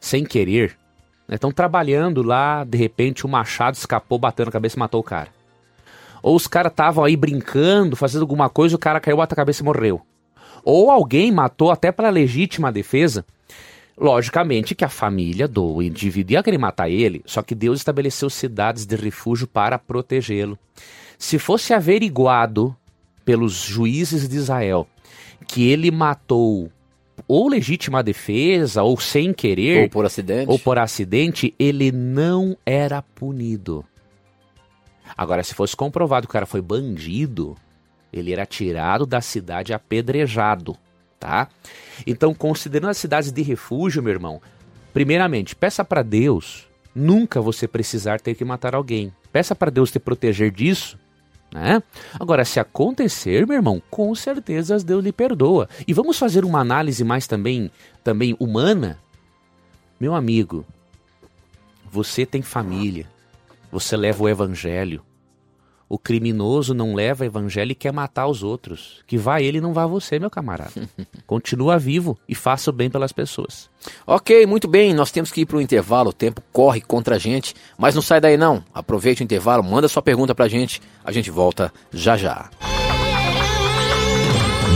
sem 0.00 0.24
querer, 0.24 0.76
estão 1.30 1.50
né, 1.50 1.54
trabalhando 1.54 2.24
lá, 2.24 2.64
de 2.64 2.76
repente 2.76 3.24
o 3.24 3.28
machado 3.28 3.76
escapou, 3.76 4.18
batendo 4.18 4.48
a 4.48 4.52
cabeça 4.52 4.74
e 4.74 4.80
matou 4.80 5.00
o 5.00 5.04
cara. 5.04 5.28
Ou 6.20 6.34
os 6.34 6.48
caras 6.48 6.72
estavam 6.72 7.04
aí 7.04 7.16
brincando, 7.16 7.94
fazendo 7.94 8.22
alguma 8.22 8.50
coisa, 8.50 8.74
o 8.74 8.80
cara 8.80 8.98
caiu, 8.98 9.18
bateu 9.18 9.34
a 9.34 9.36
cabeça 9.36 9.62
e 9.62 9.64
morreu 9.64 10.04
ou 10.64 10.90
alguém 10.90 11.30
matou 11.30 11.70
até 11.70 11.92
para 11.92 12.10
legítima 12.10 12.72
defesa, 12.72 13.24
logicamente 13.96 14.74
que 14.74 14.84
a 14.84 14.88
família 14.88 15.46
do 15.46 15.82
indivíduo 15.82 16.32
ia 16.32 16.42
querer 16.42 16.58
matar 16.58 16.88
ele, 16.88 17.22
só 17.26 17.42
que 17.42 17.54
Deus 17.54 17.78
estabeleceu 17.78 18.28
cidades 18.30 18.86
de 18.86 18.96
refúgio 18.96 19.46
para 19.46 19.78
protegê-lo. 19.78 20.58
Se 21.18 21.38
fosse 21.38 21.72
averiguado 21.72 22.74
pelos 23.24 23.54
juízes 23.54 24.28
de 24.28 24.36
Israel 24.36 24.86
que 25.46 25.68
ele 25.68 25.90
matou 25.90 26.70
ou 27.28 27.48
legítima 27.48 28.02
defesa, 28.02 28.82
ou 28.82 28.98
sem 28.98 29.32
querer, 29.32 29.84
ou 29.84 29.90
por 29.90 30.04
acidente, 30.04 30.50
ou 30.50 30.58
por 30.58 30.78
acidente 30.78 31.54
ele 31.58 31.92
não 31.92 32.56
era 32.66 33.00
punido. 33.02 33.84
Agora, 35.16 35.42
se 35.42 35.54
fosse 35.54 35.76
comprovado 35.76 36.26
que 36.26 36.30
o 36.30 36.32
cara 36.32 36.46
foi 36.46 36.60
bandido, 36.60 37.56
ele 38.14 38.32
era 38.32 38.46
tirado 38.46 39.04
da 39.04 39.20
cidade 39.20 39.72
apedrejado, 39.72 40.76
tá? 41.18 41.48
Então, 42.06 42.32
considerando 42.32 42.90
as 42.90 42.98
cidades 42.98 43.32
de 43.32 43.42
refúgio, 43.42 44.02
meu 44.02 44.12
irmão, 44.12 44.40
primeiramente, 44.92 45.56
peça 45.56 45.84
para 45.84 46.02
Deus 46.02 46.68
nunca 46.94 47.40
você 47.40 47.66
precisar 47.66 48.20
ter 48.20 48.34
que 48.34 48.44
matar 48.44 48.74
alguém. 48.74 49.12
Peça 49.32 49.54
para 49.54 49.70
Deus 49.70 49.90
te 49.90 49.98
proteger 49.98 50.52
disso, 50.52 50.96
né? 51.52 51.82
Agora, 52.18 52.44
se 52.44 52.60
acontecer, 52.60 53.46
meu 53.46 53.56
irmão, 53.56 53.82
com 53.90 54.14
certeza 54.14 54.78
Deus 54.78 55.02
lhe 55.02 55.12
perdoa. 55.12 55.68
E 55.86 55.92
vamos 55.92 56.18
fazer 56.18 56.44
uma 56.44 56.60
análise 56.60 57.02
mais 57.02 57.26
também, 57.26 57.70
também 58.04 58.36
humana? 58.38 58.98
Meu 59.98 60.14
amigo, 60.14 60.64
você 61.90 62.24
tem 62.24 62.42
família, 62.42 63.06
você 63.72 63.96
leva 63.96 64.22
o 64.22 64.28
evangelho, 64.28 65.02
o 65.88 65.98
criminoso 65.98 66.74
não 66.74 66.94
leva 66.94 67.26
evangelho 67.26 67.72
e 67.72 67.74
quer 67.74 67.92
matar 67.92 68.26
os 68.26 68.42
outros. 68.42 69.02
Que 69.06 69.16
vá 69.16 69.40
ele 69.40 69.60
não 69.60 69.72
vá 69.72 69.86
você, 69.86 70.18
meu 70.18 70.30
camarada. 70.30 70.72
Continua 71.26 71.78
vivo 71.78 72.18
e 72.28 72.34
faça 72.34 72.70
o 72.70 72.72
bem 72.72 72.90
pelas 72.90 73.12
pessoas. 73.12 73.70
Ok, 74.06 74.46
muito 74.46 74.66
bem. 74.66 74.94
Nós 74.94 75.10
temos 75.10 75.30
que 75.30 75.42
ir 75.42 75.46
para 75.46 75.56
o 75.56 75.60
intervalo. 75.60 76.10
O 76.10 76.12
tempo 76.12 76.42
corre 76.52 76.80
contra 76.80 77.16
a 77.16 77.18
gente. 77.18 77.54
Mas 77.78 77.94
não 77.94 78.02
sai 78.02 78.20
daí 78.20 78.36
não. 78.36 78.64
Aproveite 78.72 79.22
o 79.22 79.24
intervalo, 79.24 79.62
manda 79.62 79.88
sua 79.88 80.02
pergunta 80.02 80.34
para 80.34 80.46
a 80.46 80.48
gente. 80.48 80.80
A 81.04 81.12
gente 81.12 81.30
volta 81.30 81.72
já 81.92 82.16
já. 82.16 82.50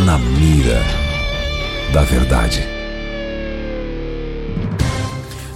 Na 0.05 0.19
mira 0.19 0.83
da 1.93 2.03
verdade. 2.03 2.78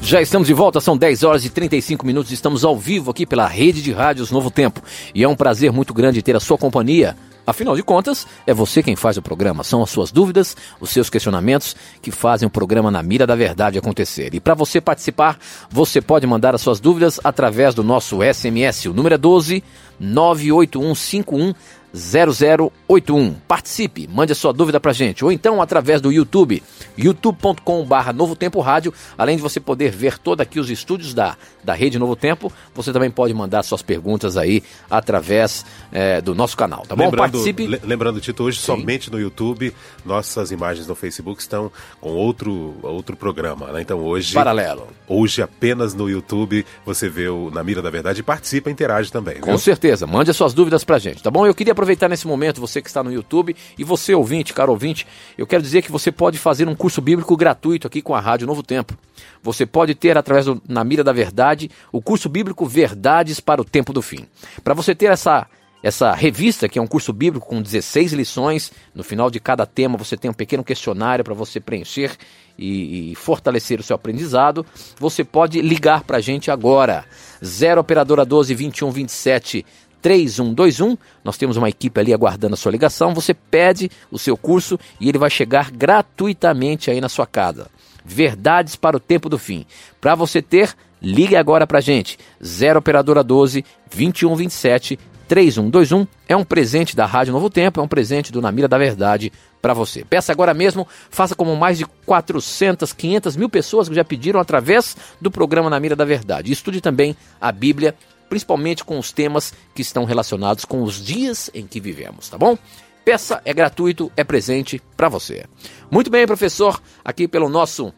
Já 0.03 0.21
estamos 0.21 0.49
de 0.49 0.53
volta, 0.53 0.81
são 0.81 0.97
10 0.97 1.23
horas 1.23 1.45
e 1.45 1.49
35 1.49 2.05
minutos, 2.05 2.33
estamos 2.33 2.65
ao 2.65 2.77
vivo 2.77 3.11
aqui 3.11 3.25
pela 3.25 3.47
rede 3.47 3.81
de 3.81 3.93
rádios 3.93 4.33
Novo 4.33 4.51
Tempo. 4.51 4.83
E 5.15 5.23
é 5.23 5.29
um 5.29 5.37
prazer 5.37 5.71
muito 5.71 5.95
grande 5.95 6.21
ter 6.21 6.35
a 6.35 6.41
sua 6.41 6.59
companhia. 6.59 7.17
Afinal 7.47 7.77
de 7.77 7.83
contas, 7.83 8.27
é 8.45 8.53
você 8.53 8.83
quem 8.83 8.97
faz 8.97 9.17
o 9.17 9.23
programa. 9.23 9.65
São 9.65 9.83
as 9.83 9.91
suas 9.91 10.11
dúvidas, 10.11 10.57
os 10.81 10.91
seus 10.91 11.09
questionamentos 11.09 11.75
que 12.03 12.11
fazem 12.11 12.47
o 12.47 12.51
programa 12.51 12.91
na 12.91 13.03
mira 13.03 13.27
da 13.27 13.37
verdade 13.37 13.79
acontecer. 13.79 14.35
E 14.35 14.41
para 14.41 14.55
você 14.55 14.81
participar, 14.81 15.39
você 15.71 16.01
pode 16.01 16.27
mandar 16.27 16.55
as 16.55 16.61
suas 16.61 16.81
dúvidas 16.81 17.21
através 17.23 17.75
do 17.75 17.85
nosso 17.85 18.19
SMS. 18.23 18.87
O 18.87 18.95
número 18.95 19.15
é 19.15 19.19
12 19.19 19.63
98151 19.99 21.55
0081. 21.95 23.35
Participe, 23.47 24.09
mande 24.09 24.33
a 24.33 24.35
sua 24.35 24.53
dúvida 24.53 24.81
pra 24.81 24.93
gente, 24.93 25.25
ou 25.25 25.31
então 25.31 25.61
através 25.61 26.01
do 26.01 26.11
YouTube, 26.11 26.63
youtube.com/barra 26.97 28.13
Novo 28.13 28.35
Tempo 28.35 28.61
Rádio. 28.61 28.93
Além 29.17 29.37
de 29.37 29.43
você 29.43 29.61
poder 29.61 29.91
ver 29.91 30.19
todos 30.19 30.43
aqui 30.43 30.59
os 30.59 30.71
estúdios 30.71 31.15
da, 31.15 31.37
da 31.63 31.75
Rede 31.75 31.99
Novo 31.99 32.17
Tempo, 32.17 32.53
você 32.75 32.93
também 32.93 33.11
pode 33.11 33.35
mandar 33.35 33.63
suas 33.63 33.83
perguntas 33.83 34.37
aí 34.37 34.63
através 34.91 35.65
é, 35.93 36.21
do 36.21 36.35
nosso 36.35 36.57
canal, 36.57 36.85
tá 36.87 36.97
bom? 36.97 37.05
Lembrando, 37.05 37.33
Participe. 37.33 37.67
Lembrando, 37.83 38.21
Tito, 38.21 38.43
hoje 38.45 38.59
Sim. 38.59 38.67
somente 38.67 39.11
no 39.11 39.21
YouTube, 39.21 39.75
nossas 40.05 40.51
imagens 40.51 40.87
no 40.87 40.95
Facebook 40.95 41.41
estão 41.41 41.71
com 42.01 42.11
outro, 42.11 42.75
outro 42.83 43.17
programa, 43.17 43.73
né? 43.73 43.83
Então 43.83 43.99
hoje. 43.99 44.35
Paralelo. 44.35 44.89
Hoje 45.09 45.43
apenas 45.43 45.95
no 45.95 46.09
YouTube 46.09 46.65
você 46.85 47.09
vê 47.09 47.29
o 47.29 47.51
Na 47.51 47.63
Mira 47.63 47.83
da 47.83 47.91
Verdade 47.91 48.21
e 48.21 48.23
participa, 48.23 48.71
interage 48.71 49.13
também. 49.13 49.41
Com 49.41 49.51
viu? 49.51 49.59
certeza, 49.59 50.07
mande 50.07 50.31
as 50.31 50.37
suas 50.37 50.55
dúvidas 50.55 50.85
pra 50.85 50.99
gente, 50.99 51.23
tá 51.23 51.31
bom? 51.31 51.47
Eu 51.47 51.55
queria 51.55 51.75
aproveitar 51.83 52.09
nesse 52.09 52.29
momento, 52.29 52.61
você 52.61 52.81
que 52.81 52.89
está 52.89 53.03
no 53.03 53.13
YouTube 53.13 53.57
e 53.77 53.83
você 53.83 54.15
ouvinte, 54.15 54.55
caro 54.55 54.71
ouvinte, 54.71 55.05
eu 55.37 55.47
quero 55.47 55.63
dizer 55.63 55.83
que 55.83 55.91
você 55.91 56.13
pode 56.13 56.39
fazer 56.39 56.69
um 56.69 56.77
curso 56.77 57.01
bíblico 57.01 57.37
gratuito 57.37 57.89
aqui 57.89 58.01
com 58.01 58.15
a 58.15 58.21
Rádio 58.21 58.47
Novo 58.47 58.63
Tempo. 58.63 58.97
Você 59.43 59.67
pode 59.67 59.95
ter, 59.97 60.17
através 60.17 60.47
do 60.47 60.63
Na 60.69 60.85
Mira 60.85 61.03
da 61.03 61.13
Verdade, 61.13 61.69
o 61.91 62.01
curso 62.01 62.29
bíblico 62.29 62.65
Verdades 62.65 63.41
para 63.41 63.61
o 63.61 63.65
Tempo 63.65 63.93
do 63.93 64.01
Fim. 64.01 64.27
Para 64.63 64.75
você 64.75 64.95
ter 64.95 65.07
essa 65.07 65.47
essa 65.83 66.13
revista, 66.13 66.69
que 66.69 66.79
é 66.79 66.83
um 66.83 66.87
curso 66.87 67.13
bíblico 67.13 67.45
com 67.45 67.61
16 67.61 68.13
lições. 68.13 68.71
No 68.95 69.03
final 69.03 69.29
de 69.29 69.41
cada 69.41 69.67
tema 69.67 69.99
você 69.99 70.17
tem 70.17 70.31
um 70.31 70.35
pequeno 70.35 70.63
questionário 70.63 71.25
para 71.25 71.35
você 71.35 71.59
preencher 71.59 72.17
e, 72.57 73.11
e, 73.11 73.15
fortalecer 73.17 73.81
o 73.81 73.83
seu 73.83 73.97
aprendizado. 73.97 74.65
Você 75.01 75.25
pode 75.25 75.61
ligar 75.61 76.05
para 76.05 76.19
a 76.19 76.21
gente 76.21 76.53
agora. 76.53 77.05
0 77.45 77.81
Operadora 77.81 78.25
12 78.25 78.55
21 78.55 78.93
27 78.93 79.67
3121. 80.03 80.99
Nós 81.25 81.39
temos 81.39 81.57
uma 81.57 81.69
equipe 81.69 81.99
ali 81.99 82.13
aguardando 82.13 82.55
a 82.55 82.57
sua 82.57 82.73
ligação. 82.73 83.15
Você 83.15 83.33
pede 83.33 83.91
o 84.11 84.19
seu 84.19 84.37
curso 84.37 84.79
e 85.01 85.09
ele 85.09 85.19
vai 85.19 85.31
chegar 85.31 85.71
gratuitamente 85.71 86.91
aí 86.91 87.01
na 87.01 87.09
sua 87.09 87.27
casa. 87.27 87.69
Verdades 88.05 88.75
para 88.75 88.97
o 88.97 89.01
tempo 89.01 89.29
do 89.29 89.39
fim. 89.39 89.65
Para 90.01 90.17
você 90.17 90.43
ter, 90.43 90.75
ligue 91.01 91.37
agora 91.37 91.67
para 91.67 91.81
gente. 91.81 92.19
0 92.45 92.81
Operadora 92.81 93.23
12 93.23 93.65
2127 93.95 94.99
3121 95.33 96.07
é 96.29 96.37
um 96.37 96.45
presente 96.45 96.95
da 96.95 97.07
Rádio 97.07 97.33
Novo 97.33 97.49
Tempo, 97.49 97.81
é 97.81 97.83
um 97.83 97.89
presente 97.89 98.31
do 98.31 98.43
Namira 98.43 98.69
da 98.69 98.77
Verdade 98.77 99.33
para 99.63 99.73
você. 99.73 100.05
Peça 100.05 100.31
agora 100.31 100.53
mesmo, 100.53 100.87
faça 101.09 101.35
como 101.35 101.57
mais 101.57 101.79
de 101.79 101.87
400, 102.05 102.93
500 102.93 103.37
mil 103.37 103.49
pessoas 103.49 103.89
que 103.89 103.95
já 103.95 104.05
pediram 104.05 104.41
através 104.41 104.95
do 105.21 105.31
programa 105.31 105.71
Na 105.71 105.81
Mira 105.81 105.97
da 105.97 106.05
Verdade. 106.05 106.53
Estude 106.53 106.83
também 106.83 107.17
a 107.41 107.51
Bíblia 107.51 107.95
principalmente 108.33 108.83
com 108.83 108.99
os 108.99 109.13
temas 109.13 109.53
que 109.75 109.83
estão 109.83 110.07
relacionados 110.07 110.65
com 110.65 110.83
os 110.83 111.05
dias 111.05 111.51
em 111.53 111.67
que 111.67 111.79
vivemos, 111.79 112.31
tá 112.31 112.39
bom? 112.39 112.57
Peça 113.05 113.43
é 113.45 113.53
gratuito, 113.53 114.11
é 114.17 114.25
presente 114.25 114.81
para 114.97 115.11
você. 115.11 115.45
Muito 115.91 116.11
bem, 116.11 116.27
professor, 116.27 116.81
aqui 117.05 117.29
pelo 117.29 117.51
nosso 117.51 117.93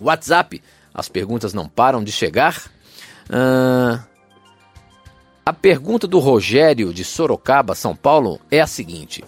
WhatsApp, 0.00 0.60
as 0.92 1.08
perguntas 1.08 1.54
não 1.54 1.68
param 1.68 2.02
de 2.02 2.10
chegar. 2.10 2.60
Uh, 3.30 4.02
a 5.44 5.52
pergunta 5.52 6.08
do 6.08 6.18
Rogério 6.18 6.92
de 6.92 7.04
Sorocaba, 7.04 7.76
São 7.76 7.94
Paulo, 7.94 8.40
é 8.50 8.60
a 8.60 8.66
seguinte: 8.66 9.22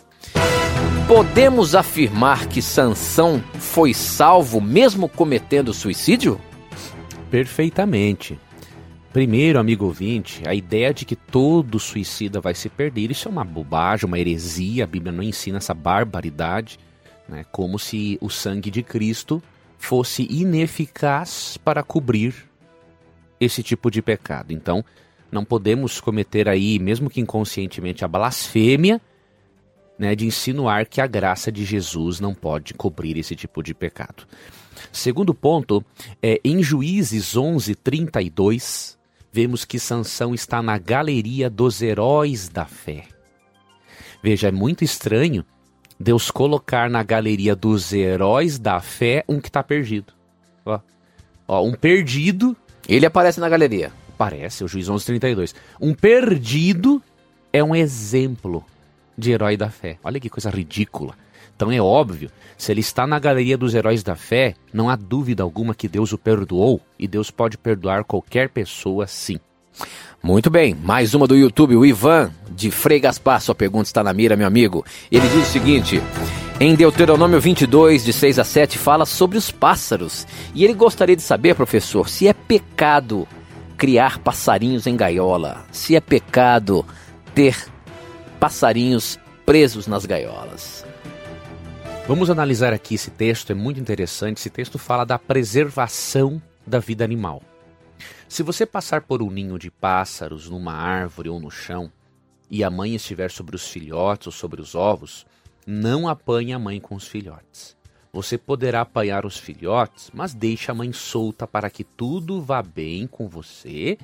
Podemos 1.06 1.76
afirmar 1.76 2.48
que 2.48 2.60
Sansão 2.60 3.40
foi 3.60 3.94
salvo 3.94 4.60
mesmo 4.60 5.08
cometendo 5.08 5.72
suicídio? 5.72 6.40
Perfeitamente. 7.30 8.36
Primeiro, 9.12 9.58
amigo 9.58 9.86
ouvinte, 9.86 10.42
a 10.46 10.54
ideia 10.54 10.92
de 10.92 11.04
que 11.04 11.16
todo 11.16 11.78
suicida 11.78 12.40
vai 12.40 12.54
se 12.54 12.68
perder, 12.68 13.10
isso 13.10 13.26
é 13.26 13.30
uma 13.30 13.44
bobagem, 13.44 14.06
uma 14.06 14.18
heresia, 14.18 14.84
a 14.84 14.86
Bíblia 14.86 15.10
não 15.10 15.22
ensina 15.22 15.58
essa 15.58 15.72
barbaridade. 15.72 16.78
né? 17.26 17.44
como 17.50 17.78
se 17.78 18.18
o 18.20 18.28
sangue 18.28 18.70
de 18.70 18.82
Cristo 18.82 19.42
fosse 19.78 20.26
ineficaz 20.30 21.56
para 21.64 21.82
cobrir 21.82 22.34
esse 23.40 23.62
tipo 23.62 23.90
de 23.90 24.02
pecado. 24.02 24.52
Então, 24.52 24.84
não 25.30 25.44
podemos 25.44 26.00
cometer 26.00 26.48
aí, 26.48 26.78
mesmo 26.78 27.08
que 27.08 27.20
inconscientemente, 27.20 28.04
a 28.04 28.08
blasfêmia 28.08 29.00
né, 29.98 30.14
de 30.14 30.26
insinuar 30.26 30.86
que 30.86 31.00
a 31.00 31.06
graça 31.06 31.50
de 31.50 31.64
Jesus 31.64 32.20
não 32.20 32.34
pode 32.34 32.74
cobrir 32.74 33.16
esse 33.16 33.34
tipo 33.34 33.62
de 33.62 33.74
pecado. 33.74 34.26
Segundo 34.92 35.34
ponto, 35.34 35.84
é, 36.22 36.40
em 36.44 36.62
Juízes 36.62 37.36
11, 37.36 37.74
32, 37.74 38.97
vemos 39.32 39.64
que 39.64 39.78
Sansão 39.78 40.34
está 40.34 40.62
na 40.62 40.78
galeria 40.78 41.48
dos 41.48 41.82
heróis 41.82 42.48
da 42.48 42.64
fé. 42.64 43.04
Veja, 44.22 44.48
é 44.48 44.52
muito 44.52 44.84
estranho 44.84 45.44
Deus 45.98 46.30
colocar 46.30 46.88
na 46.88 47.02
galeria 47.02 47.56
dos 47.56 47.92
heróis 47.92 48.58
da 48.58 48.80
fé 48.80 49.24
um 49.28 49.40
que 49.40 49.48
está 49.48 49.62
perdido. 49.62 50.12
Ó, 50.64 50.80
ó, 51.46 51.64
um 51.64 51.72
perdido. 51.72 52.56
Ele 52.88 53.04
aparece 53.04 53.40
na 53.40 53.48
galeria. 53.48 53.92
Parece, 54.16 54.64
o 54.64 54.68
juiz 54.68 54.88
1132. 54.88 55.54
Um 55.80 55.94
perdido 55.94 57.02
é 57.52 57.62
um 57.62 57.74
exemplo 57.74 58.64
de 59.16 59.32
herói 59.32 59.56
da 59.56 59.70
fé. 59.70 59.98
Olha 60.02 60.20
que 60.20 60.30
coisa 60.30 60.50
ridícula. 60.50 61.14
Então 61.58 61.72
é 61.72 61.80
óbvio, 61.80 62.30
se 62.56 62.70
ele 62.70 62.78
está 62.78 63.04
na 63.04 63.18
galeria 63.18 63.58
dos 63.58 63.74
heróis 63.74 64.04
da 64.04 64.14
fé, 64.14 64.54
não 64.72 64.88
há 64.88 64.94
dúvida 64.94 65.42
alguma 65.42 65.74
que 65.74 65.88
Deus 65.88 66.12
o 66.12 66.16
perdoou 66.16 66.80
e 66.96 67.08
Deus 67.08 67.32
pode 67.32 67.58
perdoar 67.58 68.04
qualquer 68.04 68.48
pessoa 68.48 69.08
sim. 69.08 69.40
Muito 70.22 70.50
bem, 70.50 70.72
mais 70.72 71.14
uma 71.14 71.26
do 71.26 71.34
YouTube, 71.34 71.74
o 71.74 71.84
Ivan 71.84 72.30
de 72.48 72.70
Frei 72.70 73.00
Gaspar, 73.00 73.40
sua 73.40 73.56
pergunta 73.56 73.88
está 73.88 74.04
na 74.04 74.12
mira, 74.12 74.36
meu 74.36 74.46
amigo. 74.46 74.84
Ele 75.10 75.26
diz 75.26 75.48
o 75.48 75.50
seguinte: 75.50 76.00
em 76.60 76.76
Deuteronômio 76.76 77.40
22, 77.40 78.04
de 78.04 78.12
6 78.12 78.38
a 78.38 78.44
7, 78.44 78.78
fala 78.78 79.04
sobre 79.04 79.36
os 79.36 79.50
pássaros. 79.50 80.28
E 80.54 80.62
ele 80.62 80.74
gostaria 80.74 81.16
de 81.16 81.22
saber, 81.22 81.56
professor, 81.56 82.08
se 82.08 82.28
é 82.28 82.32
pecado 82.32 83.26
criar 83.76 84.20
passarinhos 84.20 84.86
em 84.86 84.96
gaiola, 84.96 85.66
se 85.72 85.96
é 85.96 86.00
pecado 86.00 86.86
ter 87.34 87.56
passarinhos 88.38 89.18
presos 89.44 89.88
nas 89.88 90.06
gaiolas. 90.06 90.77
Vamos 92.08 92.30
analisar 92.30 92.72
aqui 92.72 92.94
esse 92.94 93.10
texto, 93.10 93.52
é 93.52 93.54
muito 93.54 93.78
interessante. 93.78 94.38
Esse 94.38 94.48
texto 94.48 94.78
fala 94.78 95.04
da 95.04 95.18
preservação 95.18 96.40
da 96.66 96.78
vida 96.78 97.04
animal. 97.04 97.42
Se 98.26 98.42
você 98.42 98.64
passar 98.64 99.02
por 99.02 99.22
um 99.22 99.30
ninho 99.30 99.58
de 99.58 99.70
pássaros 99.70 100.48
numa 100.48 100.72
árvore 100.72 101.28
ou 101.28 101.38
no 101.38 101.50
chão, 101.50 101.92
e 102.50 102.64
a 102.64 102.70
mãe 102.70 102.94
estiver 102.94 103.30
sobre 103.30 103.54
os 103.54 103.68
filhotes 103.68 104.28
ou 104.28 104.32
sobre 104.32 104.58
os 104.58 104.74
ovos, 104.74 105.26
não 105.66 106.08
apanhe 106.08 106.54
a 106.54 106.58
mãe 106.58 106.80
com 106.80 106.94
os 106.94 107.06
filhotes. 107.06 107.76
Você 108.10 108.38
poderá 108.38 108.80
apanhar 108.80 109.26
os 109.26 109.36
filhotes, 109.36 110.10
mas 110.14 110.32
deixe 110.32 110.70
a 110.70 110.74
mãe 110.74 110.90
solta 110.94 111.46
para 111.46 111.68
que 111.68 111.84
tudo 111.84 112.40
vá 112.40 112.62
bem 112.62 113.06
com 113.06 113.28
você 113.28 113.98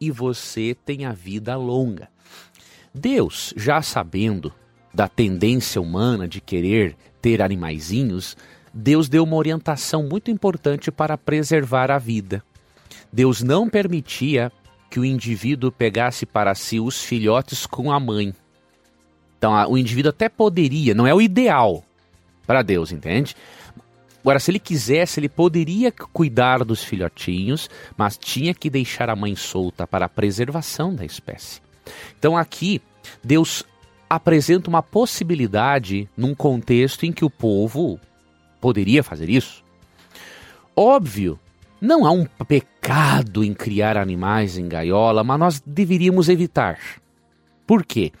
e 0.00 0.10
você 0.10 0.74
tenha 0.74 1.12
vida 1.12 1.58
longa. 1.58 2.08
Deus, 2.94 3.52
já 3.54 3.82
sabendo 3.82 4.50
da 4.92 5.08
tendência 5.08 5.80
humana 5.80 6.26
de 6.26 6.40
querer 6.40 6.96
ter 7.22 7.40
animaizinhos, 7.42 8.36
Deus 8.72 9.08
deu 9.08 9.24
uma 9.24 9.36
orientação 9.36 10.02
muito 10.04 10.30
importante 10.30 10.90
para 10.90 11.18
preservar 11.18 11.90
a 11.90 11.98
vida. 11.98 12.42
Deus 13.12 13.42
não 13.42 13.68
permitia 13.68 14.52
que 14.88 14.98
o 14.98 15.04
indivíduo 15.04 15.70
pegasse 15.70 16.26
para 16.26 16.54
si 16.54 16.80
os 16.80 17.02
filhotes 17.02 17.66
com 17.66 17.92
a 17.92 18.00
mãe. 18.00 18.34
Então, 19.38 19.52
o 19.70 19.78
indivíduo 19.78 20.10
até 20.10 20.28
poderia, 20.28 20.94
não 20.94 21.06
é 21.06 21.14
o 21.14 21.20
ideal 21.20 21.84
para 22.46 22.62
Deus, 22.62 22.92
entende? 22.92 23.34
Agora, 24.20 24.38
se 24.38 24.50
ele 24.50 24.58
quisesse, 24.58 25.18
ele 25.18 25.28
poderia 25.28 25.90
cuidar 25.90 26.62
dos 26.62 26.84
filhotinhos, 26.84 27.70
mas 27.96 28.18
tinha 28.18 28.52
que 28.52 28.68
deixar 28.68 29.08
a 29.08 29.16
mãe 29.16 29.34
solta 29.34 29.86
para 29.86 30.06
a 30.06 30.08
preservação 30.10 30.94
da 30.94 31.04
espécie. 31.04 31.62
Então, 32.18 32.36
aqui, 32.36 32.82
Deus 33.24 33.64
apresenta 34.10 34.68
uma 34.68 34.82
possibilidade 34.82 36.08
num 36.16 36.34
contexto 36.34 37.06
em 37.06 37.12
que 37.12 37.24
o 37.24 37.30
povo 37.30 38.00
poderia 38.60 39.04
fazer 39.04 39.30
isso. 39.30 39.62
Óbvio, 40.76 41.38
não 41.80 42.04
há 42.04 42.10
um 42.10 42.26
pecado 42.48 43.44
em 43.44 43.54
criar 43.54 43.96
animais 43.96 44.58
em 44.58 44.68
gaiola, 44.68 45.22
mas 45.22 45.38
nós 45.38 45.62
deveríamos 45.64 46.28
evitar. 46.28 46.78
Por 47.64 47.84
quê? 47.84 48.12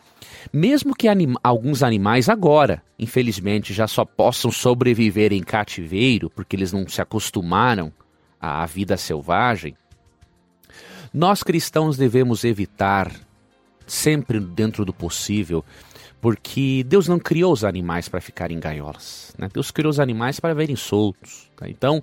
Mesmo 0.52 0.94
que 0.94 1.08
anim 1.08 1.34
alguns 1.42 1.82
animais 1.82 2.28
agora, 2.28 2.82
infelizmente, 2.96 3.74
já 3.74 3.88
só 3.88 4.04
possam 4.04 4.50
sobreviver 4.52 5.32
em 5.32 5.42
cativeiro, 5.42 6.30
porque 6.30 6.54
eles 6.54 6.72
não 6.72 6.88
se 6.88 7.02
acostumaram 7.02 7.92
à 8.40 8.64
vida 8.64 8.96
selvagem, 8.96 9.74
nós 11.12 11.42
cristãos 11.42 11.96
devemos 11.96 12.44
evitar 12.44 13.10
sempre 13.90 14.38
dentro 14.38 14.84
do 14.84 14.92
possível, 14.92 15.64
porque 16.20 16.84
Deus 16.86 17.08
não 17.08 17.18
criou 17.18 17.52
os 17.52 17.64
animais 17.64 18.08
para 18.08 18.20
ficarem 18.20 18.56
em 18.56 18.60
gaiolas. 18.60 19.34
Né? 19.36 19.48
Deus 19.52 19.70
criou 19.70 19.90
os 19.90 19.98
animais 19.98 20.38
para 20.38 20.54
verem 20.54 20.76
soltos. 20.76 21.50
Tá? 21.56 21.68
Então, 21.68 22.00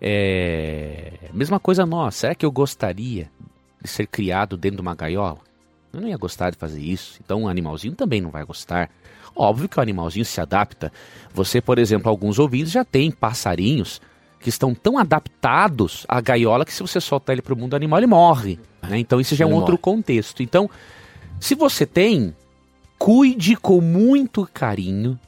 é... 0.00 1.12
mesma 1.32 1.58
coisa 1.58 1.86
nós. 1.86 2.16
Será 2.16 2.34
que 2.34 2.44
eu 2.44 2.50
gostaria 2.50 3.30
de 3.82 3.88
ser 3.88 4.06
criado 4.06 4.58
dentro 4.58 4.76
de 4.76 4.82
uma 4.82 4.94
gaiola? 4.94 5.38
Eu 5.90 6.02
não 6.02 6.08
ia 6.08 6.18
gostar 6.18 6.50
de 6.50 6.58
fazer 6.58 6.80
isso. 6.80 7.18
Então, 7.24 7.42
um 7.42 7.48
animalzinho 7.48 7.94
também 7.94 8.20
não 8.20 8.30
vai 8.30 8.44
gostar. 8.44 8.90
Óbvio 9.34 9.68
que 9.68 9.78
o 9.78 9.82
animalzinho 9.82 10.24
se 10.24 10.40
adapta. 10.40 10.92
Você, 11.32 11.62
por 11.62 11.78
exemplo, 11.78 12.10
alguns 12.10 12.38
ouvintes 12.38 12.72
já 12.72 12.84
tem 12.84 13.10
passarinhos 13.10 14.02
que 14.38 14.50
estão 14.50 14.74
tão 14.74 14.98
adaptados 14.98 16.04
à 16.08 16.20
gaiola 16.20 16.64
que 16.64 16.72
se 16.72 16.82
você 16.82 17.00
soltar 17.00 17.32
ele 17.32 17.42
para 17.42 17.54
o 17.54 17.56
mundo 17.56 17.74
animal, 17.74 18.00
ele 18.00 18.06
morre. 18.06 18.58
Né? 18.82 18.98
Então, 18.98 19.18
isso 19.18 19.34
já 19.34 19.46
é 19.46 19.48
um 19.48 19.54
outro 19.54 19.78
contexto. 19.78 20.42
Então, 20.42 20.68
se 21.40 21.54
você 21.54 21.86
tem, 21.86 22.34
cuide 22.98 23.56
com 23.56 23.80
muito 23.80 24.48
carinho 24.52 25.18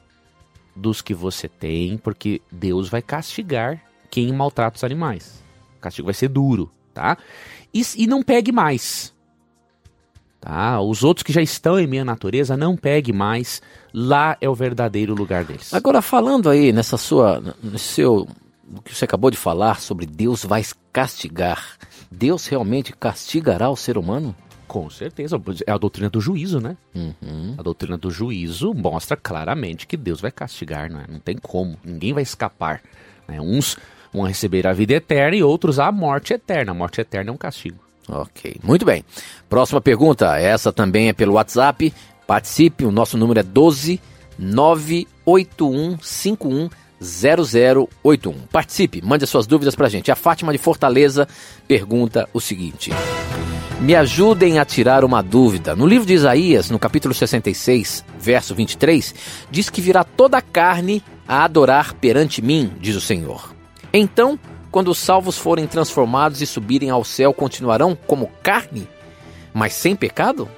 dos 0.75 1.03
que 1.03 1.15
você 1.15 1.49
tem, 1.49 1.99
porque 1.99 2.41
Deus 2.51 2.89
vai 2.89 3.03
castigar 3.03 3.83
quem 4.11 4.33
maltrata 4.33 4.77
os 4.77 4.85
animais. 4.85 5.43
O 5.77 5.81
castigo 5.81 6.07
vai 6.07 6.15
ser 6.15 6.29
duro, 6.29 6.71
tá? 6.95 7.17
E, 7.73 7.83
e 7.97 8.07
não 8.07 8.23
pegue 8.23 8.53
mais. 8.53 9.15
Tá? 10.41 10.81
Os 10.81 11.03
outros 11.03 11.23
que 11.23 11.33
já 11.33 11.43
estão 11.43 11.79
em 11.79 11.87
minha 11.87 12.05
natureza, 12.05 12.57
não 12.57 12.77
pegue 12.77 13.13
mais. 13.13 13.61
Lá 13.93 14.37
é 14.41 14.49
o 14.49 14.55
verdadeiro 14.55 15.15
lugar 15.15 15.45
deles. 15.45 15.75
Agora, 15.75 16.01
falando 16.01 16.49
aí 16.49 16.73
nessa 16.73 16.97
sua, 16.97 17.43
no 17.63 17.79
seu, 17.79 18.27
o 18.75 18.83
que 18.83 18.95
você 18.95 19.05
acabou 19.05 19.31
de 19.31 19.37
falar 19.37 19.81
sobre 19.81 20.07
Deus 20.07 20.45
vai 20.45 20.65
castigar. 20.93 21.77
Deus 22.11 22.47
realmente 22.47 22.93
castigará 22.93 23.69
o 23.69 23.77
ser 23.77 23.99
humano? 23.99 24.35
Com 24.69 24.89
certeza. 24.91 25.41
É 25.67 25.73
a 25.73 25.79
doutrina 25.79 26.11
do 26.11 26.21
juízo, 26.21 26.61
né? 26.61 26.77
Uhum. 26.95 27.55
A 27.57 27.63
doutrina 27.63 27.97
do 27.97 28.11
juízo 28.11 28.75
mostra 28.75 29.17
claramente 29.17 29.87
que 29.87 29.97
Deus 29.97 30.21
vai 30.21 30.31
castigar, 30.31 30.91
não, 30.91 31.01
é? 31.01 31.07
não 31.09 31.19
tem 31.19 31.37
como. 31.37 31.79
Ninguém 31.83 32.13
vai 32.13 32.23
escapar. 32.23 32.83
Né? 33.27 33.41
Uns 33.41 33.79
vão 34.13 34.25
receber 34.25 34.67
a 34.67 34.73
vida 34.73 34.93
eterna 34.93 35.37
e 35.37 35.43
outros 35.43 35.79
a 35.79 35.91
morte 35.91 36.35
eterna. 36.35 36.73
A 36.73 36.75
morte 36.75 37.01
eterna 37.01 37.31
é 37.31 37.33
um 37.33 37.39
castigo. 37.39 37.79
Ok, 38.09 38.57
muito 38.63 38.85
bem. 38.85 39.05
Próxima 39.49 39.81
pergunta, 39.81 40.39
essa 40.39 40.73
também 40.73 41.09
é 41.09 41.13
pelo 41.13 41.35
WhatsApp. 41.35 41.93
Participe, 42.27 42.85
o 42.85 42.93
nosso 42.93 43.17
número 43.17 43.41
é 43.41 43.43
12 43.43 44.01
98151 44.39 46.69
0081. 47.01 48.33
Participe, 48.51 49.03
mande 49.03 49.25
as 49.25 49.31
suas 49.31 49.47
dúvidas 49.47 49.75
pra 49.75 49.89
gente. 49.89 50.11
A 50.11 50.17
Fátima 50.17 50.53
de 50.53 50.59
Fortaleza 50.59 51.29
pergunta 51.67 52.29
o 52.33 52.41
seguinte: 52.41 52.91
me 53.81 53.95
ajudem 53.95 54.59
a 54.59 54.65
tirar 54.65 55.05
uma 55.05 55.23
dúvida. 55.23 55.77
No 55.77 55.87
livro 55.87 56.07
de 56.07 56.15
Isaías, 56.15 56.69
no 56.69 56.79
capítulo 56.79 57.15
66, 57.15 58.05
verso 58.19 58.55
23, 58.55 59.15
diz 59.51 59.71
que 59.71 59.81
virá 59.81 60.03
toda 60.03 60.39
a 60.39 60.43
carne 60.43 61.03
a 61.27 61.45
adorar 61.45 61.95
perante 61.95 62.43
mim, 62.43 62.73
diz 62.81 62.97
o 62.97 63.01
Senhor. 63.01 63.55
Então, 63.93 64.39
quando 64.71 64.91
os 64.91 64.99
salvos 64.99 65.39
forem 65.39 65.67
transformados 65.67 66.43
e 66.43 66.47
subirem 66.47 66.91
ao 66.91 67.05
céu, 67.05 67.33
continuarão 67.33 67.97
como 68.07 68.31
carne, 68.43 68.89
mas 69.55 69.75
sem 69.75 69.95
pecado? 69.95 70.49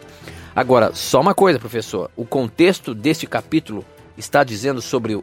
Agora, 0.56 0.92
só 0.94 1.20
uma 1.20 1.34
coisa, 1.34 1.58
professor: 1.58 2.10
o 2.16 2.24
contexto 2.24 2.94
deste 2.94 3.26
capítulo 3.26 3.84
está 4.16 4.42
dizendo 4.42 4.80
sobre 4.80 5.14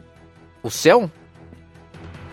o 0.62 0.70
céu? 0.70 1.10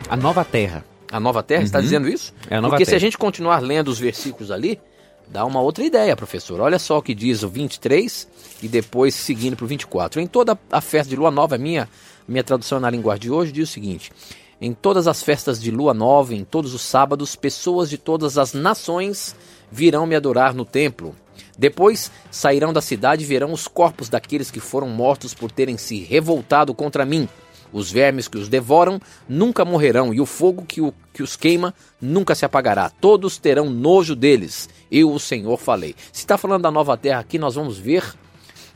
A 0.08 0.16
nova 0.16 0.46
terra. 0.46 0.86
A 1.12 1.20
nova 1.20 1.42
terra 1.42 1.62
uhum. 1.62 1.66
está 1.66 1.82
dizendo 1.82 2.08
isso? 2.08 2.34
É 2.50 2.56
a 2.56 2.62
nova 2.62 2.74
Porque 2.74 2.86
terra. 2.86 3.00
se 3.00 3.04
a 3.04 3.08
gente 3.08 3.18
continuar 3.18 3.60
lendo 3.60 3.88
os 3.90 4.00
versículos 4.00 4.52
ali, 4.52 4.80
dá 5.28 5.46
uma 5.46 5.62
outra 5.62 5.84
ideia, 5.84 6.16
professor. 6.16 6.60
Olha 6.60 6.80
só 6.80 6.98
o 6.98 7.02
que 7.02 7.14
diz 7.14 7.44
o 7.44 7.50
23 7.50 8.28
e 8.62 8.68
depois 8.68 9.16
seguindo 9.16 9.56
para 9.56 9.66
o 9.66 9.68
24. 9.68 10.22
Em 10.22 10.28
toda 10.28 10.58
a 10.72 10.82
festa 10.82 11.10
de 11.10 11.16
lua 11.16 11.32
nova, 11.32 11.58
minha, 11.58 11.90
minha 12.28 12.44
tradução 12.44 12.80
na 12.80 12.90
linguagem 12.90 13.22
de 13.22 13.32
hoje 13.32 13.52
diz 13.52 13.70
o 13.70 13.72
seguinte: 13.72 14.12
Em 14.60 14.74
todas 14.74 15.08
as 15.08 15.22
festas 15.24 15.62
de 15.62 15.72
lua 15.72 15.94
nova, 15.94 16.34
em 16.34 16.44
todos 16.44 16.74
os 16.74 16.82
sábados, 16.82 17.36
pessoas 17.36 17.90
de 17.90 17.98
todas 17.98 18.38
as 18.38 18.54
nações 18.54 19.36
virão 19.72 20.06
me 20.06 20.16
adorar 20.16 20.54
no 20.54 20.66
templo. 20.66 21.16
Depois 21.58 22.12
sairão 22.30 22.74
da 22.74 22.82
cidade 22.82 23.24
e 23.24 23.28
verão 23.28 23.52
os 23.52 23.68
corpos 23.68 24.10
daqueles 24.10 24.52
que 24.52 24.60
foram 24.60 24.90
mortos 24.90 25.34
por 25.34 25.52
terem 25.52 25.78
se 25.78 26.00
revoltado 26.00 26.74
contra 26.74 27.06
mim. 27.06 27.28
Os 27.76 27.92
vermes 27.92 28.28
que 28.30 28.38
os 28.38 28.48
devoram 28.48 29.02
nunca 29.28 29.66
morrerão, 29.66 30.14
e 30.14 30.22
o 30.22 30.26
fogo 30.26 30.64
que, 30.66 30.80
o, 30.80 30.94
que 31.14 31.22
os 31.22 31.36
queima 31.36 31.74
nunca 32.00 32.34
se 32.34 32.46
apagará. 32.46 32.90
Todos 32.90 33.38
terão 33.38 33.70
nojo 33.70 34.16
deles. 34.16 34.70
Eu, 34.98 35.12
o 35.12 35.20
Senhor, 35.20 35.58
falei. 35.58 35.94
Se 36.14 36.22
está 36.22 36.38
falando 36.38 36.62
da 36.62 36.72
nova 36.72 36.96
terra 36.96 37.20
aqui, 37.20 37.38
nós 37.38 37.56
vamos 37.56 37.78
ver 37.78 38.16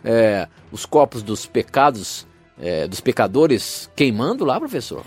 é, 0.04 0.50
os 0.70 0.86
corpos 0.86 1.24
dos 1.24 1.46
pecados, 1.46 2.28
é, 2.60 2.86
dos 2.90 3.00
pecadores 3.00 3.90
queimando 3.96 4.44
lá, 4.44 4.60
professor? 4.60 5.06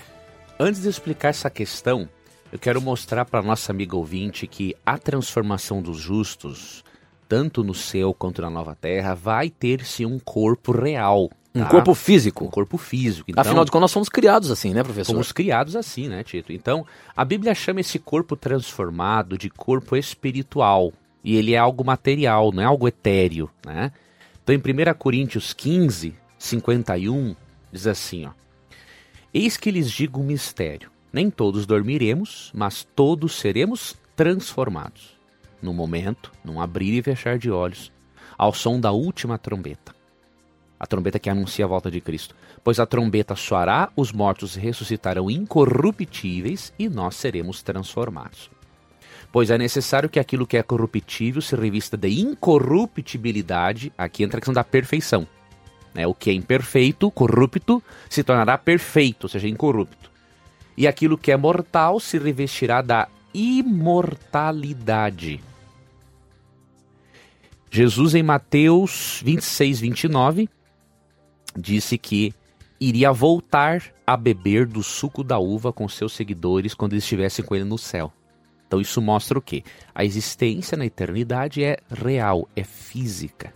Antes 0.58 0.80
de 0.80 0.88
explicar 0.88 1.28
essa 1.28 1.50
questão, 1.50 2.08
eu 2.50 2.58
quero 2.58 2.80
mostrar 2.80 3.26
para 3.26 3.42
nossa 3.42 3.70
amiga 3.72 3.94
ouvinte 3.94 4.46
que 4.46 4.74
a 4.86 4.96
transformação 4.96 5.82
dos 5.82 5.98
justos, 5.98 6.82
tanto 7.28 7.62
no 7.62 7.74
céu 7.74 8.14
quanto 8.14 8.40
na 8.40 8.48
nova 8.48 8.74
terra, 8.74 9.14
vai 9.14 9.50
ter 9.50 9.84
sim 9.84 10.06
um 10.06 10.18
corpo 10.18 10.72
real. 10.72 11.28
Um 11.54 11.60
tá? 11.60 11.68
corpo 11.68 11.94
físico. 11.94 12.46
Um 12.46 12.50
corpo 12.50 12.78
físico. 12.78 13.30
Então, 13.30 13.42
Afinal 13.42 13.66
de 13.66 13.70
contas, 13.70 13.82
nós 13.82 13.90
somos 13.90 14.08
criados 14.08 14.50
assim, 14.50 14.72
né, 14.72 14.82
professor? 14.82 15.12
Fomos 15.12 15.30
criados 15.30 15.76
assim, 15.76 16.08
né, 16.08 16.24
Tito? 16.24 16.54
Então, 16.54 16.86
a 17.14 17.22
Bíblia 17.22 17.54
chama 17.54 17.80
esse 17.80 17.98
corpo 17.98 18.34
transformado 18.34 19.36
de 19.36 19.50
corpo 19.50 19.94
espiritual. 19.94 20.90
E 21.24 21.36
ele 21.36 21.54
é 21.54 21.58
algo 21.58 21.84
material, 21.84 22.52
não 22.52 22.62
é 22.62 22.66
algo 22.66 22.88
etéreo, 22.88 23.50
né? 23.64 23.92
Então, 24.42 24.54
em 24.54 24.58
1 24.58 24.94
Coríntios 24.98 25.52
15, 25.52 26.14
51, 26.38 27.36
diz 27.70 27.86
assim, 27.86 28.26
ó. 28.26 28.30
Eis 29.32 29.56
que 29.56 29.70
lhes 29.70 29.90
digo 29.90 30.20
um 30.20 30.24
mistério. 30.24 30.90
Nem 31.12 31.30
todos 31.30 31.66
dormiremos, 31.66 32.50
mas 32.54 32.86
todos 32.96 33.36
seremos 33.36 33.96
transformados. 34.16 35.16
No 35.60 35.72
momento, 35.72 36.32
num 36.44 36.60
abrir 36.60 36.98
e 36.98 37.02
fechar 37.02 37.38
de 37.38 37.50
olhos, 37.50 37.92
ao 38.36 38.52
som 38.52 38.80
da 38.80 38.90
última 38.90 39.38
trombeta 39.38 39.94
a 40.82 40.86
trombeta 40.86 41.20
que 41.20 41.30
anuncia 41.30 41.64
a 41.64 41.68
volta 41.68 41.88
de 41.88 42.00
Cristo. 42.00 42.34
Pois 42.64 42.80
a 42.80 42.86
trombeta 42.86 43.36
soará, 43.36 43.92
os 43.94 44.10
mortos 44.10 44.56
ressuscitarão 44.56 45.30
incorruptíveis 45.30 46.74
e 46.76 46.88
nós 46.88 47.14
seremos 47.14 47.62
transformados. 47.62 48.50
Pois 49.32 49.50
é 49.50 49.56
necessário 49.56 50.10
que 50.10 50.20
aquilo 50.20 50.46
que 50.46 50.58
é 50.58 50.62
corruptível 50.62 51.40
se 51.40 51.56
revista 51.56 51.96
de 51.96 52.20
incorruptibilidade, 52.20 53.90
aqui 53.96 54.22
entra 54.22 54.36
a 54.36 54.40
questão 54.40 54.52
da 54.52 54.62
perfeição. 54.62 55.26
Né? 55.94 56.06
O 56.06 56.14
que 56.14 56.28
é 56.28 56.34
imperfeito, 56.34 57.10
corrupto, 57.10 57.82
se 58.10 58.22
tornará 58.22 58.58
perfeito, 58.58 59.24
ou 59.24 59.30
seja, 59.30 59.48
incorrupto. 59.48 60.12
E 60.76 60.86
aquilo 60.86 61.16
que 61.16 61.32
é 61.32 61.36
mortal 61.36 61.98
se 61.98 62.18
revestirá 62.18 62.82
da 62.82 63.08
imortalidade. 63.32 65.40
Jesus, 67.70 68.14
em 68.14 68.22
Mateus 68.22 69.22
26, 69.24 69.80
29, 69.80 70.46
disse 71.56 71.96
que 71.96 72.34
iria 72.78 73.10
voltar 73.12 73.82
a 74.06 74.14
beber 74.14 74.66
do 74.66 74.82
suco 74.82 75.24
da 75.24 75.38
uva 75.38 75.72
com 75.72 75.88
seus 75.88 76.12
seguidores 76.12 76.74
quando 76.74 76.94
estivessem 76.94 77.42
com 77.42 77.54
ele 77.54 77.64
no 77.64 77.78
céu. 77.78 78.12
Então 78.72 78.80
isso 78.80 79.02
mostra 79.02 79.38
o 79.38 79.42
quê? 79.42 79.62
A 79.94 80.02
existência 80.02 80.78
na 80.78 80.86
eternidade 80.86 81.62
é 81.62 81.76
real, 81.90 82.48
é 82.56 82.64
física. 82.64 83.52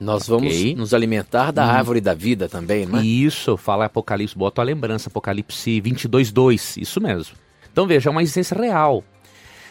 Nós 0.00 0.26
vamos 0.26 0.52
okay. 0.52 0.74
nos 0.74 0.92
alimentar 0.92 1.52
da 1.52 1.64
hum. 1.64 1.70
árvore 1.70 2.00
da 2.00 2.12
vida 2.12 2.48
também, 2.48 2.84
não 2.84 2.98
é? 2.98 3.04
Isso, 3.04 3.56
fala 3.56 3.84
Apocalipse, 3.84 4.36
bota 4.36 4.60
a 4.60 4.64
lembrança, 4.64 5.08
Apocalipse 5.08 5.80
22, 5.80 6.32
2, 6.32 6.76
isso 6.78 7.00
mesmo. 7.00 7.36
Então 7.70 7.86
veja, 7.86 8.08
é 8.08 8.10
uma 8.10 8.20
existência 8.20 8.60
real. 8.60 9.04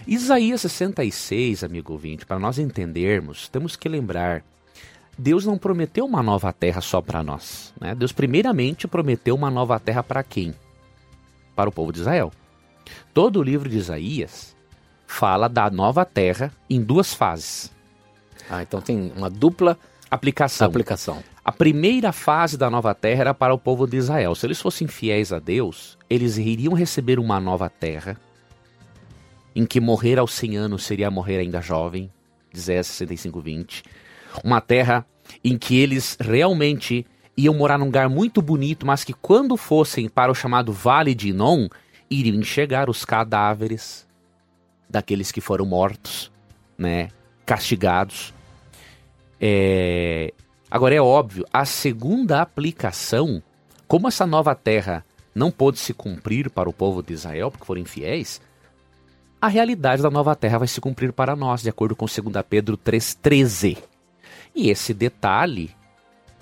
Isaías 0.07 0.61
66, 0.61 1.65
amigo 1.65 1.91
ouvinte, 1.91 2.25
para 2.25 2.39
nós 2.39 2.57
entendermos, 2.57 3.49
temos 3.49 3.75
que 3.75 3.89
lembrar 3.89 4.41
Deus 5.17 5.45
não 5.45 5.57
prometeu 5.57 6.05
uma 6.05 6.23
nova 6.23 6.53
terra 6.53 6.79
só 6.79 7.01
para 7.01 7.21
nós. 7.21 7.73
Né? 7.81 7.93
Deus, 7.93 8.13
primeiramente, 8.13 8.87
prometeu 8.87 9.35
uma 9.35 9.51
nova 9.51 9.77
terra 9.81 10.01
para 10.01 10.23
quem? 10.23 10.53
Para 11.57 11.69
o 11.69 11.73
povo 11.73 11.91
de 11.91 11.99
Israel. 11.99 12.31
Todo 13.13 13.41
o 13.41 13.43
livro 13.43 13.67
de 13.67 13.77
Isaías 13.77 14.55
fala 15.07 15.47
da 15.47 15.69
nova 15.71 16.05
terra 16.05 16.51
em 16.69 16.81
duas 16.81 17.13
fases. 17.13 17.71
Ah, 18.49 18.61
então 18.61 18.79
tem 18.81 19.11
uma 19.15 19.29
dupla 19.29 19.77
aplicação. 20.11 20.67
aplicação. 20.67 21.23
A 21.43 21.51
primeira 21.51 22.11
fase 22.11 22.57
da 22.57 22.69
nova 22.69 22.93
terra 22.93 23.21
era 23.21 23.33
para 23.33 23.53
o 23.53 23.57
povo 23.57 23.87
de 23.87 23.97
Israel. 23.97 24.35
Se 24.35 24.45
eles 24.45 24.61
fossem 24.61 24.87
fiéis 24.87 25.33
a 25.33 25.39
Deus, 25.39 25.97
eles 26.09 26.37
iriam 26.37 26.73
receber 26.73 27.17
uma 27.19 27.39
nova 27.39 27.69
terra, 27.69 28.17
em 29.55 29.65
que 29.65 29.79
morrer 29.79 30.19
aos 30.19 30.33
100 30.33 30.57
anos 30.57 30.83
seria 30.83 31.09
morrer 31.09 31.39
ainda 31.39 31.61
jovem, 31.61 32.11
10, 32.53 32.85
65, 32.85 33.41
20 33.41 33.83
uma 34.43 34.61
terra 34.61 35.05
em 35.43 35.57
que 35.57 35.77
eles 35.77 36.17
realmente 36.19 37.05
iam 37.35 37.53
morar 37.53 37.77
num 37.77 37.85
lugar 37.85 38.09
muito 38.09 38.41
bonito, 38.41 38.85
mas 38.85 39.03
que 39.03 39.13
quando 39.13 39.55
fossem 39.57 40.09
para 40.09 40.31
o 40.31 40.35
chamado 40.35 40.71
Vale 40.71 41.13
de 41.13 41.29
Inon, 41.29 41.67
iriam 42.09 42.35
enxergar 42.35 42.89
os 42.89 43.05
cadáveres 43.05 44.06
daqueles 44.89 45.31
que 45.31 45.41
foram 45.41 45.65
mortos, 45.65 46.31
né, 46.77 47.09
castigados. 47.45 48.33
É... 49.39 50.33
Agora 50.69 50.95
é 50.95 51.01
óbvio, 51.01 51.45
a 51.51 51.65
segunda 51.65 52.41
aplicação, 52.41 53.41
como 53.87 54.07
essa 54.07 54.25
nova 54.25 54.53
terra 54.53 55.05
não 55.33 55.51
pôde 55.51 55.79
se 55.79 55.93
cumprir 55.93 56.49
para 56.49 56.69
o 56.69 56.73
povo 56.73 57.01
de 57.01 57.13
Israel, 57.13 57.51
porque 57.51 57.65
foram 57.65 57.81
infiéis, 57.81 58.41
a 59.39 59.47
realidade 59.47 60.01
da 60.01 60.09
nova 60.09 60.35
terra 60.35 60.57
vai 60.57 60.67
se 60.67 60.81
cumprir 60.81 61.13
para 61.13 61.35
nós, 61.35 61.61
de 61.61 61.69
acordo 61.69 61.95
com 61.95 62.05
2 62.05 62.43
Pedro 62.49 62.75
3,13. 62.75 63.77
E 64.55 64.69
esse 64.69 64.93
detalhe 64.93 65.69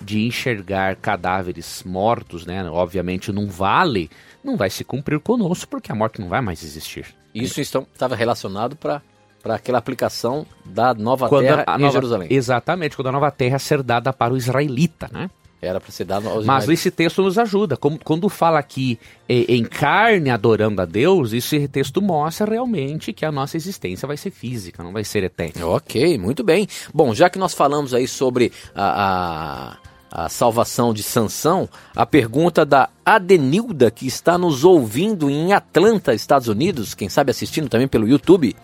de 0.00 0.26
enxergar 0.26 0.96
cadáveres 0.96 1.82
mortos, 1.84 2.46
né, 2.46 2.64
obviamente 2.70 3.30
num 3.30 3.46
vale, 3.46 4.10
não 4.42 4.56
vai 4.56 4.70
se 4.70 4.84
cumprir 4.84 5.20
conosco 5.20 5.68
porque 5.70 5.92
a 5.92 5.94
morte 5.94 6.20
não 6.20 6.28
vai 6.28 6.40
mais 6.40 6.62
existir. 6.62 7.14
Isso 7.44 7.60
estava 7.60 8.14
relacionado 8.14 8.76
para 8.76 9.02
para 9.42 9.54
aquela 9.54 9.78
aplicação 9.78 10.44
da 10.64 10.92
nova 10.92 11.28
quando 11.28 11.44
terra 11.44 11.64
a, 11.68 11.74
a 11.74 11.78
em 11.78 11.82
nova, 11.82 11.92
Jerusalém. 11.92 12.28
Exatamente, 12.32 12.96
quando 12.96 13.06
a 13.06 13.12
nova 13.12 13.30
terra 13.30 13.60
ser 13.60 13.80
dada 13.80 14.12
para 14.12 14.34
o 14.34 14.36
israelita, 14.36 15.08
né? 15.12 15.30
Era 15.62 15.80
para 15.80 15.90
ser 15.90 16.04
dado 16.04 16.28
aos 16.28 16.44
Mas 16.44 16.68
esse 16.68 16.90
texto 16.90 17.22
nos 17.22 17.38
ajuda. 17.38 17.76
Como, 17.76 17.98
quando 17.98 18.28
fala 18.28 18.58
aqui 18.58 18.98
em 19.28 19.64
carne 19.64 20.30
adorando 20.30 20.82
a 20.82 20.84
Deus, 20.84 21.32
esse 21.32 21.66
texto 21.68 22.02
mostra 22.02 22.50
realmente 22.50 23.12
que 23.12 23.24
a 23.24 23.32
nossa 23.32 23.56
existência 23.56 24.06
vai 24.06 24.16
ser 24.16 24.30
física, 24.30 24.82
não 24.82 24.92
vai 24.92 25.02
ser 25.02 25.24
eterna. 25.24 25.66
Ok, 25.66 26.18
muito 26.18 26.44
bem. 26.44 26.68
Bom, 26.92 27.14
já 27.14 27.30
que 27.30 27.38
nós 27.38 27.54
falamos 27.54 27.94
aí 27.94 28.06
sobre 28.06 28.52
a, 28.74 29.72
a, 29.72 29.76
a 30.10 30.28
salvação 30.28 30.94
de 30.94 31.02
Sansão, 31.02 31.68
a 31.94 32.06
pergunta 32.06 32.64
da 32.64 32.88
Adenilda, 33.04 33.90
que 33.90 34.06
está 34.06 34.38
nos 34.38 34.64
ouvindo 34.64 35.28
em 35.30 35.52
Atlanta, 35.52 36.14
Estados 36.14 36.48
Unidos, 36.48 36.94
quem 36.94 37.08
sabe 37.08 37.30
assistindo 37.30 37.68
também 37.68 37.88
pelo 37.88 38.08
YouTube. 38.08 38.56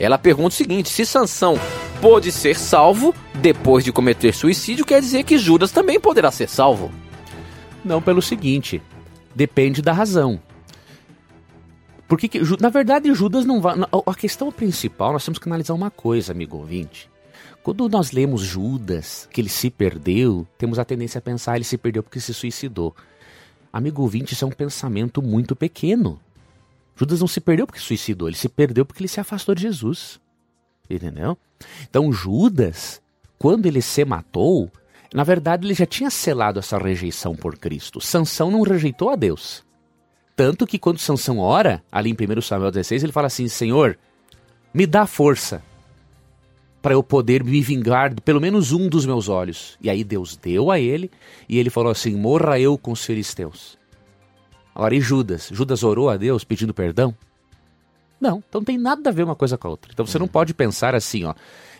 Ela 0.00 0.18
pergunta 0.18 0.48
o 0.48 0.56
seguinte: 0.56 0.88
se 0.88 1.04
Sansão 1.04 1.58
pôde 2.00 2.30
ser 2.32 2.56
salvo 2.56 3.14
depois 3.34 3.84
de 3.84 3.92
cometer 3.92 4.34
suicídio, 4.34 4.84
quer 4.84 5.00
dizer 5.00 5.24
que 5.24 5.38
Judas 5.38 5.72
também 5.72 6.00
poderá 6.00 6.30
ser 6.30 6.48
salvo? 6.48 6.90
Não, 7.84 8.00
pelo 8.00 8.22
seguinte: 8.22 8.82
depende 9.34 9.82
da 9.82 9.92
razão. 9.92 10.40
Porque, 12.06 12.40
na 12.58 12.70
verdade, 12.70 13.12
Judas 13.12 13.44
não 13.44 13.60
vai. 13.60 13.76
A 14.06 14.14
questão 14.14 14.50
principal, 14.50 15.12
nós 15.12 15.24
temos 15.24 15.38
que 15.38 15.46
analisar 15.46 15.74
uma 15.74 15.90
coisa, 15.90 16.32
amigo 16.32 16.56
ouvinte. 16.56 17.10
Quando 17.68 17.86
nós 17.86 18.12
lemos 18.12 18.40
Judas, 18.40 19.28
que 19.30 19.42
ele 19.42 19.50
se 19.50 19.68
perdeu, 19.68 20.48
temos 20.56 20.78
a 20.78 20.86
tendência 20.86 21.18
a 21.18 21.20
pensar 21.20 21.56
ele 21.56 21.66
se 21.66 21.76
perdeu 21.76 22.02
porque 22.02 22.18
se 22.18 22.32
suicidou. 22.32 22.96
Amigo 23.70 24.00
ouvinte, 24.00 24.32
isso 24.32 24.42
é 24.42 24.48
um 24.48 24.50
pensamento 24.50 25.20
muito 25.20 25.54
pequeno. 25.54 26.18
Judas 26.96 27.20
não 27.20 27.28
se 27.28 27.42
perdeu 27.42 27.66
porque 27.66 27.78
suicidou, 27.78 28.26
ele 28.26 28.38
se 28.38 28.48
perdeu 28.48 28.86
porque 28.86 29.02
ele 29.02 29.08
se 29.08 29.20
afastou 29.20 29.54
de 29.54 29.60
Jesus. 29.60 30.18
Entendeu? 30.88 31.36
Então 31.82 32.10
Judas, 32.10 33.02
quando 33.38 33.66
ele 33.66 33.82
se 33.82 34.02
matou, 34.02 34.72
na 35.12 35.22
verdade 35.22 35.66
ele 35.66 35.74
já 35.74 35.84
tinha 35.84 36.08
selado 36.08 36.58
essa 36.58 36.78
rejeição 36.78 37.36
por 37.36 37.58
Cristo. 37.58 38.00
Sansão 38.00 38.50
não 38.50 38.62
rejeitou 38.62 39.10
a 39.10 39.14
Deus. 39.14 39.62
Tanto 40.34 40.66
que 40.66 40.78
quando 40.78 40.98
Sansão 40.98 41.38
ora, 41.38 41.84
ali 41.92 42.08
em 42.08 42.14
1 42.14 42.40
Samuel 42.40 42.70
16, 42.70 43.02
ele 43.02 43.12
fala 43.12 43.26
assim: 43.26 43.46
Senhor, 43.46 43.98
me 44.72 44.86
dá 44.86 45.06
força 45.06 45.62
para 46.88 46.94
eu 46.94 47.02
poder 47.02 47.44
me 47.44 47.60
vingar 47.60 48.14
de 48.14 48.22
pelo 48.22 48.40
menos 48.40 48.72
um 48.72 48.88
dos 48.88 49.04
meus 49.04 49.28
olhos. 49.28 49.76
E 49.78 49.90
aí 49.90 50.02
Deus 50.02 50.38
deu 50.38 50.70
a 50.70 50.80
ele, 50.80 51.10
e 51.46 51.58
ele 51.58 51.68
falou 51.68 51.92
assim: 51.92 52.16
Morra 52.16 52.58
eu 52.58 52.78
com 52.78 52.92
os 52.92 53.04
filisteus. 53.04 53.76
Agora, 54.74 54.94
e 54.94 55.00
Judas? 55.02 55.50
Judas 55.52 55.82
orou 55.82 56.08
a 56.08 56.16
Deus 56.16 56.44
pedindo 56.44 56.72
perdão? 56.72 57.14
Não, 58.18 58.42
então 58.48 58.62
não 58.62 58.64
tem 58.64 58.78
nada 58.78 59.10
a 59.10 59.12
ver 59.12 59.22
uma 59.22 59.34
coisa 59.34 59.58
com 59.58 59.68
a 59.68 59.70
outra. 59.70 59.90
Então 59.92 60.06
você 60.06 60.18
não 60.18 60.26
pode 60.26 60.54
pensar 60.54 60.94
assim, 60.94 61.24
ó. 61.24 61.34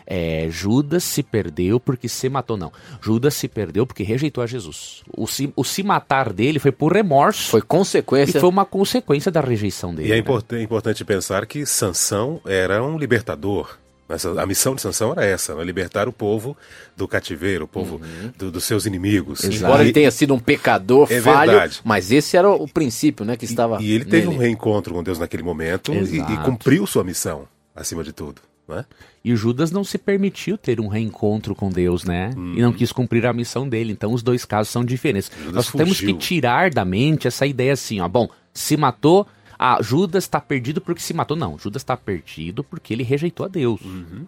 É, 0.05 0.47
Judas 0.51 1.03
se 1.03 1.23
perdeu 1.23 1.79
porque 1.79 2.07
se 2.07 2.29
matou, 2.29 2.55
não. 2.55 2.71
Judas 3.01 3.33
se 3.33 3.47
perdeu 3.47 3.87
porque 3.87 4.03
rejeitou 4.03 4.43
a 4.43 4.47
Jesus. 4.47 5.01
O 5.17 5.25
se, 5.25 5.51
o 5.55 5.63
se 5.63 5.81
matar 5.81 6.31
dele 6.31 6.59
foi 6.59 6.71
por 6.71 6.93
remorso. 6.93 7.49
Foi 7.49 7.63
consequência. 7.63 8.37
E 8.37 8.41
foi 8.41 8.49
uma 8.49 8.65
consequência 8.65 9.31
da 9.31 9.41
rejeição 9.41 9.93
dele. 9.93 10.09
E 10.09 10.11
é 10.11 10.15
né? 10.15 10.21
import 10.21 10.51
importante 10.51 11.03
pensar 11.03 11.47
que 11.47 11.65
Sansão 11.65 12.39
era 12.45 12.83
um 12.83 12.95
libertador. 12.95 13.78
Essa, 14.09 14.41
a 14.41 14.45
missão 14.45 14.73
de 14.73 14.81
Sansão 14.81 15.11
era 15.11 15.23
essa, 15.23 15.53
né? 15.53 15.63
libertar 15.63 16.07
o 16.07 16.11
povo 16.13 16.57
do 16.97 17.07
cativeiro, 17.07 17.65
o 17.65 17.67
povo 17.67 18.01
Uhum. 18.03 18.31
do- 18.37 18.51
dos 18.51 18.63
seus 18.63 18.85
inimigos. 18.87 19.43
Embora 19.43 19.83
E- 19.83 19.85
ele 19.85 19.93
tenha 19.93 20.09
sido 20.09 20.33
um 20.33 20.39
pecador 20.39 21.07
É 21.11 21.21
falho, 21.21 21.51
verdade. 21.51 21.79
mas 21.83 22.11
esse 22.11 22.35
era 22.35 22.49
o 22.49 22.67
princípio, 22.67 23.23
né, 23.23 23.37
que 23.37 23.45
estava 23.45 23.79
E 23.81 23.91
ele 23.91 24.05
teve 24.05 24.25
nele. 24.27 24.35
um 24.35 24.39
reencontro 24.39 24.93
com 24.95 25.03
Deus 25.03 25.19
naquele 25.19 25.43
momento 25.43 25.93
e, 25.93 25.97
Exato. 25.97 26.33
e 26.33 26.37
cumpriu 26.37 26.87
sua 26.87 27.03
missão, 27.03 27.47
acima 27.75 28.03
de 28.03 28.11
tudo. 28.11 28.41
Não 28.67 28.77
é? 28.79 28.85
E 29.25 29.33
o 29.33 29.35
Judas 29.35 29.71
não 29.71 29.83
se 29.83 29.97
permitiu 29.97 30.55
ter 30.57 30.79
um 30.79 30.87
reencontro 30.87 31.55
com 31.55 31.69
Deus, 31.71 32.03
né? 32.03 32.31
E 32.55 32.61
não 32.61 32.71
quis 32.71 32.91
cumprir 32.91 33.25
a 33.25 33.33
missão 33.33 33.67
dele. 33.67 33.91
Então 33.91 34.13
os 34.13 34.21
dois 34.21 34.45
casos 34.45 34.71
são 34.71 34.85
diferentes. 34.85 35.31
Judas 35.39 35.55
Nós 35.55 35.71
temos 35.71 35.99
que 35.99 36.05
fugiu. 36.05 36.17
tirar 36.17 36.69
da 36.69 36.85
mente 36.85 37.27
essa 37.27 37.47
ideia 37.47 37.73
assim, 37.73 37.99
ó. 37.99 38.07
Bom, 38.07 38.29
se 38.53 38.77
matou. 38.77 39.25
Ah, 39.61 39.77
Judas 39.81 40.23
está 40.23 40.39
perdido 40.39 40.79
porque 40.79 41.01
se 41.01 41.13
matou. 41.13 41.35
Não, 41.35 41.57
Judas 41.57 41.81
está 41.81 41.97
perdido 41.97 42.63
porque 42.63 42.93
ele 42.93 43.03
rejeitou 43.03 43.45
a 43.45 43.49
Deus. 43.49 43.81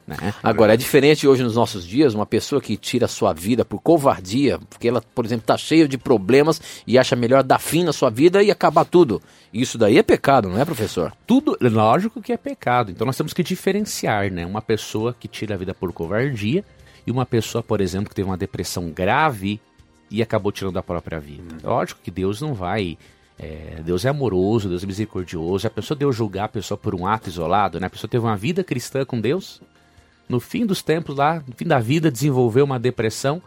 Né? 0.05 0.17
Agora, 0.43 0.73
é 0.73 0.77
diferente 0.77 1.25
hoje 1.25 1.41
nos 1.41 1.55
nossos 1.55 1.88
dias, 1.88 2.13
uma 2.13 2.25
pessoa 2.25 2.61
que 2.61 2.75
tira 2.75 3.05
a 3.05 3.07
sua 3.07 3.32
vida 3.32 3.63
por 3.63 3.79
covardia, 3.79 4.59
porque 4.69 4.89
ela, 4.89 5.01
por 5.01 5.23
exemplo, 5.23 5.43
está 5.43 5.57
cheia 5.57 5.88
de 5.88 5.97
problemas 5.97 6.61
e 6.86 6.97
acha 6.97 7.15
melhor 7.15 7.43
dar 7.43 7.59
fim 7.59 7.86
na 7.86 7.93
sua 7.93 8.09
vida 8.09 8.43
e 8.43 8.51
acabar 8.51 8.84
tudo. 8.84 9.21
Isso 9.53 9.77
daí 9.77 9.97
é 9.97 10.03
pecado, 10.03 10.49
não 10.49 10.59
é, 10.59 10.65
professor? 10.65 11.13
Tudo, 11.25 11.57
lógico 11.61 12.21
que 12.21 12.34
é 12.34 12.38
pecado. 12.38 12.91
Então 12.91 13.07
nós 13.07 13.15
temos 13.15 13.32
que 13.32 13.41
diferenciar, 13.41 14.29
né? 14.29 14.45
Uma 14.45 14.61
pessoa 14.61 15.15
que 15.17 15.29
tira 15.29 15.55
a 15.55 15.57
vida 15.57 15.73
por 15.73 15.93
covardia 15.93 16.65
e 17.07 17.11
uma 17.11 17.25
pessoa, 17.25 17.63
por 17.63 17.79
exemplo, 17.79 18.09
que 18.09 18.15
teve 18.15 18.27
uma 18.27 18.38
depressão 18.38 18.89
grave 18.89 19.61
e 20.09 20.21
acabou 20.21 20.51
tirando 20.51 20.77
a 20.77 20.84
própria 20.84 21.21
vida. 21.21 21.55
Lógico 21.63 22.01
que 22.03 22.11
Deus 22.11 22.41
não 22.41 22.53
vai. 22.53 22.97
É, 23.42 23.82
Deus 23.84 24.06
é 24.06 24.10
amoroso, 24.10 24.70
Deus 24.70 24.84
é 24.84 24.86
misericordioso. 24.86 25.66
A 25.66 25.70
pessoa 25.70 25.98
deu 25.98 26.14
julgar 26.14 26.46
a 26.46 26.50
pessoa 26.50 26.78
por 26.78 26.94
um 26.94 27.08
ato 27.08 27.28
isolado, 27.28 27.80
né? 27.80 27.88
A 27.88 27.89
pessoa 27.89 28.08
teve 28.08 28.24
uma 28.24 28.38
vida 28.38 28.64
cristã 28.64 29.04
com 29.04 29.20
Deus. 29.20 29.60
No 30.30 30.39
fim 30.39 30.64
dos 30.64 30.84
tempos, 30.84 31.16
lá, 31.16 31.44
no 31.48 31.56
fim 31.56 31.66
da 31.66 31.80
vida, 31.80 32.12
desenvolveu 32.12 32.64
uma 32.64 32.80
depressão 32.80 33.42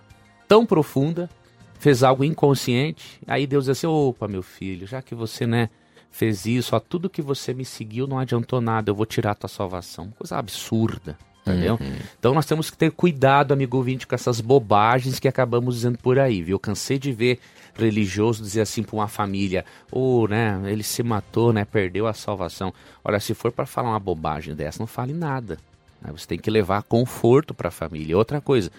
tão 0.49 0.67
profunda, 0.67 1.31
fez 1.79 2.03
algo 2.03 2.25
inconsciente. 2.25 3.21
Aí 3.25 3.47
Deus 3.47 3.67
diz 3.67 3.79
assim: 3.79 3.87
opa, 3.87 4.27
meu 4.27 4.43
filho, 4.43 4.85
já 4.85 5.01
que 5.01 5.15
você, 5.15 5.47
né, 5.47 5.71
fez 6.11 6.45
isso, 6.45 6.75
ó, 6.75 6.81
tudo 6.81 7.09
que 7.09 7.23
você 7.23 7.55
me 7.55 7.65
seguiu 7.65 8.09
não 8.09 8.19
adiantou 8.19 8.61
nada, 8.61 8.91
eu 8.91 8.97
vou 8.97 9.07
tirar 9.07 9.31
a 9.31 9.37
tua 9.37 9.49
salvação. 9.49 10.11
Coisa 10.19 10.37
absurda. 10.37 11.17
Entendeu? 11.47 11.79
Então 12.19 12.33
nós 12.33 12.47
temos 12.47 12.71
que 12.71 12.77
ter 12.77 12.91
cuidado, 12.91 13.53
amigo 13.53 13.77
ouvinte, 13.77 14.07
com 14.07 14.15
essas 14.15 14.41
bobagens 14.41 15.19
que 15.19 15.29
acabamos 15.29 15.75
dizendo 15.75 15.99
por 15.99 16.19
aí, 16.19 16.43
viu? 16.43 16.55
Eu 16.55 16.59
cansei 16.59 16.99
de 16.99 17.13
ver 17.13 17.39
religioso 17.77 18.43
dizer 18.43 18.63
assim 18.63 18.83
para 18.83 18.97
uma 18.97 19.09
família, 19.09 19.65
ou, 19.91 20.27
né, 20.29 20.59
ele 20.67 20.83
se 20.83 21.03
matou, 21.03 21.53
né, 21.53 21.65
perdeu 21.65 22.07
a 22.07 22.15
salvação. 22.15 22.73
Olha, 23.05 23.21
se 23.21 23.35
for 23.35 23.53
para 23.53 23.67
falar 23.67 23.91
uma 23.91 24.01
bobagem 24.01 24.55
dessa, 24.55 24.79
não 24.79 24.87
fale 24.87 25.13
nada. 25.13 25.59
né? 26.01 26.11
Você 26.13 26.27
tem 26.27 26.39
que 26.39 26.51
levar 26.51 26.83
conforto 26.83 27.53
para 27.53 27.69
a 27.69 27.73
família. 27.73 28.17
Outra 28.17 28.41
coisa, 28.41 28.71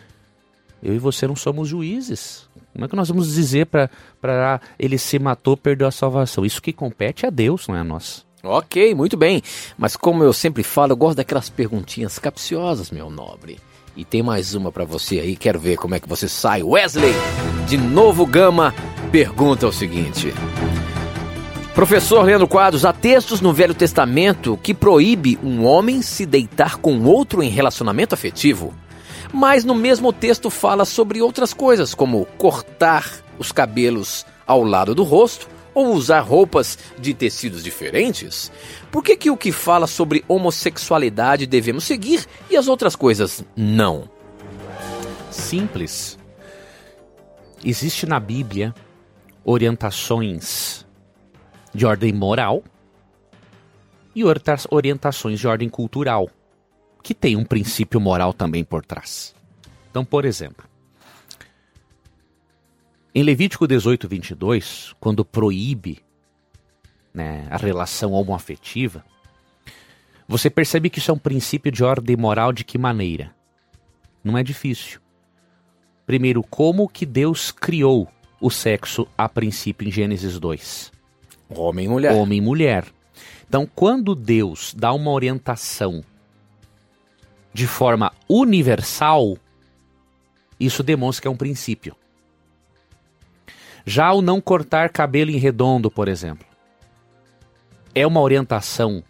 eu 0.82 0.96
e 0.96 0.98
você 0.98 1.28
não 1.28 1.36
somos 1.36 1.68
juízes. 1.68 2.50
Como 2.74 2.86
é 2.86 2.88
que 2.88 2.96
nós 2.96 3.10
vamos 3.10 3.34
dizer 3.34 3.68
para 3.68 4.62
ele 4.80 4.98
se 4.98 5.20
matou, 5.20 5.56
perdeu 5.56 5.88
a 5.88 5.92
salvação? 5.92 6.46
Isso 6.46 6.62
que 6.62 6.74
compete 6.74 7.26
a 7.26 7.30
Deus, 7.30 7.68
não 7.68 7.76
é 7.76 7.80
a 7.82 7.84
nós. 7.84 8.25
Ok, 8.46 8.94
muito 8.94 9.18
bem. 9.18 9.42
Mas 9.78 9.96
como 9.96 10.24
eu 10.24 10.32
sempre 10.32 10.64
falo, 10.64 10.94
eu 10.94 10.98
gosto 10.98 11.18
daquelas 11.18 11.50
perguntinhas 11.50 12.20
capciosas, 12.20 12.92
meu 12.92 13.10
nobre. 13.10 13.60
E 13.98 14.04
tem 14.04 14.22
mais 14.22 14.54
uma 14.54 14.72
pra 14.72 14.84
você 14.84 15.20
aí, 15.20 15.36
quero 15.36 15.60
ver 15.60 15.78
como 15.78 15.96
é 15.96 16.00
que 16.00 16.10
você 16.10 16.28
sai. 16.28 16.62
Wesley, 16.62 17.14
de 17.68 17.78
Novo 17.78 18.26
Gama, 18.26 18.74
pergunta 19.12 19.68
o 19.68 19.72
seguinte. 19.72 20.34
Professor 21.74 22.24
Leandro 22.24 22.48
Quadros, 22.48 22.86
há 22.86 22.94
textos 22.94 23.42
no 23.42 23.54
Velho 23.54 23.74
Testamento 23.74 24.58
que 24.62 24.74
proíbe 24.74 25.40
um 25.44 25.66
homem 25.66 26.02
se 26.02 26.26
deitar 26.26 26.78
com 26.78 27.04
outro 27.04 27.42
em 27.42 27.50
relacionamento 27.50 28.14
afetivo. 28.14 28.74
Mas 29.34 29.66
no 29.66 29.76
mesmo 29.76 30.14
texto 30.14 30.50
fala 30.50 30.86
sobre 30.86 31.22
outras 31.22 31.54
coisas, 31.54 31.94
como 31.94 32.26
cortar 32.38 33.10
os 33.38 33.52
cabelos 33.52 34.26
ao 34.46 34.64
lado 34.64 34.94
do 34.94 35.04
rosto 35.04 35.55
ou 35.76 35.94
usar 35.94 36.22
roupas 36.22 36.80
de 36.98 37.14
tecidos 37.14 37.64
diferentes? 37.64 38.52
Por 38.92 39.04
que, 39.04 39.16
que 39.16 39.30
o 39.30 39.38
que 39.38 39.52
fala 39.52 39.86
sobre 39.86 40.24
homossexualidade 40.28 41.46
devemos 41.46 41.84
seguir 41.84 42.26
e 42.50 42.58
as 42.58 42.68
outras 42.68 42.96
coisas 42.96 43.44
não? 43.56 44.10
Simples. 45.30 46.18
Existe 47.64 48.06
na 48.06 48.20
Bíblia 48.20 48.74
orientações 49.44 50.86
de 51.74 51.86
ordem 51.86 52.14
moral 52.14 52.64
e 54.16 54.24
orientações 54.72 55.40
de 55.40 55.48
ordem 55.48 55.68
cultural, 55.68 56.30
que 57.04 57.14
tem 57.14 57.36
um 57.36 57.44
princípio 57.44 58.00
moral 58.00 58.34
também 58.34 58.64
por 58.64 58.86
trás. 58.86 59.36
Então, 59.92 60.06
por 60.06 60.24
exemplo, 60.24 60.66
em 63.18 63.24
Levítico 63.24 63.66
18, 63.66 64.10
22, 64.10 64.94
quando 65.00 65.24
proíbe 65.24 66.00
né, 67.14 67.48
a 67.50 67.56
relação 67.56 68.12
homoafetiva, 68.12 69.06
você 70.28 70.50
percebe 70.50 70.90
que 70.90 71.00
isso 71.00 71.12
é 71.12 71.14
um 71.14 71.18
princípio 71.18 71.72
de 71.72 71.82
ordem 71.82 72.18
moral 72.18 72.52
de 72.52 72.66
que 72.66 72.78
maneira? 72.78 73.34
Não 74.22 74.38
é 74.38 74.44
difícil. 74.44 75.00
Primeiro, 76.06 76.44
como 76.44 76.90
que 76.90 77.06
Deus 77.06 77.52
criou 77.52 78.10
o 78.42 78.50
sexo 78.50 79.08
a 79.18 79.30
princípio 79.30 79.88
em 79.88 79.92
Gênesis 79.92 80.38
2? 80.38 80.92
Homem 81.50 81.86
e 81.86 81.90
mulher. 81.90 82.12
Homem 82.12 82.40
e 82.40 82.42
mulher. 82.42 82.86
Então, 83.48 83.66
quando 83.74 84.14
Deus 84.14 84.74
dá 84.78 84.92
uma 84.92 85.12
orientação 85.12 86.04
de 87.54 87.66
forma 87.66 88.12
universal, 88.28 89.38
isso 90.60 90.84
demonstra 90.84 91.22
que 91.22 91.28
é 91.30 91.32
um 91.32 91.38
princípio. 91.38 91.96
Já 93.86 94.12
o 94.12 94.22
não 94.22 94.42
cortar 94.42 94.90
cabelo 94.90 95.30
em 95.30 95.38
redondo, 95.38 95.92
por 95.92 96.08
exemplo, 96.08 96.46
é 97.94 98.06
uma 98.06 98.20
orientação 98.20 99.04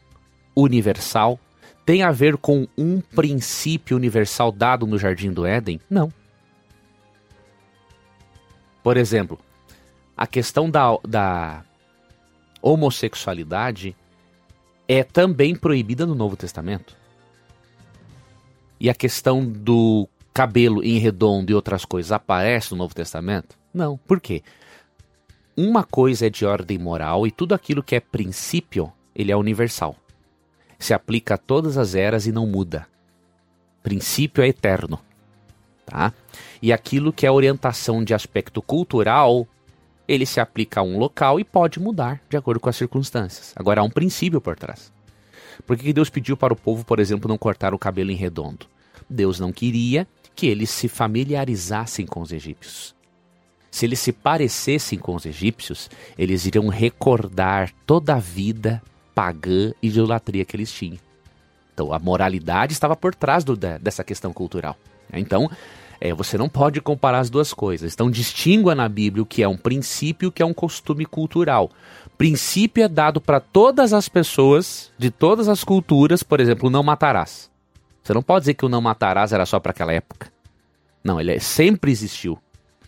universal? 0.55 1.39
Tem 1.85 2.03
a 2.03 2.11
ver 2.11 2.35
com 2.35 2.67
um 2.77 2.99
princípio 2.99 3.95
universal 3.95 4.51
dado 4.51 4.85
no 4.85 4.97
Jardim 4.97 5.31
do 5.31 5.45
Éden? 5.45 5.79
Não. 5.89 6.11
Por 8.83 8.97
exemplo, 8.97 9.39
a 10.17 10.27
questão 10.27 10.69
da, 10.69 10.97
da 11.07 11.63
homossexualidade 12.61 13.95
é 14.87 15.03
também 15.03 15.55
proibida 15.55 16.05
no 16.05 16.15
Novo 16.15 16.35
Testamento. 16.35 16.95
E 18.79 18.89
a 18.89 18.93
questão 18.93 19.45
do 19.45 20.07
cabelo 20.33 20.83
em 20.83 20.97
redondo 20.97 21.51
e 21.51 21.55
outras 21.55 21.85
coisas 21.85 22.11
aparece 22.11 22.71
no 22.71 22.77
Novo 22.77 22.93
Testamento? 22.93 23.57
Não. 23.73 23.97
Por 23.97 24.19
quê? 24.19 24.43
Uma 25.57 25.85
coisa 25.85 26.27
é 26.27 26.29
de 26.29 26.45
ordem 26.45 26.77
moral 26.77 27.25
e 27.25 27.31
tudo 27.31 27.55
aquilo 27.55 27.81
que 27.81 27.95
é 27.95 28.01
princípio, 28.01 28.91
ele 29.15 29.31
é 29.31 29.37
universal. 29.37 29.95
Se 30.77 30.93
aplica 30.93 31.35
a 31.35 31.37
todas 31.37 31.77
as 31.77 31.95
eras 31.95 32.27
e 32.27 32.31
não 32.33 32.45
muda. 32.45 32.85
Princípio 33.81 34.43
é 34.43 34.49
eterno. 34.49 34.99
Tá? 35.85 36.11
E 36.61 36.73
aquilo 36.73 37.13
que 37.13 37.25
é 37.25 37.31
orientação 37.31 38.03
de 38.03 38.13
aspecto 38.13 38.61
cultural, 38.61 39.47
ele 40.05 40.25
se 40.25 40.41
aplica 40.41 40.81
a 40.81 40.83
um 40.83 40.97
local 40.97 41.39
e 41.39 41.45
pode 41.45 41.79
mudar 41.79 42.21
de 42.29 42.35
acordo 42.35 42.59
com 42.59 42.69
as 42.69 42.75
circunstâncias. 42.75 43.53
Agora 43.55 43.79
há 43.79 43.83
um 43.83 43.89
princípio 43.89 44.41
por 44.41 44.57
trás. 44.57 44.91
Por 45.65 45.77
que 45.77 45.93
Deus 45.93 46.09
pediu 46.09 46.35
para 46.35 46.51
o 46.51 46.57
povo, 46.57 46.83
por 46.83 46.99
exemplo, 46.99 47.29
não 47.29 47.37
cortar 47.37 47.73
o 47.73 47.79
cabelo 47.79 48.11
em 48.11 48.15
redondo? 48.15 48.65
Deus 49.09 49.39
não 49.39 49.53
queria 49.53 50.05
que 50.35 50.47
eles 50.47 50.69
se 50.69 50.89
familiarizassem 50.89 52.05
com 52.05 52.19
os 52.19 52.33
egípcios. 52.33 52.93
Se 53.75 53.85
eles 53.85 53.99
se 53.99 54.13
parecessem 54.13 54.97
com 54.97 55.13
os 55.15 55.25
egípcios, 55.25 55.89
eles 56.17 56.45
iriam 56.45 56.69
recordar 56.69 57.73
toda 57.85 58.15
a 58.15 58.19
vida 58.19 58.81
pagã 59.13 59.73
e 59.83 59.87
idolatria 59.89 60.45
que 60.45 60.55
eles 60.55 60.71
tinham. 60.71 60.97
Então 61.73 61.91
a 61.91 61.99
moralidade 61.99 62.71
estava 62.71 62.95
por 62.95 63.13
trás 63.13 63.43
do- 63.43 63.57
dessa 63.57 64.01
questão 64.01 64.31
cultural. 64.31 64.77
Então, 65.11 65.51
é, 65.99 66.13
você 66.13 66.37
não 66.37 66.47
pode 66.47 66.79
comparar 66.79 67.19
as 67.19 67.29
duas 67.29 67.53
coisas. 67.53 67.93
Então, 67.93 68.09
distingua 68.09 68.73
na 68.75 68.87
Bíblia 68.87 69.21
o 69.23 69.25
que 69.25 69.43
é 69.43 69.47
um 69.47 69.57
princípio 69.57 70.27
e 70.27 70.29
o 70.29 70.31
que 70.31 70.41
é 70.41 70.45
um 70.45 70.53
costume 70.53 71.05
cultural. 71.05 71.69
Princípio 72.17 72.81
é 72.81 72.87
dado 72.87 73.19
para 73.19 73.41
todas 73.41 73.91
as 73.91 74.07
pessoas, 74.07 74.89
de 74.97 75.11
todas 75.11 75.49
as 75.49 75.65
culturas, 75.65 76.23
por 76.23 76.39
exemplo, 76.39 76.69
não 76.69 76.81
matarás. 76.81 77.51
Você 78.01 78.13
não 78.13 78.23
pode 78.23 78.43
dizer 78.43 78.53
que 78.53 78.65
o 78.65 78.69
não 78.69 78.79
matarás 78.79 79.33
era 79.33 79.45
só 79.45 79.59
para 79.59 79.71
aquela 79.71 79.91
época. 79.91 80.31
Não, 81.03 81.19
ele 81.19 81.33
é- 81.33 81.39
sempre 81.39 81.91
existiu. 81.91 82.39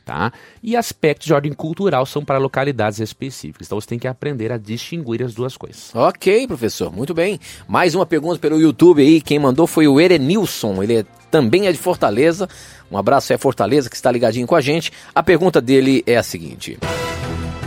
Tá? 0.07 0.31
E 0.63 0.73
aspectos 0.77 1.27
de 1.27 1.33
ordem 1.33 1.51
cultural 1.51 2.05
são 2.05 2.23
para 2.23 2.37
localidades 2.37 2.99
específicas. 2.99 3.67
Então 3.67 3.77
você 3.77 3.87
tem 3.87 3.99
que 3.99 4.07
aprender 4.07 4.53
a 4.53 4.57
distinguir 4.57 5.21
as 5.21 5.33
duas 5.33 5.57
coisas. 5.57 5.93
Ok, 5.93 6.47
professor, 6.47 6.89
muito 6.95 7.13
bem. 7.13 7.37
Mais 7.67 7.93
uma 7.93 8.05
pergunta 8.05 8.39
pelo 8.39 8.57
YouTube 8.57 9.01
aí. 9.01 9.19
Quem 9.19 9.37
mandou 9.37 9.67
foi 9.67 9.85
o 9.85 9.99
Erenilson. 9.99 10.81
Ele 10.81 10.99
é- 10.99 11.05
também 11.29 11.67
é 11.67 11.73
de 11.73 11.77
Fortaleza. 11.77 12.47
Um 12.89 12.97
abraço 12.97 13.33
a 13.33 13.37
Fortaleza 13.37 13.89
que 13.89 13.97
está 13.97 14.09
ligadinho 14.09 14.47
com 14.47 14.55
a 14.55 14.61
gente. 14.61 14.93
A 15.13 15.21
pergunta 15.21 15.59
dele 15.59 16.01
é 16.07 16.15
a 16.15 16.23
seguinte: 16.23 16.79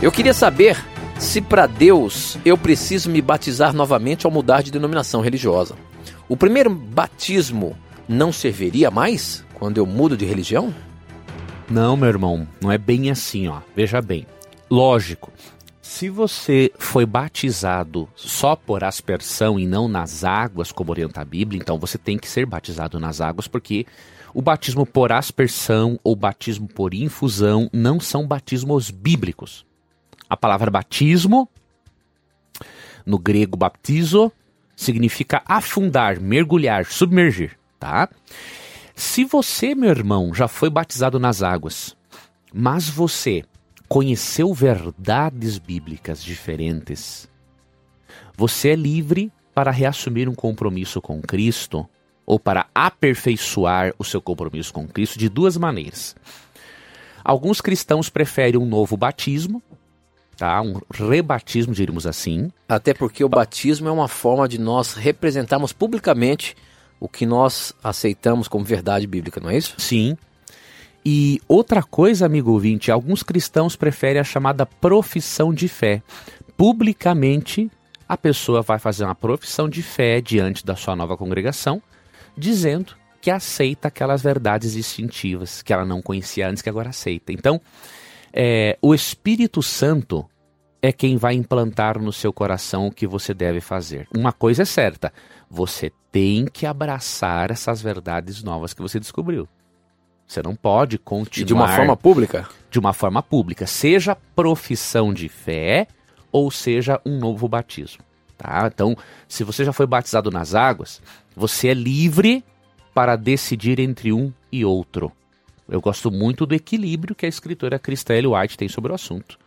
Eu 0.01 0.11
queria 0.11 0.33
saber 0.33 0.83
se 1.19 1.41
para 1.41 1.67
Deus 1.67 2.39
eu 2.43 2.57
preciso 2.57 3.07
me 3.07 3.21
batizar 3.21 3.71
novamente 3.71 4.25
ao 4.25 4.31
mudar 4.31 4.63
de 4.63 4.71
denominação 4.71 5.21
religiosa. 5.21 5.75
o 6.27 6.35
primeiro 6.35 6.71
batismo 6.71 7.77
não 8.09 8.31
serviria 8.31 8.89
mais 8.89 9.43
quando 9.53 9.77
eu 9.77 9.85
mudo 9.85 10.17
de 10.17 10.25
religião? 10.25 10.73
Não, 11.71 11.95
meu 11.95 12.09
irmão, 12.09 12.45
não 12.59 12.69
é 12.69 12.77
bem 12.77 13.09
assim, 13.09 13.47
ó. 13.47 13.61
Veja 13.73 14.01
bem. 14.01 14.27
Lógico, 14.69 15.31
se 15.81 16.09
você 16.09 16.69
foi 16.77 17.05
batizado 17.05 18.09
só 18.13 18.57
por 18.57 18.83
aspersão 18.83 19.57
e 19.57 19.65
não 19.65 19.87
nas 19.87 20.25
águas, 20.25 20.69
como 20.69 20.91
orienta 20.91 21.21
a 21.21 21.25
Bíblia, 21.25 21.61
então 21.61 21.79
você 21.79 21.97
tem 21.97 22.17
que 22.17 22.27
ser 22.27 22.45
batizado 22.45 22.99
nas 22.99 23.21
águas, 23.21 23.47
porque 23.47 23.85
o 24.33 24.41
batismo 24.41 24.85
por 24.85 25.13
aspersão 25.13 25.97
ou 26.03 26.13
batismo 26.13 26.67
por 26.67 26.93
infusão 26.93 27.69
não 27.71 28.01
são 28.01 28.27
batismos 28.27 28.91
bíblicos. 28.91 29.65
A 30.29 30.35
palavra 30.35 30.69
batismo, 30.69 31.47
no 33.05 33.17
grego 33.17 33.55
baptizo, 33.55 34.29
significa 34.75 35.41
afundar, 35.45 36.19
mergulhar, 36.19 36.85
submergir, 36.85 37.57
tá? 37.79 38.09
Se 38.95 39.23
você, 39.23 39.73
meu 39.73 39.89
irmão, 39.89 40.33
já 40.33 40.47
foi 40.47 40.69
batizado 40.69 41.19
nas 41.19 41.41
águas, 41.41 41.95
mas 42.53 42.89
você 42.89 43.43
conheceu 43.87 44.53
verdades 44.53 45.57
bíblicas 45.57 46.23
diferentes, 46.23 47.29
você 48.35 48.69
é 48.69 48.75
livre 48.75 49.31
para 49.53 49.71
reassumir 49.71 50.29
um 50.29 50.35
compromisso 50.35 51.01
com 51.01 51.21
Cristo 51.21 51.87
ou 52.25 52.39
para 52.39 52.67
aperfeiçoar 52.73 53.93
o 53.99 54.03
seu 54.03 54.21
compromisso 54.21 54.73
com 54.73 54.87
Cristo 54.87 55.19
de 55.19 55.27
duas 55.27 55.57
maneiras. 55.57 56.15
Alguns 57.23 57.61
cristãos 57.61 58.09
preferem 58.09 58.59
um 58.59 58.65
novo 58.65 58.97
batismo, 58.97 59.61
tá? 60.37 60.61
Um 60.61 60.79
rebatismo, 60.89 61.73
diríamos 61.73 62.07
assim. 62.07 62.51
Até 62.67 62.93
porque 62.93 63.23
o 63.23 63.29
batismo 63.29 63.87
é 63.87 63.91
uma 63.91 64.07
forma 64.07 64.47
de 64.47 64.57
nós 64.57 64.93
representarmos 64.93 65.71
publicamente 65.73 66.55
o 67.01 67.09
que 67.09 67.25
nós 67.25 67.73
aceitamos 67.83 68.47
como 68.47 68.63
verdade 68.63 69.07
bíblica, 69.07 69.41
não 69.41 69.49
é 69.49 69.57
isso? 69.57 69.73
Sim. 69.79 70.15
E 71.03 71.41
outra 71.47 71.81
coisa, 71.81 72.27
amigo 72.27 72.51
ouvinte, 72.51 72.91
alguns 72.91 73.23
cristãos 73.23 73.75
preferem 73.75 74.21
a 74.21 74.23
chamada 74.23 74.67
profissão 74.67 75.51
de 75.51 75.67
fé. 75.67 76.03
Publicamente, 76.55 77.71
a 78.07 78.15
pessoa 78.15 78.61
vai 78.61 78.77
fazer 78.77 79.03
uma 79.03 79.15
profissão 79.15 79.67
de 79.67 79.81
fé 79.81 80.21
diante 80.21 80.63
da 80.63 80.75
sua 80.75 80.95
nova 80.95 81.17
congregação, 81.17 81.81
dizendo 82.37 82.93
que 83.19 83.31
aceita 83.31 83.87
aquelas 83.87 84.21
verdades 84.21 84.73
distintivas 84.73 85.63
que 85.63 85.73
ela 85.73 85.85
não 85.85 86.03
conhecia 86.03 86.47
antes, 86.47 86.61
que 86.61 86.69
agora 86.69 86.89
aceita. 86.89 87.33
Então, 87.33 87.59
é, 88.31 88.77
o 88.79 88.93
Espírito 88.93 89.63
Santo 89.63 90.29
é 90.83 90.91
quem 90.91 91.17
vai 91.17 91.33
implantar 91.33 91.99
no 91.99 92.11
seu 92.11 92.31
coração 92.31 92.87
o 92.87 92.91
que 92.91 93.07
você 93.07 93.33
deve 93.33 93.59
fazer. 93.59 94.07
Uma 94.15 94.31
coisa 94.31 94.61
é 94.61 94.65
certa: 94.65 95.11
você 95.51 95.91
tem 96.13 96.45
que 96.45 96.65
abraçar 96.65 97.51
essas 97.51 97.81
verdades 97.81 98.41
novas 98.41 98.73
que 98.73 98.81
você 98.81 98.97
descobriu. 98.97 99.49
Você 100.25 100.41
não 100.41 100.55
pode 100.55 100.97
continuar. 100.97 101.43
E 101.43 101.45
de 101.45 101.53
uma 101.53 101.67
forma 101.67 101.97
pública? 101.97 102.47
De 102.69 102.79
uma 102.79 102.93
forma 102.93 103.21
pública. 103.21 103.67
Seja 103.67 104.15
profissão 104.33 105.13
de 105.13 105.27
fé 105.27 105.87
ou 106.31 106.49
seja 106.49 107.01
um 107.05 107.19
novo 107.19 107.49
batismo. 107.49 108.01
Tá? 108.37 108.71
Então, 108.73 108.95
se 109.27 109.43
você 109.43 109.65
já 109.65 109.73
foi 109.73 109.85
batizado 109.85 110.31
nas 110.31 110.55
águas, 110.55 111.01
você 111.35 111.67
é 111.67 111.73
livre 111.73 112.45
para 112.93 113.17
decidir 113.17 113.77
entre 113.77 114.13
um 114.13 114.31
e 114.49 114.63
outro. 114.63 115.11
Eu 115.67 115.81
gosto 115.81 116.09
muito 116.09 116.45
do 116.45 116.55
equilíbrio 116.55 117.13
que 117.13 117.25
a 117.25 117.29
escritora 117.29 117.79
Ellen 118.09 118.27
White 118.27 118.57
tem 118.57 118.69
sobre 118.69 118.93
o 118.93 118.95
assunto. 118.95 119.37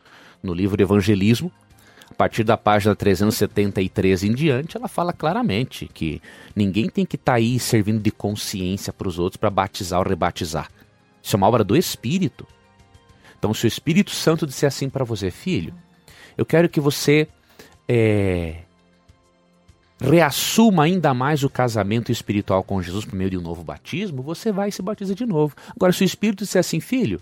No 0.42 0.52
livro 0.52 0.80
Evangelismo, 0.82 1.50
a 2.10 2.14
partir 2.14 2.44
da 2.44 2.56
página 2.56 2.94
373 2.94 4.24
em 4.24 4.34
diante, 4.34 4.76
ela 4.76 4.88
fala 4.88 5.12
claramente 5.12 5.88
que 5.92 6.22
ninguém 6.54 6.88
tem 6.88 7.04
que 7.04 7.16
estar 7.16 7.32
tá 7.32 7.38
aí 7.38 7.58
servindo 7.58 8.00
de 8.00 8.10
consciência 8.10 8.92
para 8.92 9.08
os 9.08 9.18
outros 9.18 9.36
para 9.36 9.50
batizar 9.50 9.98
ou 9.98 10.06
rebatizar. 10.06 10.70
Isso 11.22 11.34
é 11.34 11.38
uma 11.38 11.48
obra 11.48 11.64
do 11.64 11.76
Espírito. 11.76 12.46
Então, 13.38 13.52
se 13.52 13.66
o 13.66 13.68
Espírito 13.68 14.10
Santo 14.10 14.46
disser 14.46 14.68
assim 14.68 14.88
para 14.88 15.04
você, 15.04 15.30
filho, 15.30 15.74
eu 16.36 16.46
quero 16.46 16.68
que 16.68 16.80
você 16.80 17.26
é, 17.88 18.58
reassuma 20.00 20.84
ainda 20.84 21.14
mais 21.14 21.42
o 21.42 21.50
casamento 21.50 22.10
espiritual 22.10 22.62
com 22.62 22.82
Jesus 22.82 23.04
por 23.04 23.14
meio 23.14 23.30
de 23.30 23.38
um 23.38 23.42
novo 23.42 23.62
batismo, 23.62 24.22
você 24.22 24.52
vai 24.52 24.68
e 24.68 24.72
se 24.72 24.82
batiza 24.82 25.14
de 25.14 25.26
novo. 25.26 25.54
Agora, 25.74 25.92
se 25.92 26.02
o 26.02 26.04
Espírito 26.04 26.44
disser 26.44 26.60
assim, 26.60 26.80
filho, 26.80 27.20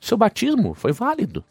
seu 0.00 0.16
batismo 0.16 0.74
foi 0.74 0.92
válido. 0.92 1.44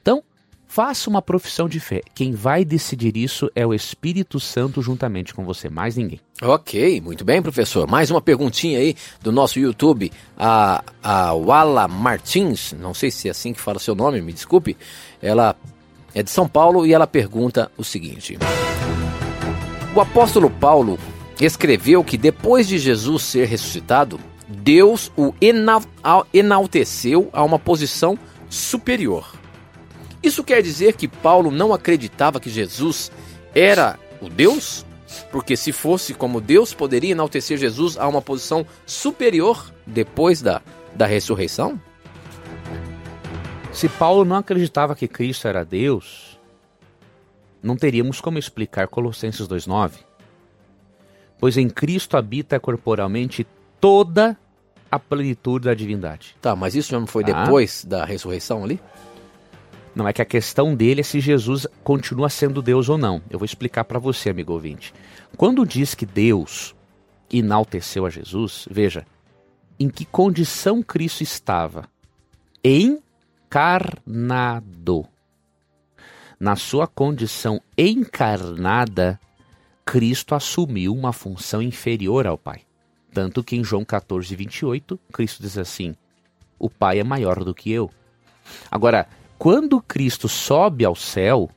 Então, 0.00 0.22
Faça 0.68 1.08
uma 1.08 1.22
profissão 1.22 1.66
de 1.66 1.80
fé. 1.80 2.02
Quem 2.14 2.32
vai 2.32 2.62
decidir 2.62 3.16
isso 3.16 3.50
é 3.56 3.66
o 3.66 3.72
Espírito 3.72 4.38
Santo 4.38 4.82
juntamente 4.82 5.32
com 5.32 5.42
você, 5.42 5.70
mais 5.70 5.96
ninguém. 5.96 6.20
Ok, 6.42 7.00
muito 7.00 7.24
bem, 7.24 7.40
professor. 7.40 7.88
Mais 7.88 8.10
uma 8.10 8.20
perguntinha 8.20 8.78
aí 8.78 8.94
do 9.22 9.32
nosso 9.32 9.58
YouTube. 9.58 10.12
A, 10.36 10.84
a 11.02 11.32
Wala 11.32 11.88
Martins, 11.88 12.74
não 12.78 12.92
sei 12.92 13.10
se 13.10 13.28
é 13.28 13.30
assim 13.30 13.54
que 13.54 13.60
fala 13.60 13.78
seu 13.78 13.94
nome, 13.94 14.20
me 14.20 14.30
desculpe. 14.30 14.76
Ela 15.22 15.56
é 16.14 16.22
de 16.22 16.30
São 16.30 16.46
Paulo 16.46 16.84
e 16.84 16.92
ela 16.92 17.06
pergunta 17.06 17.72
o 17.78 17.82
seguinte: 17.82 18.38
O 19.96 20.00
apóstolo 20.02 20.50
Paulo 20.50 20.98
escreveu 21.40 22.04
que 22.04 22.18
depois 22.18 22.68
de 22.68 22.78
Jesus 22.78 23.22
ser 23.22 23.48
ressuscitado, 23.48 24.20
Deus 24.46 25.10
o 25.16 25.32
enalteceu 26.30 27.30
a 27.32 27.42
uma 27.42 27.58
posição 27.58 28.18
superior. 28.50 29.38
Isso 30.22 30.42
quer 30.42 30.62
dizer 30.62 30.94
que 30.94 31.06
Paulo 31.06 31.50
não 31.50 31.72
acreditava 31.72 32.40
que 32.40 32.50
Jesus 32.50 33.10
era 33.54 33.98
o 34.20 34.28
Deus? 34.28 34.84
Porque 35.30 35.56
se 35.56 35.72
fosse 35.72 36.12
como 36.12 36.40
Deus, 36.40 36.74
poderia 36.74 37.12
enaltecer 37.12 37.56
Jesus 37.56 37.96
a 37.96 38.06
uma 38.06 38.20
posição 38.20 38.66
superior 38.84 39.72
depois 39.86 40.42
da, 40.42 40.60
da 40.94 41.06
ressurreição? 41.06 41.80
Se 43.72 43.88
Paulo 43.88 44.24
não 44.24 44.36
acreditava 44.36 44.94
que 44.94 45.06
Cristo 45.06 45.46
era 45.46 45.64
Deus, 45.64 46.38
não 47.62 47.76
teríamos 47.76 48.20
como 48.20 48.38
explicar 48.38 48.88
Colossenses 48.88 49.46
2,9. 49.46 49.92
Pois 51.38 51.56
em 51.56 51.68
Cristo 51.68 52.16
habita 52.16 52.58
corporalmente 52.58 53.46
toda 53.80 54.36
a 54.90 54.98
plenitude 54.98 55.66
da 55.66 55.74
divindade. 55.74 56.34
Tá, 56.40 56.56
mas 56.56 56.74
isso 56.74 56.90
já 56.90 56.98
não 56.98 57.06
foi 57.06 57.22
ah. 57.24 57.44
depois 57.44 57.84
da 57.84 58.04
ressurreição 58.04 58.64
ali? 58.64 58.80
Não 59.98 60.06
é 60.06 60.12
que 60.12 60.22
a 60.22 60.24
questão 60.24 60.76
dele 60.76 61.00
é 61.00 61.02
se 61.02 61.18
Jesus 61.18 61.66
continua 61.82 62.28
sendo 62.28 62.62
Deus 62.62 62.88
ou 62.88 62.96
não. 62.96 63.20
Eu 63.28 63.36
vou 63.36 63.44
explicar 63.44 63.82
para 63.82 63.98
você, 63.98 64.30
amigo 64.30 64.52
ouvinte. 64.52 64.94
Quando 65.36 65.66
diz 65.66 65.92
que 65.92 66.06
Deus 66.06 66.72
enalteceu 67.28 68.06
a 68.06 68.10
Jesus, 68.10 68.68
veja, 68.70 69.04
em 69.76 69.88
que 69.90 70.04
condição 70.04 70.84
Cristo 70.84 71.24
estava? 71.24 71.88
Encarnado. 72.62 73.04
Na 76.38 76.54
sua 76.54 76.86
condição 76.86 77.60
encarnada, 77.76 79.18
Cristo 79.84 80.36
assumiu 80.36 80.94
uma 80.94 81.12
função 81.12 81.60
inferior 81.60 82.24
ao 82.24 82.38
Pai. 82.38 82.60
Tanto 83.12 83.42
que 83.42 83.56
em 83.56 83.64
João 83.64 83.84
14, 83.84 84.36
28, 84.36 84.96
Cristo 85.12 85.42
diz 85.42 85.58
assim: 85.58 85.96
O 86.56 86.70
Pai 86.70 87.00
é 87.00 87.04
maior 87.04 87.42
do 87.42 87.52
que 87.52 87.72
eu. 87.72 87.90
Agora, 88.70 89.08
quando 89.38 89.80
Cristo 89.80 90.28
sobe 90.28 90.84
ao 90.84 90.96
céu 90.96 91.48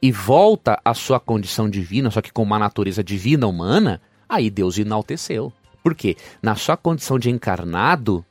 e 0.00 0.12
volta 0.12 0.78
à 0.84 0.92
sua 0.92 1.18
condição 1.18 1.70
divina, 1.70 2.10
só 2.10 2.20
que 2.20 2.32
com 2.32 2.42
uma 2.42 2.58
natureza 2.58 3.02
divina 3.02 3.46
humana, 3.46 4.00
aí 4.28 4.50
Deus 4.50 4.76
enalteceu. 4.76 5.52
Por 5.82 5.94
quê? 5.94 6.16
Na 6.42 6.54
sua 6.54 6.76
condição 6.76 7.18
de 7.18 7.30
encarnado, 7.30 8.24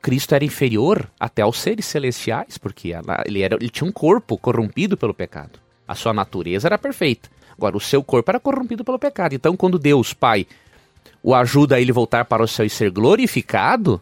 Cristo 0.00 0.34
era 0.34 0.44
inferior 0.44 1.10
até 1.18 1.42
aos 1.42 1.58
seres 1.58 1.86
celestiais, 1.86 2.58
porque 2.58 2.92
ele, 3.26 3.42
era, 3.42 3.56
ele 3.56 3.70
tinha 3.70 3.88
um 3.88 3.92
corpo 3.92 4.38
corrompido 4.38 4.96
pelo 4.96 5.12
pecado. 5.12 5.58
A 5.88 5.94
sua 5.94 6.12
natureza 6.12 6.68
era 6.68 6.78
perfeita. 6.78 7.28
Agora, 7.56 7.76
o 7.76 7.80
seu 7.80 8.04
corpo 8.04 8.30
era 8.30 8.38
corrompido 8.38 8.84
pelo 8.84 8.98
pecado. 8.98 9.34
Então, 9.34 9.56
quando 9.56 9.78
Deus, 9.78 10.12
Pai, 10.12 10.46
o 11.22 11.34
ajuda 11.34 11.76
a 11.76 11.80
ele 11.80 11.92
voltar 11.92 12.24
para 12.24 12.42
o 12.42 12.48
céu 12.48 12.66
e 12.66 12.70
ser 12.70 12.90
glorificado, 12.90 14.00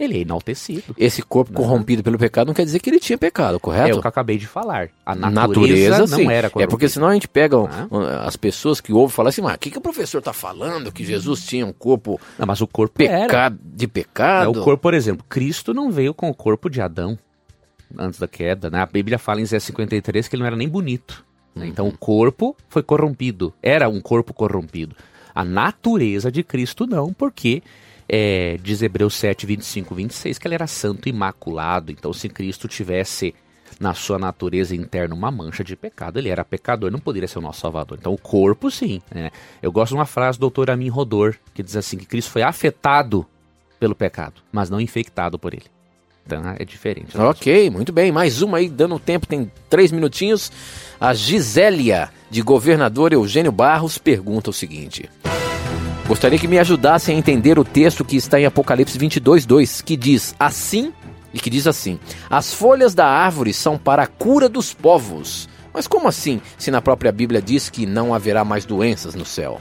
ele 0.00 0.18
é 0.18 0.20
enaltecido. 0.22 0.94
Esse 0.96 1.22
corpo 1.22 1.52
corrompido 1.52 2.02
pelo 2.02 2.18
pecado 2.18 2.48
não 2.48 2.54
quer 2.54 2.64
dizer 2.64 2.80
que 2.80 2.88
ele 2.88 2.98
tinha 2.98 3.18
pecado, 3.18 3.60
correto? 3.60 3.88
É 3.88 3.94
o 3.94 4.00
que 4.00 4.06
eu 4.06 4.08
acabei 4.08 4.38
de 4.38 4.46
falar. 4.46 4.88
A 5.04 5.14
natureza, 5.14 5.90
natureza 5.90 6.16
não 6.16 6.30
era 6.30 6.48
corrompida. 6.48 6.64
É 6.64 6.66
porque 6.70 6.88
senão 6.88 7.08
a 7.08 7.14
gente 7.14 7.28
pega 7.28 7.56
ah. 7.56 8.26
as 8.26 8.36
pessoas 8.36 8.80
que 8.80 8.92
ouvem 8.92 9.14
falar 9.14 9.28
assim, 9.28 9.42
mas 9.42 9.54
o 9.54 9.58
que, 9.58 9.70
que 9.70 9.78
o 9.78 9.80
professor 9.80 10.18
está 10.18 10.32
falando? 10.32 10.90
Que 10.90 11.04
Jesus 11.04 11.44
tinha 11.44 11.66
um 11.66 11.72
corpo 11.72 12.20
não, 12.38 12.46
mas 12.46 12.60
o 12.60 12.66
corpo 12.66 12.94
peca... 12.96 13.54
de 13.62 13.86
pecado? 13.86 14.44
É, 14.44 14.48
o 14.48 14.64
corpo, 14.64 14.82
por 14.82 14.94
exemplo, 14.94 15.24
Cristo 15.28 15.74
não 15.74 15.90
veio 15.90 16.14
com 16.14 16.30
o 16.30 16.34
corpo 16.34 16.70
de 16.70 16.80
Adão 16.80 17.18
antes 17.98 18.18
da 18.18 18.28
queda. 18.28 18.70
Né? 18.70 18.80
A 18.80 18.86
Bíblia 18.86 19.18
fala 19.18 19.40
em 19.40 19.46
Zé 19.46 19.58
53 19.58 20.28
que 20.28 20.34
ele 20.34 20.42
não 20.42 20.46
era 20.46 20.56
nem 20.56 20.68
bonito. 20.68 21.24
Né? 21.54 21.64
Uhum. 21.64 21.68
Então 21.68 21.88
o 21.88 21.96
corpo 21.96 22.56
foi 22.68 22.82
corrompido. 22.82 23.52
Era 23.62 23.88
um 23.88 24.00
corpo 24.00 24.32
corrompido. 24.32 24.96
A 25.34 25.44
natureza 25.44 26.30
de 26.30 26.42
Cristo 26.42 26.86
não, 26.86 27.12
porque 27.12 27.62
é, 28.12 28.56
diz 28.60 28.82
Hebreus 28.82 29.14
7, 29.14 29.46
25, 29.46 29.94
26, 29.94 30.38
que 30.38 30.48
ele 30.48 30.56
era 30.56 30.66
santo 30.66 31.08
imaculado. 31.08 31.92
Então, 31.92 32.12
se 32.12 32.28
Cristo 32.28 32.66
tivesse 32.66 33.32
na 33.78 33.94
sua 33.94 34.18
natureza 34.18 34.74
interna 34.74 35.14
uma 35.14 35.30
mancha 35.30 35.62
de 35.62 35.76
pecado. 35.76 36.18
Ele 36.18 36.28
era 36.28 36.44
pecador, 36.44 36.90
não 36.90 36.98
poderia 36.98 37.28
ser 37.28 37.38
o 37.38 37.42
nosso 37.42 37.60
Salvador. 37.60 37.98
Então, 38.00 38.12
o 38.12 38.18
corpo, 38.18 38.68
sim. 38.68 39.00
Né? 39.14 39.30
Eu 39.62 39.70
gosto 39.70 39.90
de 39.90 39.94
uma 39.98 40.06
frase 40.06 40.38
do 40.38 40.42
doutor 40.42 40.70
Amin 40.70 40.88
Rodor, 40.88 41.36
que 41.54 41.62
diz 41.62 41.76
assim: 41.76 41.96
que 41.96 42.04
Cristo 42.04 42.32
foi 42.32 42.42
afetado 42.42 43.24
pelo 43.78 43.94
pecado, 43.94 44.42
mas 44.50 44.68
não 44.68 44.80
infectado 44.80 45.38
por 45.38 45.54
ele. 45.54 45.66
Então, 46.26 46.42
é 46.58 46.64
diferente. 46.64 47.16
Né? 47.16 47.24
Ok, 47.24 47.70
muito 47.70 47.92
bem. 47.92 48.10
Mais 48.10 48.42
uma 48.42 48.58
aí, 48.58 48.68
dando 48.68 48.98
tempo, 48.98 49.26
tem 49.26 49.50
três 49.68 49.92
minutinhos. 49.92 50.50
A 51.00 51.14
Gisélia, 51.14 52.10
de 52.28 52.42
governador 52.42 53.12
Eugênio 53.12 53.52
Barros, 53.52 53.98
pergunta 53.98 54.50
o 54.50 54.52
seguinte. 54.52 55.08
Gostaria 56.10 56.40
que 56.40 56.48
me 56.48 56.58
ajudassem 56.58 57.14
a 57.14 57.18
entender 57.20 57.56
o 57.56 57.62
texto 57.62 58.04
que 58.04 58.16
está 58.16 58.40
em 58.40 58.44
Apocalipse 58.44 58.98
22, 58.98 59.46
2, 59.46 59.80
que 59.80 59.96
diz 59.96 60.34
assim 60.40 60.92
e 61.32 61.38
que 61.38 61.48
diz 61.48 61.68
assim: 61.68 62.00
As 62.28 62.52
folhas 62.52 62.96
da 62.96 63.06
árvore 63.06 63.52
são 63.52 63.78
para 63.78 64.02
a 64.02 64.06
cura 64.08 64.48
dos 64.48 64.74
povos. 64.74 65.48
Mas 65.72 65.86
como 65.86 66.08
assim, 66.08 66.40
se 66.58 66.68
na 66.68 66.82
própria 66.82 67.12
Bíblia 67.12 67.40
diz 67.40 67.70
que 67.70 67.86
não 67.86 68.12
haverá 68.12 68.44
mais 68.44 68.64
doenças 68.64 69.14
no 69.14 69.24
céu? 69.24 69.60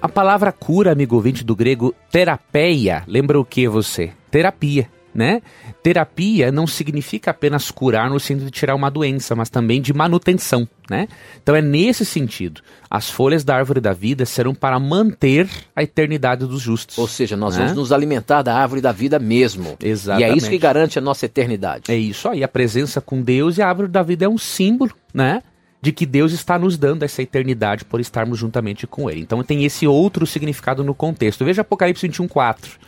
A 0.00 0.08
palavra 0.08 0.50
cura, 0.52 0.90
amigo 0.90 1.16
ouvinte 1.16 1.44
do 1.44 1.54
grego 1.54 1.94
terapeia, 2.10 3.04
lembra 3.06 3.38
o 3.38 3.44
que 3.44 3.68
você? 3.68 4.10
Terapia 4.30 4.88
né? 5.14 5.40
Terapia 5.82 6.50
não 6.50 6.66
significa 6.66 7.30
apenas 7.30 7.70
curar 7.70 8.10
no 8.10 8.18
sentido 8.18 8.46
de 8.46 8.50
tirar 8.50 8.74
uma 8.74 8.90
doença, 8.90 9.34
mas 9.34 9.48
também 9.48 9.80
de 9.80 9.92
manutenção, 9.92 10.68
né? 10.90 11.06
Então 11.42 11.54
é 11.54 11.62
nesse 11.62 12.04
sentido. 12.04 12.60
As 12.90 13.08
folhas 13.08 13.44
da 13.44 13.54
árvore 13.56 13.80
da 13.80 13.92
vida 13.92 14.26
serão 14.26 14.54
para 14.54 14.78
manter 14.78 15.48
a 15.74 15.82
eternidade 15.82 16.46
dos 16.46 16.60
justos. 16.60 16.98
Ou 16.98 17.06
seja, 17.06 17.36
nós 17.36 17.56
né? 17.56 17.62
vamos 17.62 17.76
nos 17.76 17.92
alimentar 17.92 18.42
da 18.42 18.56
árvore 18.56 18.80
da 18.80 18.92
vida 18.92 19.18
mesmo. 19.18 19.76
Exatamente. 19.80 20.28
E 20.28 20.32
é 20.32 20.36
isso 20.36 20.50
que 20.50 20.58
garante 20.58 20.98
a 20.98 21.02
nossa 21.02 21.26
eternidade. 21.26 21.90
É 21.90 21.96
isso 21.96 22.28
aí, 22.28 22.42
a 22.42 22.48
presença 22.48 23.00
com 23.00 23.22
Deus 23.22 23.58
e 23.58 23.62
a 23.62 23.68
árvore 23.68 23.88
da 23.88 24.02
vida 24.02 24.24
é 24.24 24.28
um 24.28 24.38
símbolo, 24.38 24.92
né? 25.12 25.42
de 25.84 25.92
que 25.92 26.06
Deus 26.06 26.32
está 26.32 26.58
nos 26.58 26.78
dando 26.78 27.02
essa 27.02 27.20
eternidade 27.20 27.84
por 27.84 28.00
estarmos 28.00 28.38
juntamente 28.38 28.86
com 28.86 29.10
Ele. 29.10 29.20
Então 29.20 29.44
tem 29.44 29.66
esse 29.66 29.86
outro 29.86 30.26
significado 30.26 30.82
no 30.82 30.94
contexto. 30.94 31.44
Veja 31.44 31.60
Apocalipse 31.60 32.06
21, 32.06 32.26
4. 32.26 32.78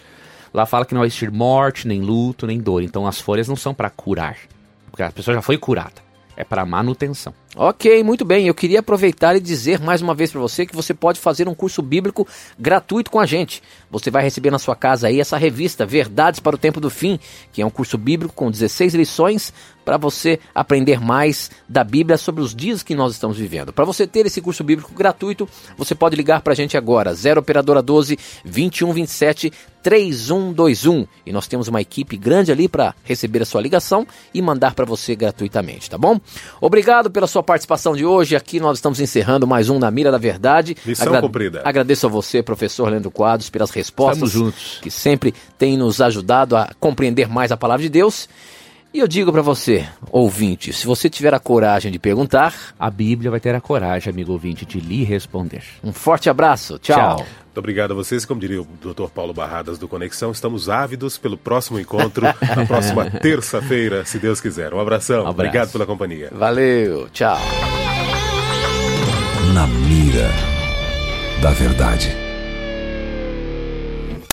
Lá 0.56 0.64
fala 0.64 0.86
que 0.86 0.94
não 0.94 1.00
vai 1.00 1.08
existir 1.08 1.30
morte, 1.30 1.86
nem 1.86 2.00
luto, 2.00 2.46
nem 2.46 2.58
dor. 2.58 2.82
Então 2.82 3.06
as 3.06 3.20
folhas 3.20 3.46
não 3.46 3.56
são 3.56 3.74
para 3.74 3.90
curar, 3.90 4.38
porque 4.90 5.02
a 5.02 5.12
pessoa 5.12 5.34
já 5.34 5.42
foi 5.42 5.58
curada. 5.58 6.00
É 6.34 6.44
para 6.44 6.64
manutenção. 6.64 7.34
Ok, 7.58 8.04
muito 8.04 8.22
bem. 8.22 8.46
Eu 8.46 8.54
queria 8.54 8.80
aproveitar 8.80 9.34
e 9.34 9.40
dizer 9.40 9.80
mais 9.80 10.02
uma 10.02 10.14
vez 10.14 10.30
para 10.30 10.38
você 10.38 10.66
que 10.66 10.76
você 10.76 10.92
pode 10.92 11.18
fazer 11.18 11.48
um 11.48 11.54
curso 11.54 11.80
bíblico 11.80 12.28
gratuito 12.58 13.10
com 13.10 13.18
a 13.18 13.24
gente. 13.24 13.62
Você 13.90 14.10
vai 14.10 14.22
receber 14.22 14.50
na 14.50 14.58
sua 14.58 14.76
casa 14.76 15.06
aí 15.06 15.18
essa 15.18 15.38
revista 15.38 15.86
Verdades 15.86 16.38
para 16.38 16.54
o 16.54 16.58
Tempo 16.58 16.82
do 16.82 16.90
Fim, 16.90 17.18
que 17.50 17.62
é 17.62 17.66
um 17.66 17.70
curso 17.70 17.96
bíblico 17.96 18.34
com 18.34 18.50
16 18.50 18.94
lições 18.94 19.54
para 19.86 19.96
você 19.96 20.40
aprender 20.52 21.00
mais 21.00 21.48
da 21.68 21.84
Bíblia 21.84 22.18
sobre 22.18 22.42
os 22.42 22.54
dias 22.54 22.82
que 22.82 22.94
nós 22.94 23.12
estamos 23.12 23.38
vivendo. 23.38 23.72
Para 23.72 23.84
você 23.84 24.04
ter 24.04 24.26
esse 24.26 24.42
curso 24.42 24.64
bíblico 24.64 24.92
gratuito, 24.92 25.48
você 25.78 25.94
pode 25.94 26.16
ligar 26.16 26.42
para 26.42 26.52
a 26.52 26.56
gente 26.56 26.76
agora, 26.76 27.14
0 27.14 27.40
operadora 27.40 27.80
12 27.80 28.18
2127 28.44 29.52
3121. 29.86 31.06
E 31.24 31.32
nós 31.32 31.46
temos 31.46 31.68
uma 31.68 31.80
equipe 31.80 32.16
grande 32.16 32.50
ali 32.50 32.68
para 32.68 32.96
receber 33.04 33.42
a 33.42 33.46
sua 33.46 33.60
ligação 33.60 34.04
e 34.34 34.42
mandar 34.42 34.74
para 34.74 34.84
você 34.84 35.14
gratuitamente, 35.14 35.88
tá 35.88 35.96
bom? 35.96 36.20
Obrigado 36.60 37.08
pela 37.08 37.28
sua 37.28 37.44
participação 37.46 37.94
de 37.96 38.04
hoje. 38.04 38.36
Aqui 38.36 38.60
nós 38.60 38.78
estamos 38.78 39.00
encerrando 39.00 39.46
mais 39.46 39.70
um 39.70 39.78
Na 39.78 39.90
Mira 39.90 40.10
da 40.10 40.18
Verdade. 40.18 40.76
Missão 40.84 41.06
Agra 41.06 41.22
cumprida. 41.22 41.62
Agradeço 41.64 42.06
a 42.06 42.10
você, 42.10 42.42
professor 42.42 42.90
Leandro 42.90 43.10
Quadros, 43.10 43.48
pelas 43.48 43.70
respostas 43.70 44.34
que 44.82 44.90
sempre 44.90 45.32
tem 45.56 45.78
nos 45.78 46.00
ajudado 46.00 46.56
a 46.56 46.70
compreender 46.78 47.28
mais 47.28 47.52
a 47.52 47.56
palavra 47.56 47.82
de 47.82 47.88
Deus. 47.88 48.28
E 48.96 48.98
eu 48.98 49.06
digo 49.06 49.30
para 49.30 49.42
você, 49.42 49.86
ouvinte, 50.10 50.72
se 50.72 50.86
você 50.86 51.10
tiver 51.10 51.34
a 51.34 51.38
coragem 51.38 51.92
de 51.92 51.98
perguntar, 51.98 52.54
a 52.78 52.90
Bíblia 52.90 53.30
vai 53.30 53.38
ter 53.38 53.54
a 53.54 53.60
coragem, 53.60 54.10
amigo 54.10 54.32
ouvinte, 54.32 54.64
de 54.64 54.80
lhe 54.80 55.04
responder. 55.04 55.62
Um 55.84 55.92
forte 55.92 56.30
abraço. 56.30 56.78
Tchau. 56.78 56.96
Tchau. 56.96 57.16
Muito 57.18 57.58
obrigado 57.58 57.90
a 57.90 57.94
vocês. 57.94 58.24
Como 58.24 58.40
diria 58.40 58.62
o 58.62 58.64
Dr. 58.64 59.10
Paulo 59.14 59.34
Barradas 59.34 59.76
do 59.76 59.86
Conexão, 59.86 60.30
estamos 60.30 60.70
ávidos 60.70 61.18
pelo 61.18 61.36
próximo 61.36 61.78
encontro, 61.78 62.22
na 62.24 62.32
próxima 62.64 63.10
terça-feira, 63.10 64.02
se 64.06 64.18
Deus 64.18 64.40
quiser. 64.40 64.72
Um 64.72 64.80
abração. 64.80 65.26
Um 65.26 65.28
obrigado 65.28 65.70
pela 65.72 65.84
companhia. 65.84 66.30
Valeu. 66.32 67.10
Tchau. 67.10 67.36
Na 69.52 69.66
mira 69.66 70.30
da 71.42 71.50
verdade. 71.50 72.25